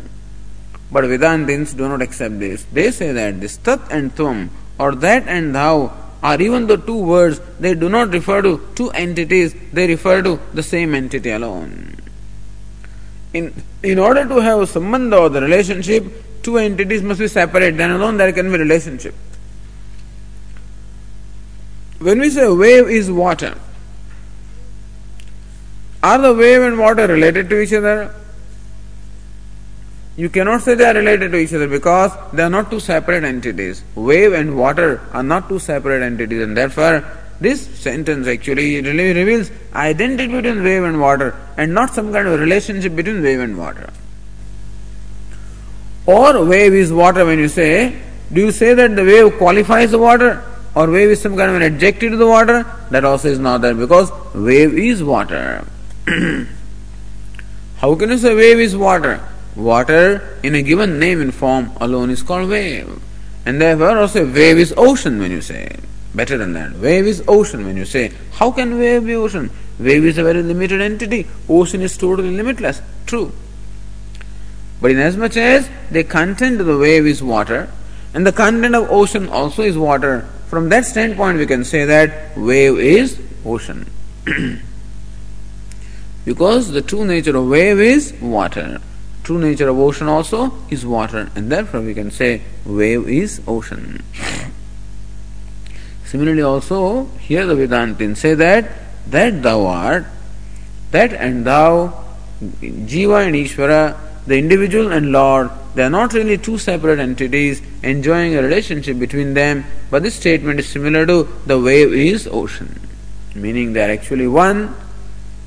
But 0.91 1.05
Vedantins 1.05 1.75
do 1.75 1.89
not 1.89 2.03
accept 2.03 2.39
this. 2.39 2.65
They 2.71 2.91
say 2.91 3.11
that 3.11 3.41
this 3.41 3.57
tat 3.57 3.81
and 3.89 4.15
tvam 4.15 4.49
or 4.77 4.93
that 4.95 5.27
and 5.27 5.55
thou 5.55 5.91
are 6.21 6.39
even 6.41 6.67
the 6.67 6.77
two 6.77 7.01
words, 7.01 7.39
they 7.59 7.73
do 7.73 7.89
not 7.89 8.09
refer 8.13 8.41
to 8.41 8.61
two 8.75 8.89
entities, 8.91 9.55
they 9.73 9.87
refer 9.87 10.21
to 10.21 10.39
the 10.53 10.63
same 10.63 10.93
entity 10.93 11.31
alone. 11.31 11.97
In, 13.33 13.53
in 13.83 13.99
order 13.99 14.27
to 14.27 14.35
have 14.35 14.59
sambandha 14.69 15.19
or 15.19 15.29
the 15.29 15.41
relationship, 15.41 16.43
two 16.43 16.57
entities 16.57 17.01
must 17.01 17.19
be 17.19 17.27
separate, 17.27 17.75
then 17.75 17.89
alone 17.89 18.17
there 18.17 18.31
can 18.31 18.51
be 18.51 18.57
relationship. 18.57 19.15
When 21.99 22.19
we 22.19 22.29
say 22.29 22.47
wave 22.47 22.89
is 22.89 23.09
water, 23.09 23.55
are 26.03 26.17
the 26.17 26.33
wave 26.33 26.61
and 26.61 26.77
water 26.77 27.07
related 27.07 27.49
to 27.49 27.59
each 27.59 27.73
other? 27.73 28.13
You 30.17 30.29
cannot 30.29 30.61
say 30.61 30.75
they 30.75 30.85
are 30.85 30.93
related 30.93 31.31
to 31.31 31.37
each 31.37 31.53
other 31.53 31.67
because 31.67 32.11
they 32.31 32.43
are 32.43 32.49
not 32.49 32.69
two 32.69 32.79
separate 32.79 33.23
entities. 33.23 33.83
Wave 33.95 34.33
and 34.33 34.57
water 34.57 35.01
are 35.11 35.23
not 35.23 35.49
two 35.49 35.59
separate 35.59 36.03
entities, 36.03 36.41
and 36.41 36.55
therefore, 36.55 37.03
this 37.41 37.67
sentence 37.79 38.27
actually 38.27 38.81
really 38.81 39.13
reveals 39.13 39.51
identity 39.73 40.27
between 40.27 40.63
wave 40.63 40.83
and 40.83 41.01
water 41.01 41.35
and 41.57 41.73
not 41.73 41.93
some 41.93 42.13
kind 42.13 42.27
of 42.27 42.39
relationship 42.39 42.95
between 42.95 43.21
wave 43.21 43.39
and 43.39 43.57
water. 43.57 43.89
Or 46.05 46.45
wave 46.45 46.73
is 46.73 46.93
water 46.93 47.25
when 47.25 47.39
you 47.39 47.47
say, 47.49 48.01
do 48.31 48.41
you 48.41 48.51
say 48.51 48.73
that 48.73 48.95
the 48.95 49.03
wave 49.03 49.37
qualifies 49.37 49.91
the 49.91 49.99
water? 49.99 50.43
Or 50.75 50.91
wave 50.91 51.09
is 51.09 51.21
some 51.21 51.37
kind 51.37 51.49
of 51.49 51.55
an 51.55 51.63
adjective 51.63 52.11
to 52.11 52.17
the 52.17 52.27
water? 52.27 52.65
That 52.91 53.05
also 53.05 53.29
is 53.29 53.39
not 53.39 53.61
there 53.61 53.73
because 53.73 54.11
wave 54.33 54.77
is 54.77 55.01
water. 55.01 55.65
How 57.77 57.95
can 57.95 58.09
you 58.09 58.17
say 58.17 58.35
wave 58.35 58.59
is 58.59 58.75
water? 58.75 59.21
Water 59.55 60.37
in 60.43 60.53
a 60.53 60.61
given 60.61 60.99
name 60.99 61.21
and 61.21 61.33
form 61.33 61.71
alone 61.79 62.09
is 62.09 62.21
called 62.21 62.49
wave. 62.49 63.01
And 63.45 63.61
therefore 63.61 63.97
also 63.99 64.25
wave 64.25 64.57
is 64.57 64.73
ocean 64.75 65.19
when 65.19 65.31
you 65.31 65.41
say. 65.41 65.77
Better 66.13 66.37
than 66.37 66.53
that. 66.53 66.73
Wave 66.73 67.05
is 67.07 67.23
ocean 67.27 67.65
when 67.65 67.77
you 67.77 67.85
say. 67.85 68.11
How 68.33 68.51
can 68.51 68.77
wave 68.77 69.05
be 69.05 69.15
ocean? 69.15 69.51
Wave 69.79 70.05
is 70.05 70.17
a 70.17 70.23
very 70.23 70.43
limited 70.43 70.81
entity. 70.81 71.27
Ocean 71.47 71.81
is 71.81 71.97
totally 71.97 72.31
limitless. 72.31 72.81
True. 73.05 73.31
But 74.81 74.91
inasmuch 74.91 75.37
as 75.37 75.69
the 75.89 76.03
content 76.03 76.59
of 76.59 76.67
the 76.67 76.77
wave 76.77 77.05
is 77.05 77.23
water, 77.23 77.69
and 78.13 78.25
the 78.25 78.31
content 78.31 78.75
of 78.75 78.89
ocean 78.89 79.27
also 79.29 79.61
is 79.61 79.77
water, 79.77 80.27
from 80.47 80.69
that 80.69 80.85
standpoint 80.85 81.37
we 81.37 81.45
can 81.45 81.63
say 81.63 81.85
that 81.85 82.37
wave 82.37 82.79
is 82.79 83.19
ocean. 83.45 83.89
because 86.25 86.71
the 86.71 86.81
true 86.81 87.05
nature 87.05 87.35
of 87.35 87.47
wave 87.47 87.79
is 87.79 88.13
water. 88.21 88.81
True 89.23 89.39
nature 89.39 89.69
of 89.69 89.77
ocean 89.79 90.07
also 90.07 90.53
is 90.69 90.85
water, 90.85 91.31
and 91.35 91.51
therefore 91.51 91.81
we 91.81 91.93
can 91.93 92.11
say 92.11 92.41
wave 92.65 93.07
is 93.09 93.41
ocean. 93.47 94.03
Similarly, 96.05 96.41
also 96.43 97.05
here 97.19 97.45
the 97.45 97.55
Vedantin 97.55 98.15
say 98.15 98.35
that 98.35 98.69
that 99.07 99.41
thou 99.43 99.65
art, 99.65 100.05
that 100.91 101.13
and 101.13 101.45
thou, 101.45 102.03
Jiva 102.41 103.25
and 103.25 103.35
Ishvara, 103.35 103.97
the 104.25 104.37
individual 104.37 104.91
and 104.91 105.11
Lord, 105.11 105.49
they 105.75 105.83
are 105.83 105.89
not 105.89 106.13
really 106.13 106.37
two 106.37 106.57
separate 106.57 106.99
entities 106.99 107.61
enjoying 107.83 108.35
a 108.35 108.41
relationship 108.41 108.97
between 108.97 109.33
them, 109.33 109.65
but 109.91 110.03
this 110.03 110.15
statement 110.15 110.59
is 110.59 110.67
similar 110.67 111.05
to 111.05 111.27
the 111.45 111.59
wave 111.59 111.93
is 111.93 112.27
ocean, 112.27 112.79
meaning 113.35 113.73
they 113.73 113.83
are 113.85 113.91
actually 113.91 114.27
one 114.27 114.73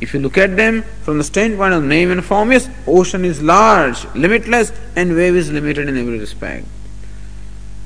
if 0.01 0.15
you 0.15 0.21
look 0.21 0.39
at 0.39 0.57
them 0.57 0.83
from 1.03 1.19
the 1.19 1.25
standpoint 1.25 1.75
of 1.75 1.83
name 1.83 2.11
and 2.11 2.25
form, 2.25 2.53
yes, 2.53 2.69
ocean 2.87 3.25
is 3.25 3.43
large, 3.43 4.05
limitless, 4.15 4.73
and 4.95 5.15
wave 5.15 5.35
is 5.35 5.51
limited 5.51 5.89
in 5.89 5.97
every 5.97 6.19
respect. 6.19 6.67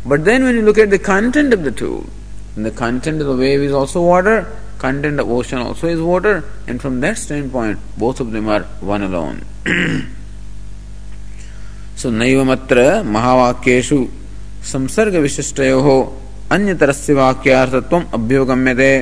But 0.05 0.25
then 0.25 0.45
when 0.45 0.57
you 0.57 0.63
look 0.63 0.79
at 0.79 0.91
the 0.91 0.99
content 0.99 1.55
of 1.55 1.63
the 1.65 1.71
two, 1.71 2.11
the 2.55 2.71
content 2.71 3.21
of 3.23 3.27
the 3.27 3.37
wave 3.37 3.61
is 3.61 3.73
also 3.73 4.03
water, 4.03 4.55
content 4.79 5.21
of 5.21 5.31
ocean 5.31 5.59
also 5.59 5.87
is 5.87 6.01
water, 6.01 6.45
and 6.67 6.83
from 6.83 7.01
that 7.01 7.17
standpoint, 7.17 7.79
both 7.97 8.21
of 8.21 8.33
them 8.33 8.49
are 8.49 8.65
one 8.81 9.03
alone. 9.03 9.45
so 12.03 12.11
नैवमत्र 12.11 13.03
महावाक्येषु 13.15 13.99
संसर्ग 14.73 15.17
विशिष्टयोः 15.25 15.89
अन्यतरस्य 16.55 17.15
वाक्यार्थत्वम् 17.15 18.11
अभ्युगम्यते 18.15 18.93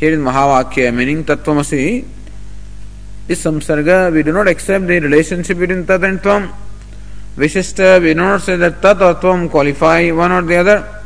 in 0.00 0.20
Mahavakya, 0.20 0.94
meaning 0.94 1.24
Tattvamasi, 1.24 2.04
is 3.26 3.38
samsarga. 3.38 4.12
We 4.12 4.22
do 4.22 4.32
not 4.32 4.46
accept 4.46 4.86
the 4.86 5.00
relationship 5.00 5.58
between 5.58 5.86
Tat 5.86 6.04
and 6.04 6.20
Tvam. 6.20 6.52
Vishishta, 7.36 8.00
we 8.00 8.14
do 8.14 8.20
not 8.20 8.42
say 8.42 8.56
that 8.56 8.80
Tat 8.80 9.02
or 9.02 9.14
Tvam 9.16 9.50
qualify 9.50 10.10
one 10.10 10.30
or 10.30 10.42
the 10.42 10.56
other. 10.56 11.02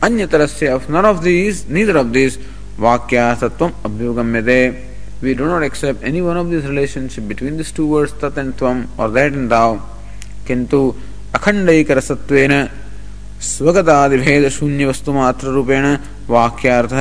Anyatarasya, 0.00 0.76
of 0.76 0.88
none 0.88 1.04
of 1.04 1.24
these, 1.24 1.68
neither 1.68 1.96
of 1.96 2.12
these, 2.12 2.36
Vakya 2.78 3.36
Tattvam 3.36 3.72
Abhyugamyade. 3.82 4.84
We 5.20 5.34
do 5.34 5.46
not 5.46 5.64
accept 5.64 6.04
any 6.04 6.22
one 6.22 6.36
of 6.36 6.48
these 6.48 6.64
relationship 6.64 7.26
between 7.26 7.56
these 7.56 7.72
two 7.72 7.88
words, 7.88 8.12
Tat 8.12 8.38
and 8.38 8.56
Tvam, 8.56 8.86
or 8.96 9.08
that 9.08 9.32
and 9.32 9.50
Thou. 9.50 9.82
किंतु 10.48 10.80
अखंडैकरसत्वेन 11.36 12.54
स्वगतादिभेद 13.50 14.48
शून्य 14.56 14.84
वस्तु 14.90 15.12
मात्र 15.18 15.46
रूपेण 15.56 15.86
वाक्यार्थ 16.34 16.94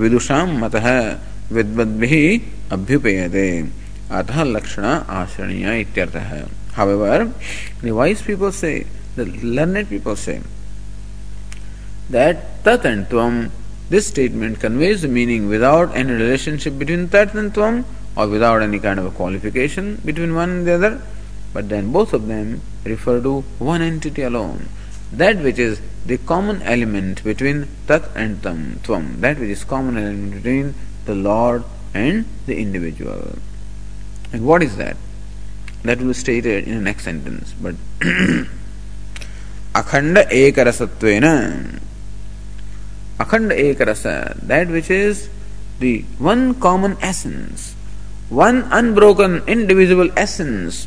विदुषा 0.00 0.44
मत 0.62 0.76
विद्वद्भिः 1.56 2.14
अभ्युपेयते 2.76 3.48
अतः 4.18 4.42
लक्षण 4.54 4.84
आश्रणीय 5.18 5.80
इत्यर्थः 5.80 6.32
wise 6.78 8.22
people 8.22 8.52
say 8.52 8.86
the 9.16 9.24
learned 9.42 9.88
people 9.88 10.14
say 10.14 10.40
that 12.10 12.64
tat 12.64 12.84
and 12.84 13.06
tvam 13.06 13.50
this 13.90 14.06
statement 14.06 14.60
conveys 14.60 15.02
the 15.02 15.08
meaning 15.08 15.48
without 15.48 15.94
any 15.96 16.12
relationship 16.12 16.78
between 16.78 17.08
tat 17.08 17.34
and 17.34 17.52
tvam 17.52 17.84
or 18.16 18.28
without 18.28 18.62
any 18.62 18.78
kind 18.78 19.00
of 19.00 19.06
a 19.06 19.10
qualification 19.10 19.96
between 20.04 20.34
one 20.34 20.50
and 20.50 20.66
the 20.66 20.72
other 20.72 21.00
but 21.58 21.68
then 21.68 21.90
both 21.90 22.12
of 22.12 22.28
them 22.28 22.60
refer 22.84 23.20
to 23.20 23.40
one 23.58 23.82
entity 23.82 24.22
alone 24.22 24.68
that 25.12 25.38
which 25.38 25.58
is 25.58 25.80
the 26.06 26.18
common 26.18 26.62
element 26.62 27.24
between 27.24 27.66
tat 27.88 28.08
and 28.14 28.42
tam, 28.42 28.78
tvam, 28.84 29.20
that 29.20 29.38
which 29.38 29.48
is 29.50 29.64
common 29.64 29.96
element 29.96 30.34
between 30.34 30.74
the 31.06 31.14
Lord 31.14 31.64
and 31.94 32.26
the 32.46 32.56
individual. 32.56 33.38
And 34.32 34.46
what 34.46 34.62
is 34.62 34.76
that? 34.76 34.96
That 35.82 35.98
will 35.98 36.08
be 36.08 36.14
stated 36.14 36.68
in 36.68 36.76
the 36.76 36.82
next 36.82 37.04
sentence. 37.04 37.54
But 37.60 37.74
akhanda 39.74 40.28
ekarasattvena 40.28 41.80
akhanda 43.18 43.74
ekarasa, 43.74 44.36
that 44.46 44.68
which 44.68 44.90
is 44.90 45.28
the 45.80 46.02
one 46.18 46.54
common 46.60 46.96
essence, 47.00 47.74
one 48.28 48.68
unbroken, 48.70 49.42
indivisible 49.46 50.10
essence. 50.16 50.86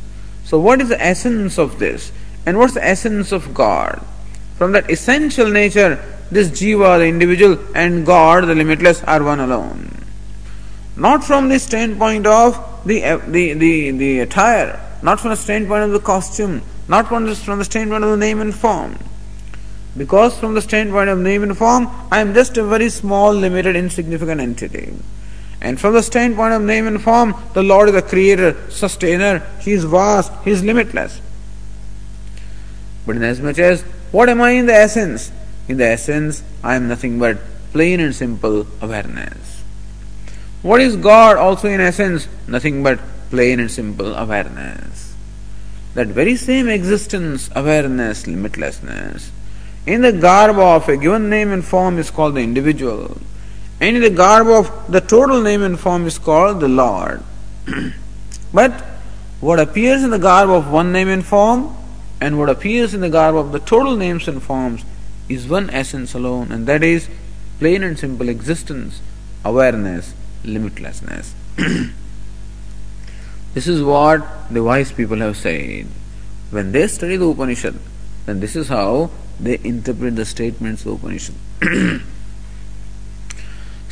So, 0.51 0.59
what 0.59 0.81
is 0.81 0.89
the 0.89 1.01
essence 1.01 1.57
of 1.57 1.79
this? 1.79 2.11
And 2.45 2.59
what's 2.59 2.73
the 2.73 2.85
essence 2.85 3.31
of 3.31 3.53
God? 3.53 4.05
From 4.57 4.73
that 4.73 4.91
essential 4.91 5.49
nature, 5.49 5.95
this 6.29 6.49
jiva, 6.49 6.97
the 6.99 7.05
individual, 7.05 7.57
and 7.73 8.05
God, 8.05 8.43
the 8.43 8.53
limitless, 8.53 9.01
are 9.03 9.23
one 9.23 9.39
alone. 9.39 10.03
Not 10.97 11.23
from 11.23 11.47
the 11.47 11.57
standpoint 11.57 12.27
of 12.27 12.81
the, 12.85 13.01
uh, 13.01 13.17
the, 13.29 13.53
the, 13.53 13.91
the 13.91 14.19
attire, 14.19 14.77
not 15.01 15.21
from 15.21 15.29
the 15.29 15.37
standpoint 15.37 15.85
of 15.85 15.91
the 15.91 16.01
costume, 16.01 16.63
not 16.89 17.07
from 17.07 17.27
the, 17.27 17.35
from 17.37 17.59
the 17.59 17.63
standpoint 17.63 18.03
of 18.03 18.09
the 18.09 18.17
name 18.17 18.41
and 18.41 18.53
form. 18.53 18.97
Because 19.95 20.37
from 20.37 20.53
the 20.53 20.61
standpoint 20.61 21.09
of 21.09 21.17
name 21.17 21.43
and 21.43 21.57
form, 21.57 21.87
I 22.11 22.19
am 22.19 22.33
just 22.33 22.57
a 22.57 22.63
very 22.65 22.89
small, 22.89 23.33
limited, 23.33 23.77
insignificant 23.77 24.41
entity. 24.41 24.95
And 25.61 25.79
from 25.79 25.93
the 25.93 26.01
standpoint 26.01 26.53
of 26.53 26.63
name 26.63 26.87
and 26.87 27.01
form, 27.01 27.35
the 27.53 27.61
Lord 27.61 27.89
is 27.89 27.95
the 27.95 28.01
creator, 28.01 28.57
sustainer, 28.71 29.47
He 29.59 29.71
is 29.71 29.83
vast, 29.83 30.31
He 30.43 30.51
is 30.51 30.63
limitless. 30.63 31.21
But 33.05 33.15
inasmuch 33.15 33.59
as 33.59 33.83
what 34.11 34.27
am 34.27 34.41
I 34.41 34.51
in 34.51 34.65
the 34.65 34.73
essence? 34.73 35.31
In 35.67 35.77
the 35.77 35.85
essence, 35.85 36.43
I 36.63 36.75
am 36.75 36.87
nothing 36.87 37.19
but 37.19 37.37
plain 37.71 37.99
and 37.99 38.13
simple 38.13 38.67
awareness. 38.81 39.63
What 40.61 40.81
is 40.81 40.95
God 40.95 41.37
also 41.37 41.67
in 41.67 41.79
essence? 41.79 42.27
Nothing 42.47 42.83
but 42.83 42.99
plain 43.29 43.59
and 43.59 43.71
simple 43.71 44.13
awareness. 44.15 45.15
That 45.93 46.07
very 46.07 46.35
same 46.35 46.67
existence, 46.67 47.49
awareness, 47.55 48.23
limitlessness, 48.23 49.29
in 49.85 50.01
the 50.01 50.11
garb 50.11 50.57
of 50.57 50.87
a 50.87 50.97
given 50.97 51.29
name 51.29 51.51
and 51.51 51.65
form 51.65 51.97
is 51.97 52.11
called 52.11 52.35
the 52.35 52.41
individual, 52.41 53.17
and 53.81 53.97
in 53.97 54.03
the 54.03 54.11
garb 54.11 54.47
of 54.47 54.91
the 54.91 55.01
total 55.01 55.41
name 55.41 55.63
and 55.63 55.79
form 55.79 56.05
is 56.05 56.19
called 56.19 56.59
the 56.59 56.67
Lord. 56.67 57.23
but 58.53 58.71
what 59.39 59.59
appears 59.59 60.03
in 60.03 60.11
the 60.11 60.19
garb 60.19 60.51
of 60.51 60.69
one 60.71 60.91
name 60.91 61.07
and 61.07 61.25
form 61.25 61.75
and 62.21 62.37
what 62.37 62.47
appears 62.47 62.93
in 62.93 63.01
the 63.01 63.09
garb 63.09 63.35
of 63.35 63.51
the 63.51 63.59
total 63.59 63.97
names 63.97 64.27
and 64.27 64.43
forms 64.43 64.85
is 65.27 65.47
one 65.47 65.71
essence 65.71 66.13
alone, 66.13 66.51
and 66.51 66.67
that 66.67 66.83
is 66.83 67.09
plain 67.57 67.81
and 67.81 67.97
simple 67.97 68.29
existence, 68.29 69.01
awareness, 69.43 70.13
limitlessness. 70.43 71.31
this 73.55 73.67
is 73.67 73.81
what 73.81 74.23
the 74.51 74.61
wise 74.61 74.91
people 74.91 75.17
have 75.17 75.37
said. 75.37 75.87
When 76.51 76.71
they 76.71 76.87
study 76.87 77.17
the 77.17 77.25
Upanishad, 77.25 77.79
then 78.27 78.39
this 78.41 78.55
is 78.55 78.67
how 78.67 79.09
they 79.39 79.59
interpret 79.63 80.15
the 80.15 80.25
statements 80.25 80.85
of 80.85 81.03
Upanishad. 81.03 81.35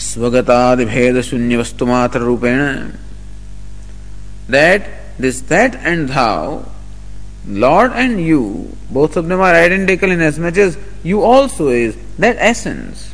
स्वगताद 0.10 0.82
भेद 0.88 1.22
शून्य 1.22 1.58
वस्तु 1.58 1.86
मात्र 1.86 2.20
रूपेण 2.22 2.60
that 4.52 4.86
this 5.22 5.42
that 5.50 5.76
and 5.86 6.08
thou 6.10 6.64
lord 7.64 7.92
and 7.96 8.20
you 8.20 8.42
both 8.94 9.18
of 9.18 9.26
them 9.26 9.42
are 9.42 9.56
identical 9.56 10.12
in 10.12 10.22
as 10.22 10.40
much 10.40 10.58
is 10.58 10.78
you 11.06 11.22
also 11.26 11.72
is 11.74 11.94
that 12.22 12.38
essence 12.50 13.06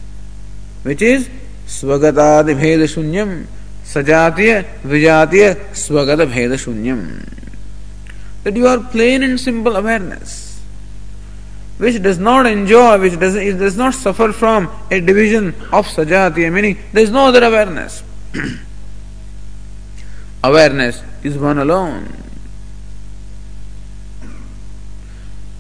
which 0.86 1.04
is 1.04 1.28
स्वगताद 1.72 2.50
भेद 2.58 2.86
शून्यम 2.86 3.36
सजातीय 3.94 4.54
विजातीय 4.86 5.54
स्वगत 5.78 6.26
भेद 6.28 6.56
शून्यम 6.58 7.06
that 8.44 8.58
you 8.58 8.68
are 8.68 8.78
plain 8.92 9.24
and 9.24 9.38
simple 9.40 9.76
awareness 9.76 10.42
which 11.78 12.02
does 12.02 12.18
not 12.18 12.46
enjoy, 12.46 13.00
which 13.00 13.20
does, 13.20 13.36
it 13.36 13.58
does 13.58 13.76
not 13.76 13.94
suffer 13.94 14.32
from 14.32 14.70
a 14.90 15.02
division 15.02 15.50
of 15.72 15.88
Sajatiya, 15.88 16.52
meaning 16.52 16.78
there 16.94 17.04
is 17.04 17.12
no 17.12 17.28
other 17.28 17.44
awareness. 17.44 18.02
awareness 20.44 21.04
is 21.24 21.38
one 21.38 21.58
alone. 21.58 22.08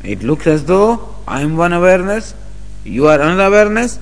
It 0.03 0.24
looks 0.24 0.47
as 0.47 0.66
though 0.66 1.16
I 1.28 1.41
am 1.41 1.57
one 1.57 1.74
awareness, 1.74 2.34
you 2.84 3.07
are 3.07 3.20
another 3.20 3.45
awareness, 3.45 3.99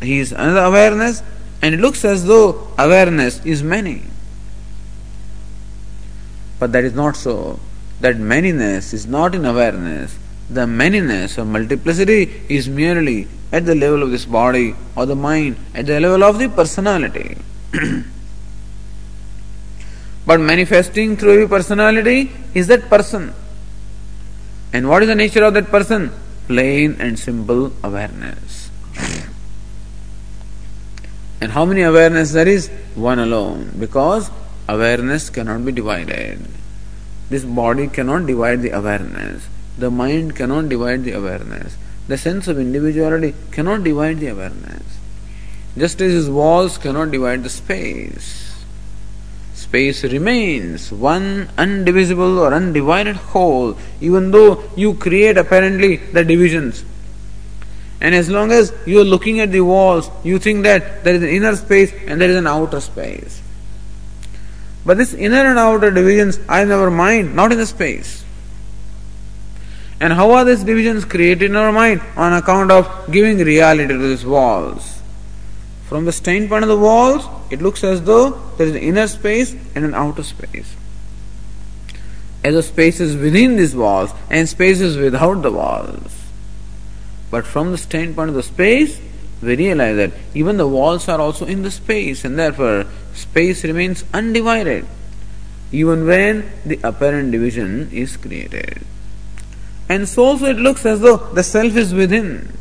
he 0.00 0.20
is 0.20 0.32
another 0.32 0.60
awareness, 0.60 1.22
and 1.60 1.74
it 1.74 1.80
looks 1.80 2.04
as 2.04 2.24
though 2.24 2.68
awareness 2.78 3.44
is 3.44 3.62
many. 3.62 4.04
But 6.58 6.72
that 6.72 6.84
is 6.84 6.94
not 6.94 7.16
so. 7.16 7.58
That 8.00 8.16
manyness 8.16 8.94
is 8.94 9.06
not 9.06 9.34
in 9.34 9.44
awareness. 9.44 10.16
The 10.50 10.66
manyness 10.66 11.38
or 11.38 11.44
multiplicity 11.44 12.42
is 12.48 12.68
merely 12.68 13.28
at 13.52 13.66
the 13.66 13.74
level 13.74 14.02
of 14.02 14.10
this 14.10 14.24
body 14.24 14.74
or 14.96 15.06
the 15.06 15.14
mind, 15.14 15.56
at 15.74 15.86
the 15.86 16.00
level 16.00 16.24
of 16.24 16.40
the 16.40 16.48
personality. 16.48 17.38
but 20.26 20.40
manifesting 20.40 21.16
through 21.16 21.34
every 21.34 21.48
personality 21.48 22.32
is 22.52 22.66
that 22.66 22.88
person. 22.88 23.32
And 24.72 24.88
what 24.88 25.02
is 25.02 25.08
the 25.08 25.14
nature 25.14 25.44
of 25.44 25.54
that 25.54 25.66
person? 25.66 26.10
Plain 26.48 26.96
and 26.98 27.16
simple 27.18 27.72
awareness. 27.84 28.70
And 31.40 31.52
how 31.52 31.64
many 31.64 31.82
awareness 31.82 32.32
there 32.32 32.46
is? 32.46 32.68
One 32.94 33.18
alone. 33.18 33.72
Because 33.78 34.30
awareness 34.68 35.30
cannot 35.30 35.64
be 35.64 35.72
divided. 35.72 36.44
This 37.30 37.44
body 37.44 37.88
cannot 37.88 38.26
divide 38.26 38.60
the 38.60 38.70
awareness. 38.70 39.46
The 39.78 39.90
mind 39.90 40.36
cannot 40.36 40.68
divide 40.68 41.04
the 41.04 41.12
awareness. 41.12 41.76
The 42.08 42.18
sense 42.18 42.48
of 42.48 42.58
individuality 42.58 43.34
cannot 43.50 43.84
divide 43.84 44.20
the 44.20 44.28
awareness. 44.28 44.98
Just 45.76 46.00
as 46.00 46.12
his 46.12 46.28
walls 46.28 46.78
cannot 46.78 47.10
divide 47.10 47.44
the 47.44 47.48
space 47.48 48.50
space 49.70 50.02
remains 50.02 50.90
one 50.90 51.46
undivisible 51.56 52.38
or 52.38 52.52
undivided 52.52 53.14
whole, 53.14 53.78
even 54.00 54.32
though 54.32 54.64
you 54.74 54.94
create 54.94 55.38
apparently 55.38 55.94
the 55.96 56.24
divisions. 56.24 56.84
And 58.00 58.12
as 58.12 58.28
long 58.28 58.50
as 58.50 58.72
you 58.84 59.00
are 59.00 59.04
looking 59.04 59.38
at 59.38 59.52
the 59.52 59.60
walls, 59.60 60.10
you 60.24 60.40
think 60.40 60.64
that 60.64 61.04
there 61.04 61.14
is 61.14 61.22
an 61.22 61.28
inner 61.28 61.54
space 61.54 61.92
and 62.08 62.20
there 62.20 62.30
is 62.30 62.34
an 62.34 62.48
outer 62.48 62.80
space. 62.80 63.40
But 64.84 64.96
this 64.96 65.14
inner 65.14 65.44
and 65.46 65.56
outer 65.56 65.92
divisions 65.92 66.40
are 66.48 66.62
in 66.62 66.72
our 66.72 66.90
mind, 66.90 67.36
not 67.36 67.52
in 67.52 67.58
the 67.58 67.66
space. 67.66 68.24
And 70.00 70.12
how 70.14 70.30
are 70.32 70.44
these 70.44 70.64
divisions 70.64 71.04
created 71.04 71.50
in 71.50 71.56
our 71.56 71.72
mind? 71.72 72.00
On 72.16 72.32
account 72.32 72.70
of 72.70 73.12
giving 73.12 73.38
reality 73.38 73.88
to 73.88 73.98
these 73.98 74.24
walls. 74.24 75.00
From 75.84 76.06
the 76.06 76.12
standpoint 76.12 76.62
of 76.64 76.68
the 76.68 76.78
walls, 76.78 77.26
it 77.50 77.60
looks 77.60 77.84
as 77.84 78.02
though 78.02 78.30
there 78.56 78.66
is 78.66 78.74
an 78.74 78.82
inner 78.82 79.06
space 79.08 79.54
and 79.74 79.84
an 79.84 79.94
outer 79.94 80.22
space. 80.22 80.74
As 82.42 82.54
the 82.54 82.62
space 82.62 83.00
is 83.00 83.16
within 83.16 83.56
these 83.56 83.76
walls 83.76 84.12
and 84.30 84.48
space 84.48 84.80
is 84.80 84.96
without 84.96 85.42
the 85.42 85.50
walls. 85.50 86.16
But 87.30 87.44
from 87.44 87.70
the 87.70 87.78
standpoint 87.78 88.30
of 88.30 88.34
the 88.34 88.42
space, 88.42 88.98
we 89.42 89.56
realize 89.56 89.96
that 89.96 90.12
even 90.34 90.56
the 90.56 90.66
walls 90.66 91.08
are 91.08 91.20
also 91.20 91.44
in 91.44 91.62
the 91.62 91.70
space 91.70 92.24
and 92.24 92.38
therefore 92.38 92.86
space 93.14 93.64
remains 93.64 94.04
undivided 94.14 94.86
even 95.72 96.06
when 96.06 96.50
the 96.64 96.80
apparent 96.82 97.30
division 97.30 97.90
is 97.92 98.16
created. 98.16 98.84
And 99.90 100.08
so 100.08 100.24
also 100.24 100.46
it 100.46 100.56
looks 100.56 100.86
as 100.86 101.00
though 101.00 101.16
the 101.16 101.42
self 101.42 101.76
is 101.76 101.92
within. 101.92 102.56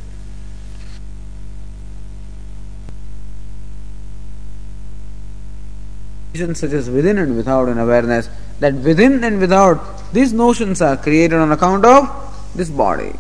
such 6.54 6.72
as 6.72 6.90
within 6.90 7.18
and 7.18 7.36
without 7.36 7.68
an 7.68 7.78
awareness 7.78 8.30
that 8.62 8.74
within 8.74 9.26
and 9.26 9.42
without 9.42 9.78
these 10.14 10.32
notions 10.32 10.82
are 10.82 10.96
created 10.96 11.38
on 11.38 11.52
account 11.52 11.84
of 11.86 12.08
this 12.56 12.70
body 12.70 13.12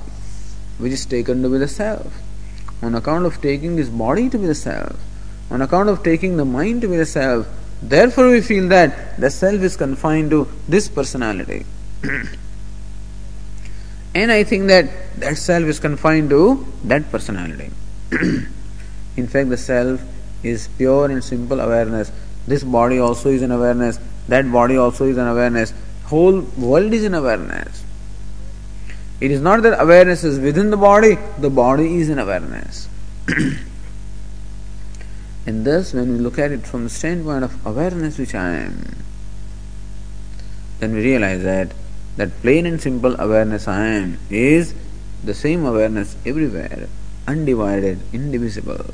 which 0.77 0.93
is 0.93 1.05
taken 1.05 1.43
to 1.43 1.49
be 1.49 1.57
the 1.57 1.67
self 1.67 2.21
on 2.81 2.95
account 2.95 3.25
of 3.25 3.41
taking 3.41 3.75
this 3.75 3.89
body 3.89 4.29
to 4.29 4.37
be 4.37 4.47
the 4.47 4.55
self 4.55 4.95
on 5.51 5.61
account 5.61 5.89
of 5.89 6.01
taking 6.01 6.37
the 6.37 6.45
mind 6.45 6.81
to 6.81 6.87
be 6.87 6.95
the 6.95 7.05
self 7.05 7.45
therefore 7.81 8.29
we 8.29 8.39
feel 8.39 8.69
that 8.69 9.19
the 9.19 9.29
self 9.29 9.59
is 9.69 9.75
confined 9.75 10.29
to 10.29 10.47
this 10.69 10.87
personality 10.87 11.65
and 14.15 14.31
i 14.31 14.43
think 14.43 14.67
that 14.67 14.89
that 15.17 15.37
self 15.37 15.65
is 15.65 15.79
confined 15.79 16.29
to 16.29 16.65
that 16.83 17.11
personality 17.11 17.71
in 19.17 19.27
fact 19.27 19.49
the 19.49 19.57
self 19.57 20.01
is 20.41 20.67
pure 20.77 21.05
and 21.11 21.23
simple 21.23 21.59
awareness 21.59 22.11
this 22.49 22.63
body 22.63 22.97
also 22.97 23.29
is 23.29 23.43
an 23.43 23.51
awareness. 23.51 23.99
That 24.27 24.51
body 24.51 24.75
also 24.75 25.05
is 25.05 25.17
an 25.17 25.27
awareness. 25.27 25.71
Whole 26.05 26.41
world 26.57 26.91
is 26.93 27.03
an 27.03 27.13
awareness. 27.13 27.83
It 29.21 29.29
is 29.29 29.39
not 29.39 29.61
that 29.61 29.79
awareness 29.79 30.23
is 30.23 30.39
within 30.39 30.71
the 30.71 30.77
body, 30.77 31.19
the 31.37 31.51
body 31.51 31.97
is 31.97 32.09
an 32.09 32.17
awareness. 32.17 32.87
and 35.45 35.65
thus, 35.65 35.93
when 35.93 36.13
we 36.13 36.17
look 36.17 36.39
at 36.39 36.51
it 36.51 36.65
from 36.65 36.85
the 36.85 36.89
standpoint 36.89 37.43
of 37.43 37.65
awareness 37.67 38.17
which 38.17 38.33
I 38.33 38.49
am, 38.55 38.95
then 40.79 40.93
we 40.93 41.03
realize 41.03 41.43
that 41.43 41.73
that 42.17 42.41
plain 42.41 42.65
and 42.65 42.81
simple 42.81 43.19
awareness 43.19 43.67
I 43.67 43.85
am 43.85 44.19
is 44.29 44.73
the 45.23 45.33
same 45.33 45.65
awareness 45.65 46.15
everywhere, 46.25 46.87
undivided, 47.27 47.99
indivisible. 48.13 48.85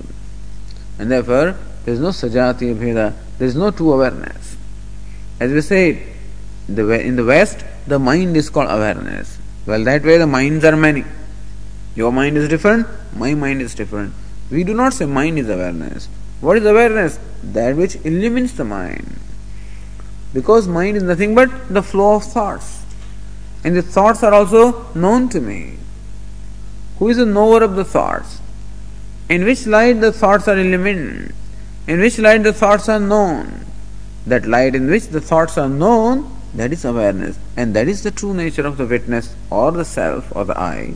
And 0.99 1.11
therefore, 1.11 1.57
there 1.83 1.93
is 1.93 1.99
no 1.99 2.09
sajati 2.09 2.75
bheda, 2.75 3.13
there 3.37 3.47
is 3.47 3.55
no 3.55 3.71
true 3.71 3.93
awareness. 3.93 4.57
As 5.39 5.51
we 5.51 5.61
said, 5.61 6.01
in 6.67 7.15
the 7.15 7.25
West, 7.25 7.65
the 7.87 7.99
mind 7.99 8.35
is 8.37 8.49
called 8.49 8.69
awareness. 8.69 9.37
Well, 9.65 9.83
that 9.83 10.03
way 10.03 10.17
the 10.17 10.27
minds 10.27 10.63
are 10.65 10.75
many. 10.75 11.03
Your 11.95 12.11
mind 12.11 12.37
is 12.37 12.47
different, 12.49 12.87
my 13.15 13.33
mind 13.33 13.61
is 13.61 13.75
different. 13.75 14.13
We 14.51 14.63
do 14.63 14.73
not 14.73 14.93
say 14.93 15.05
mind 15.05 15.39
is 15.39 15.49
awareness. 15.49 16.07
What 16.41 16.57
is 16.57 16.65
awareness? 16.65 17.19
That 17.43 17.75
which 17.75 17.95
illumines 18.05 18.53
the 18.53 18.63
mind. 18.63 19.19
Because 20.33 20.67
mind 20.67 20.97
is 20.97 21.03
nothing 21.03 21.33
but 21.33 21.73
the 21.73 21.81
flow 21.81 22.15
of 22.15 22.23
thoughts. 22.23 22.84
And 23.65 23.75
the 23.75 23.81
thoughts 23.81 24.23
are 24.23 24.33
also 24.33 24.85
known 24.93 25.27
to 25.29 25.41
me. 25.41 25.79
Who 26.99 27.09
is 27.09 27.17
the 27.17 27.25
knower 27.25 27.63
of 27.63 27.75
the 27.75 27.83
thoughts? 27.83 28.39
In 29.27 29.43
which 29.43 29.65
light 29.65 29.99
the 29.99 30.13
thoughts 30.13 30.47
are 30.47 30.57
illumined? 30.57 31.33
in 31.87 31.99
which 31.99 32.17
light 32.17 32.43
the 32.43 32.53
thoughts 32.53 32.89
are 32.89 32.99
known. 32.99 33.65
That 34.25 34.45
light 34.45 34.75
in 34.75 34.89
which 34.89 35.07
the 35.07 35.21
thoughts 35.21 35.57
are 35.57 35.69
known, 35.69 36.31
that 36.53 36.71
is 36.71 36.83
awareness, 36.83 37.37
and 37.55 37.75
that 37.75 37.87
is 37.87 38.03
the 38.03 38.11
true 38.11 38.33
nature 38.33 38.65
of 38.65 38.77
the 38.77 38.85
witness 38.85 39.35
or 39.49 39.71
the 39.71 39.85
self 39.85 40.35
or 40.35 40.45
the 40.45 40.57
I. 40.57 40.95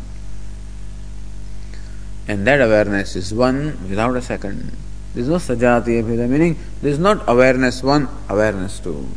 And 2.27 2.45
that 2.47 2.61
awareness 2.61 3.15
is 3.15 3.33
one 3.33 3.89
without 3.89 4.15
a 4.15 4.21
second. 4.21 4.71
There 5.13 5.23
is 5.23 5.29
no 5.29 5.35
sajati 5.35 6.03
bheda, 6.03 6.29
meaning 6.29 6.57
there 6.81 6.91
is 6.91 6.99
not 6.99 7.27
awareness 7.27 7.83
one, 7.83 8.07
awareness 8.27 8.79
two. 8.79 9.07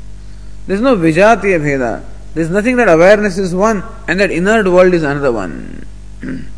There 0.66 0.76
is 0.76 0.82
no 0.82 0.96
vijati 0.96 1.58
bheda. 1.60 2.04
There 2.34 2.42
is 2.42 2.50
nothing 2.50 2.76
that 2.76 2.88
awareness 2.88 3.36
is 3.36 3.54
one 3.54 3.82
and 4.08 4.18
that 4.20 4.30
inert 4.30 4.66
world 4.66 4.94
is 4.94 5.02
another 5.02 5.32
one. 5.32 5.86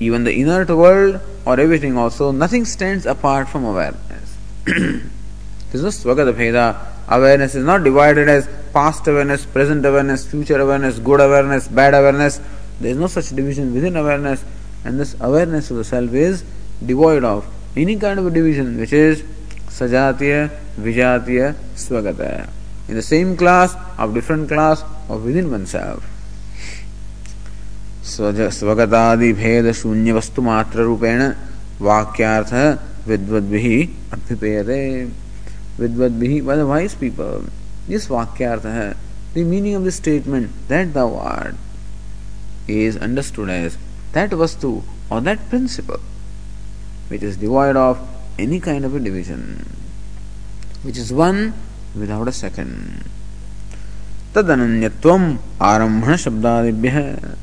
Even 0.00 0.24
the 0.24 0.32
inert 0.32 0.68
world 0.70 1.20
or 1.46 1.60
everything 1.60 1.96
also, 1.96 2.32
nothing 2.32 2.64
stands 2.64 3.06
apart 3.06 3.48
from 3.48 3.64
awareness. 3.64 4.36
this 4.64 5.82
is 5.82 6.04
Swagata 6.04 6.34
Bheda. 6.34 6.76
Awareness 7.08 7.54
is 7.54 7.64
not 7.64 7.84
divided 7.84 8.28
as 8.28 8.48
past 8.72 9.06
awareness, 9.06 9.46
present 9.46 9.86
awareness, 9.86 10.26
future 10.26 10.60
awareness, 10.60 10.98
good 10.98 11.20
awareness, 11.20 11.68
bad 11.68 11.94
awareness. 11.94 12.40
There 12.80 12.90
is 12.90 12.96
no 12.96 13.06
such 13.06 13.30
division 13.30 13.72
within 13.72 13.96
awareness, 13.96 14.44
and 14.84 15.00
this 15.00 15.16
awareness 15.20 15.70
of 15.70 15.78
the 15.78 15.84
self 15.84 16.12
is 16.12 16.44
devoid 16.84 17.24
of 17.24 17.46
any 17.76 17.96
kind 17.96 18.18
of 18.18 18.26
a 18.26 18.30
division 18.30 18.78
which 18.78 18.92
is 18.92 19.22
Sajatiya, 19.68 20.50
Vijatiya, 20.76 21.54
Swagata 21.74 22.50
In 22.87 22.95
the 22.95 23.01
same 23.01 23.35
class 23.37 23.75
of 23.97 24.13
different 24.13 24.49
class 24.49 24.83
of 25.09 25.23
within 25.23 25.51
oneself. 25.51 26.09
स्वगतादि 28.03 29.31
भेद 29.33 29.71
शून्य 29.81 30.13
वस्तु 30.13 30.41
मात्र 30.41 30.83
रूपेण 30.87 31.21
वाक्यार्थ 31.81 32.53
Vidvadvihi 33.07 33.89
Abhipayate. 34.11 35.11
Vidvadvihi 35.77 36.45
by 36.45 36.55
the 36.55 36.67
wise 36.67 36.95
people. 36.95 37.45
This 37.87 38.07
Vakyartha 38.07 38.73
hai. 38.73 38.93
The 39.33 39.43
meaning 39.43 39.75
of 39.75 39.83
this 39.83 39.95
statement 39.95 40.51
that 40.69 40.93
thou 40.93 41.15
art 41.15 41.55
is 42.67 42.95
understood 42.95 43.49
as 43.49 43.77
that 44.13 44.29
vastu 44.29 44.83
or 45.09 45.19
that 45.21 45.49
principle 45.49 45.99
which 47.09 47.21
is 47.23 47.37
devoid 47.37 47.75
of 47.75 47.99
any 48.39 48.59
kind 48.59 48.85
of 48.85 48.95
a 48.95 48.99
division, 48.99 49.65
which 50.81 50.97
is 50.97 51.11
one 51.13 51.53
without 51.94 52.28
a 52.28 52.32
second. 52.32 53.04
Tadananyatvam 54.32 55.38
arambhana 55.58 56.18
shabdadibhyah. 56.24 57.36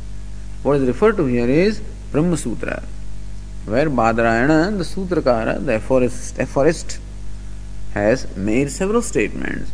What 0.64 0.78
is 0.78 0.88
referred 0.88 1.18
to 1.18 1.26
here 1.26 1.50
is 1.50 1.82
Brahma 2.12 2.38
Sutra, 2.38 2.84
where 3.66 3.90
Badarayana, 3.90 4.78
the 4.78 4.84
Sutrakara, 4.84 5.64
the 5.66 5.74
aphorist, 5.74 6.40
aphorist, 6.40 7.00
has 7.94 8.36
made 8.36 8.72
several 8.72 9.02
statements. 9.02 9.72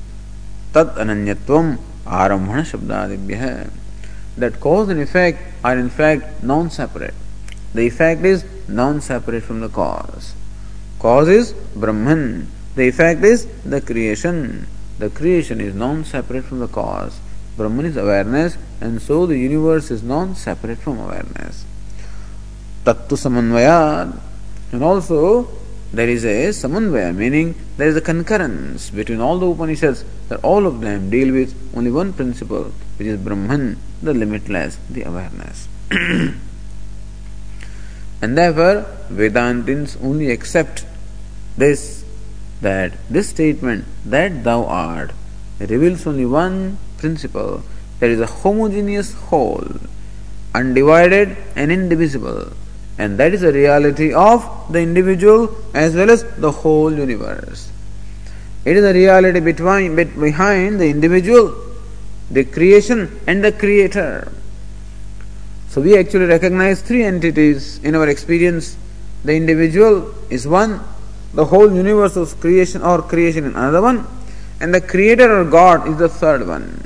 Tat 0.73 0.95
ananyatvam 0.95 1.77
arambhana 2.05 2.63
shabdadibhyah. 2.63 3.69
That 4.37 4.59
cause 4.59 4.89
and 4.89 5.01
effect 5.01 5.39
are 5.63 5.77
in 5.77 5.89
fact 5.89 6.41
non 6.43 6.69
separate. 6.69 7.13
The 7.73 7.87
effect 7.87 8.23
is 8.23 8.45
non 8.67 9.01
separate 9.01 9.43
from 9.43 9.59
the 9.59 9.69
cause. 9.69 10.33
Cause 10.99 11.27
is 11.27 11.53
Brahman. 11.75 12.47
The 12.75 12.87
effect 12.87 13.23
is 13.23 13.45
the 13.63 13.81
creation. 13.81 14.67
The 14.97 15.09
creation 15.09 15.59
is 15.61 15.73
non 15.73 16.05
separate 16.05 16.45
from 16.45 16.59
the 16.59 16.67
cause. 16.67 17.19
Brahman 17.57 17.85
is 17.85 17.97
awareness, 17.97 18.57
and 18.79 19.01
so 19.01 19.25
the 19.25 19.37
universe 19.37 19.91
is 19.91 20.03
non 20.03 20.35
separate 20.35 20.77
from 20.77 20.99
awareness. 20.99 21.65
Tattu 22.85 23.17
samanvayad. 23.17 24.19
And 24.71 24.83
also, 24.83 25.49
there 25.93 26.07
is 26.07 26.23
a 26.23 26.49
samanvaya, 26.49 27.13
meaning 27.13 27.55
there 27.75 27.89
is 27.89 27.97
a 27.97 28.01
concurrence 28.01 28.89
between 28.89 29.19
all 29.19 29.37
the 29.37 29.45
Upanishads, 29.45 30.05
that 30.29 30.39
all 30.43 30.65
of 30.65 30.79
them 30.79 31.09
deal 31.09 31.33
with 31.33 31.53
only 31.75 31.91
one 31.91 32.13
principle, 32.13 32.71
which 32.97 33.07
is 33.07 33.19
Brahman, 33.19 33.77
the 34.01 34.13
limitless, 34.13 34.77
the 34.89 35.03
awareness. 35.03 35.67
and 35.91 36.37
therefore, 38.37 38.85
Vedantins 39.09 40.01
only 40.01 40.31
accept 40.31 40.85
this, 41.57 42.00
that 42.61 42.93
this 43.09 43.29
statement, 43.29 43.85
that 44.05 44.43
thou 44.43 44.65
art, 44.65 45.11
reveals 45.59 46.07
only 46.07 46.25
one 46.25 46.77
principle, 46.97 47.63
there 47.99 48.09
is 48.09 48.19
a 48.19 48.27
homogeneous 48.27 49.13
whole, 49.13 49.67
undivided 50.53 51.37
and 51.55 51.71
indivisible, 51.71 52.53
and 52.97 53.17
that 53.17 53.33
is 53.33 53.41
the 53.41 53.53
reality 53.53 54.13
of 54.13 54.43
the 54.71 54.79
individual 54.79 55.55
as 55.73 55.95
well 55.95 56.09
as 56.09 56.23
the 56.37 56.51
whole 56.51 56.93
universe. 56.93 57.71
It 58.63 58.77
is 58.77 58.83
the 58.83 58.93
reality 58.93 59.39
between, 59.39 59.95
behind 59.95 60.79
the 60.79 60.87
individual, 60.87 61.55
the 62.29 62.43
creation, 62.43 63.19
and 63.25 63.43
the 63.43 63.51
creator. 63.51 64.31
So 65.69 65.81
we 65.81 65.97
actually 65.97 66.25
recognize 66.25 66.81
three 66.81 67.03
entities 67.03 67.79
in 67.83 67.95
our 67.95 68.07
experience. 68.07 68.77
The 69.23 69.35
individual 69.35 70.13
is 70.29 70.47
one, 70.47 70.81
the 71.33 71.45
whole 71.45 71.71
universe 71.73 72.15
of 72.15 72.39
creation 72.39 72.81
or 72.81 73.01
creation 73.01 73.45
is 73.45 73.55
another 73.55 73.81
one, 73.81 74.07
and 74.59 74.73
the 74.73 74.81
creator 74.81 75.39
or 75.39 75.45
God 75.45 75.87
is 75.87 75.97
the 75.97 76.09
third 76.09 76.47
one. 76.47 76.83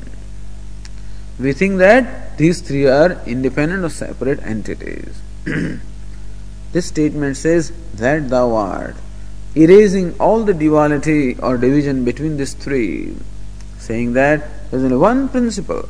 We 1.40 1.54
think 1.54 1.80
that 1.80 2.38
these 2.38 2.62
three 2.62 2.88
are 2.88 3.22
independent 3.26 3.84
or 3.84 3.90
separate 3.90 4.40
entities. 4.44 5.22
this 6.72 6.86
statement 6.86 7.38
says 7.38 7.72
that 7.96 8.30
thou 8.30 8.54
art, 8.54 8.96
erasing 9.56 10.16
all 10.20 10.44
the 10.44 10.54
duality 10.54 11.36
or 11.40 11.58
division 11.58 12.06
between 12.06 12.38
these 12.38 12.54
three, 12.54 13.16
saying 13.80 14.14
that 14.14 14.70
there 14.70 14.80
is 14.80 14.86
only 14.86 14.98
one 14.98 15.28
principle 15.30 15.90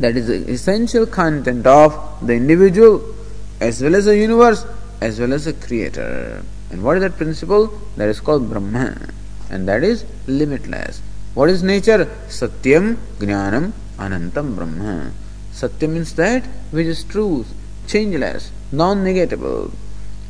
that 0.00 0.16
is 0.16 0.28
the 0.28 0.50
essential 0.50 1.06
content 1.06 1.66
of 1.66 2.26
the 2.26 2.34
individual 2.34 3.14
as 3.60 3.82
well 3.82 3.96
as 3.96 4.04
the 4.04 4.16
universe 4.16 4.64
as 5.00 5.18
well 5.18 5.32
as 5.32 5.44
the 5.44 5.52
creator. 5.52 6.42
And 6.70 6.82
what 6.84 6.96
is 6.98 7.02
that 7.02 7.16
principle? 7.16 7.68
That 7.96 8.08
is 8.08 8.20
called 8.20 8.50
Brahman, 8.50 9.12
and 9.50 9.66
that 9.68 9.82
is 9.82 10.04
limitless. 10.26 11.00
What 11.34 11.48
is 11.48 11.62
nature? 11.62 12.04
Satyam, 12.28 12.96
Jnanam, 13.18 13.72
Anantam 13.96 14.54
Brahma. 14.54 15.12
Satya 15.52 15.88
means 15.88 16.14
that 16.14 16.44
which 16.70 16.86
is 16.86 17.04
truth, 17.04 17.52
changeless, 17.86 18.52
non 18.70 19.04
negatable. 19.04 19.72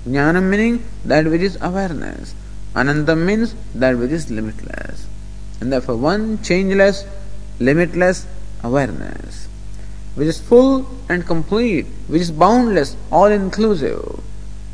Jnanam 0.07 0.45
meaning 0.49 0.85
that 1.05 1.27
which 1.27 1.43
is 1.43 1.59
awareness. 1.61 2.35
Anantam 2.75 3.27
means 3.27 3.55
that 3.75 3.99
which 3.99 4.11
is 4.11 4.31
limitless. 4.31 5.07
And 5.61 5.73
therefore, 5.73 5.97
one 5.97 6.41
changeless, 6.43 7.05
limitless 7.59 8.27
awareness, 8.63 9.49
which 10.15 10.29
is 10.29 10.41
full 10.41 10.87
and 11.09 11.27
complete, 11.27 11.87
which 12.07 12.23
is 12.23 12.31
boundless, 12.31 12.97
all 13.11 13.27
inclusive. 13.27 14.21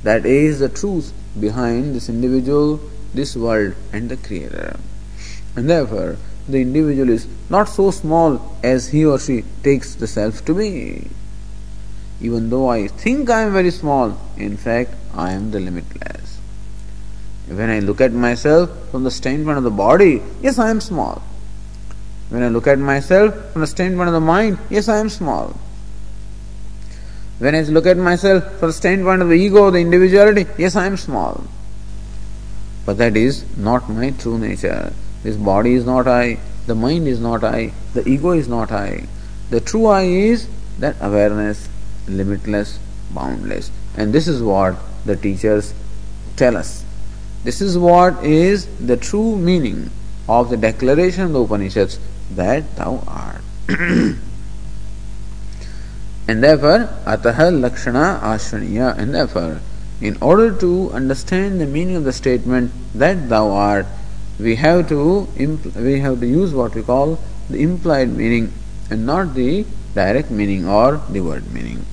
That 0.03 0.27
is 0.27 0.59
the 0.59 0.69
truth 0.69 1.13
behind 1.39 1.95
this 1.95 2.09
individual, 2.09 2.81
this 3.13 3.37
world, 3.37 3.75
and 3.93 4.09
the 4.09 4.17
Creator. 4.17 4.79
And 5.57 5.69
therefore, 5.69 6.17
the 6.49 6.61
individual 6.61 7.09
is 7.09 7.27
not 7.49 7.69
so 7.69 7.91
small 7.91 8.57
as 8.63 8.89
he 8.89 9.05
or 9.05 9.19
she 9.19 9.45
takes 9.63 9.95
the 9.95 10.07
self 10.07 10.45
to 10.45 10.55
be. 10.55 11.09
Even 12.21 12.51
though 12.51 12.69
I 12.69 12.89
think 12.89 13.31
I 13.31 13.43
am 13.43 13.53
very 13.53 13.71
small, 13.71 14.19
in 14.37 14.57
fact, 14.57 14.95
I 15.15 15.33
am 15.33 15.51
the 15.51 15.61
limitless. 15.61 16.39
When 17.47 17.71
I 17.71 17.81
look 17.81 18.01
at 18.01 18.13
myself 18.13 18.71
from 18.91 19.05
the 19.05 19.11
standpoint 19.11 19.59
of 19.59 19.65
the 19.65 19.71
body, 19.71 20.23
yes, 20.41 20.59
I 20.59 20.71
am 20.71 20.81
small. 20.81 21.23
When 22.31 22.43
I 22.43 22.49
look 22.49 22.67
at 22.67 22.79
myself 22.79 23.53
from 23.53 23.61
the 23.61 23.67
standpoint 23.67 24.09
of 24.09 24.15
the 24.15 24.21
mind, 24.21 24.59
yes, 24.71 24.89
I 24.89 24.99
am 24.99 25.09
small. 25.09 25.59
When 27.39 27.55
I 27.55 27.63
look 27.63 27.87
at 27.87 27.97
myself 27.97 28.45
from 28.59 28.69
the 28.69 28.73
standpoint 28.73 29.23
of 29.23 29.29
the 29.29 29.35
ego, 29.35 29.71
the 29.71 29.79
individuality, 29.79 30.47
yes, 30.57 30.77
I 30.77 30.87
am 30.87 30.97
small. 30.97 31.45
But 32.87 32.99
that 32.99 33.17
is 33.17 33.45
not 33.57 33.89
my 33.89 34.11
true 34.11 34.39
nature. 34.39 34.93
This 35.23 35.37
body 35.37 35.75
is 35.75 35.85
not 35.85 36.07
I, 36.07 36.39
the 36.67 36.75
mind 36.75 37.09
is 37.09 37.19
not 37.19 37.43
I, 37.43 37.73
the 37.93 38.07
ego 38.09 38.33
is 38.33 38.47
not 38.47 38.71
I. 38.71 39.07
The 39.51 39.61
true 39.61 39.87
I 39.87 40.03
is 40.03 40.49
that 40.79 40.97
awareness, 41.01 41.69
limitless, 42.07 42.79
boundless. 43.13 43.71
And 43.97 44.13
this 44.13 44.29
is 44.29 44.43
what 44.43 44.77
the 45.05 45.17
teachers 45.17 45.75
tell 46.37 46.57
us. 46.57 46.85
This 47.43 47.61
is 47.61 47.77
what 47.77 48.25
is 48.25 48.67
the 48.79 48.97
true 48.97 49.37
meaning 49.37 49.91
of 50.29 50.51
the 50.51 50.57
declaration 50.57 51.25
of 51.25 51.33
the 51.33 51.41
Upanishads 51.41 51.99
that 52.31 52.77
thou 52.77 53.03
art. 53.07 53.43
and 56.27 56.43
therefore, 56.43 56.89
ataha 57.05 57.51
lakshana 57.61 58.21
ashraniya. 58.23 58.97
And 58.97 59.15
therefore, 59.15 59.61
in 60.01 60.17
order 60.21 60.51
to 60.59 60.91
understand 60.93 61.61
the 61.61 61.67
meaning 61.67 61.97
of 61.97 62.05
the 62.05 62.13
statement 62.13 62.73
that 62.95 63.29
thou 63.29 63.51
art, 63.51 63.87
we 64.39 64.57
have 64.57 64.89
to 64.89 65.29
impl- 65.37 65.75
we 65.77 66.01
have 66.01 66.21
to 66.21 66.27
use 66.27 66.53
what 66.53 66.75
we 66.75 66.83
call 66.83 67.19
the 67.51 67.63
implied 67.63 68.09
meaning 68.09 68.53
and 68.91 69.07
not 69.07 69.35
the 69.35 69.65
direct 69.95 70.31
meaning 70.31 70.67
or 70.67 71.01
the 71.11 71.21
word 71.21 71.53
meaning. 71.53 71.85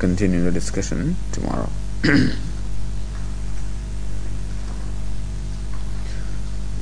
Continue 0.00 0.42
the 0.42 0.50
discussion 0.50 1.14
tomorrow. 1.30 1.68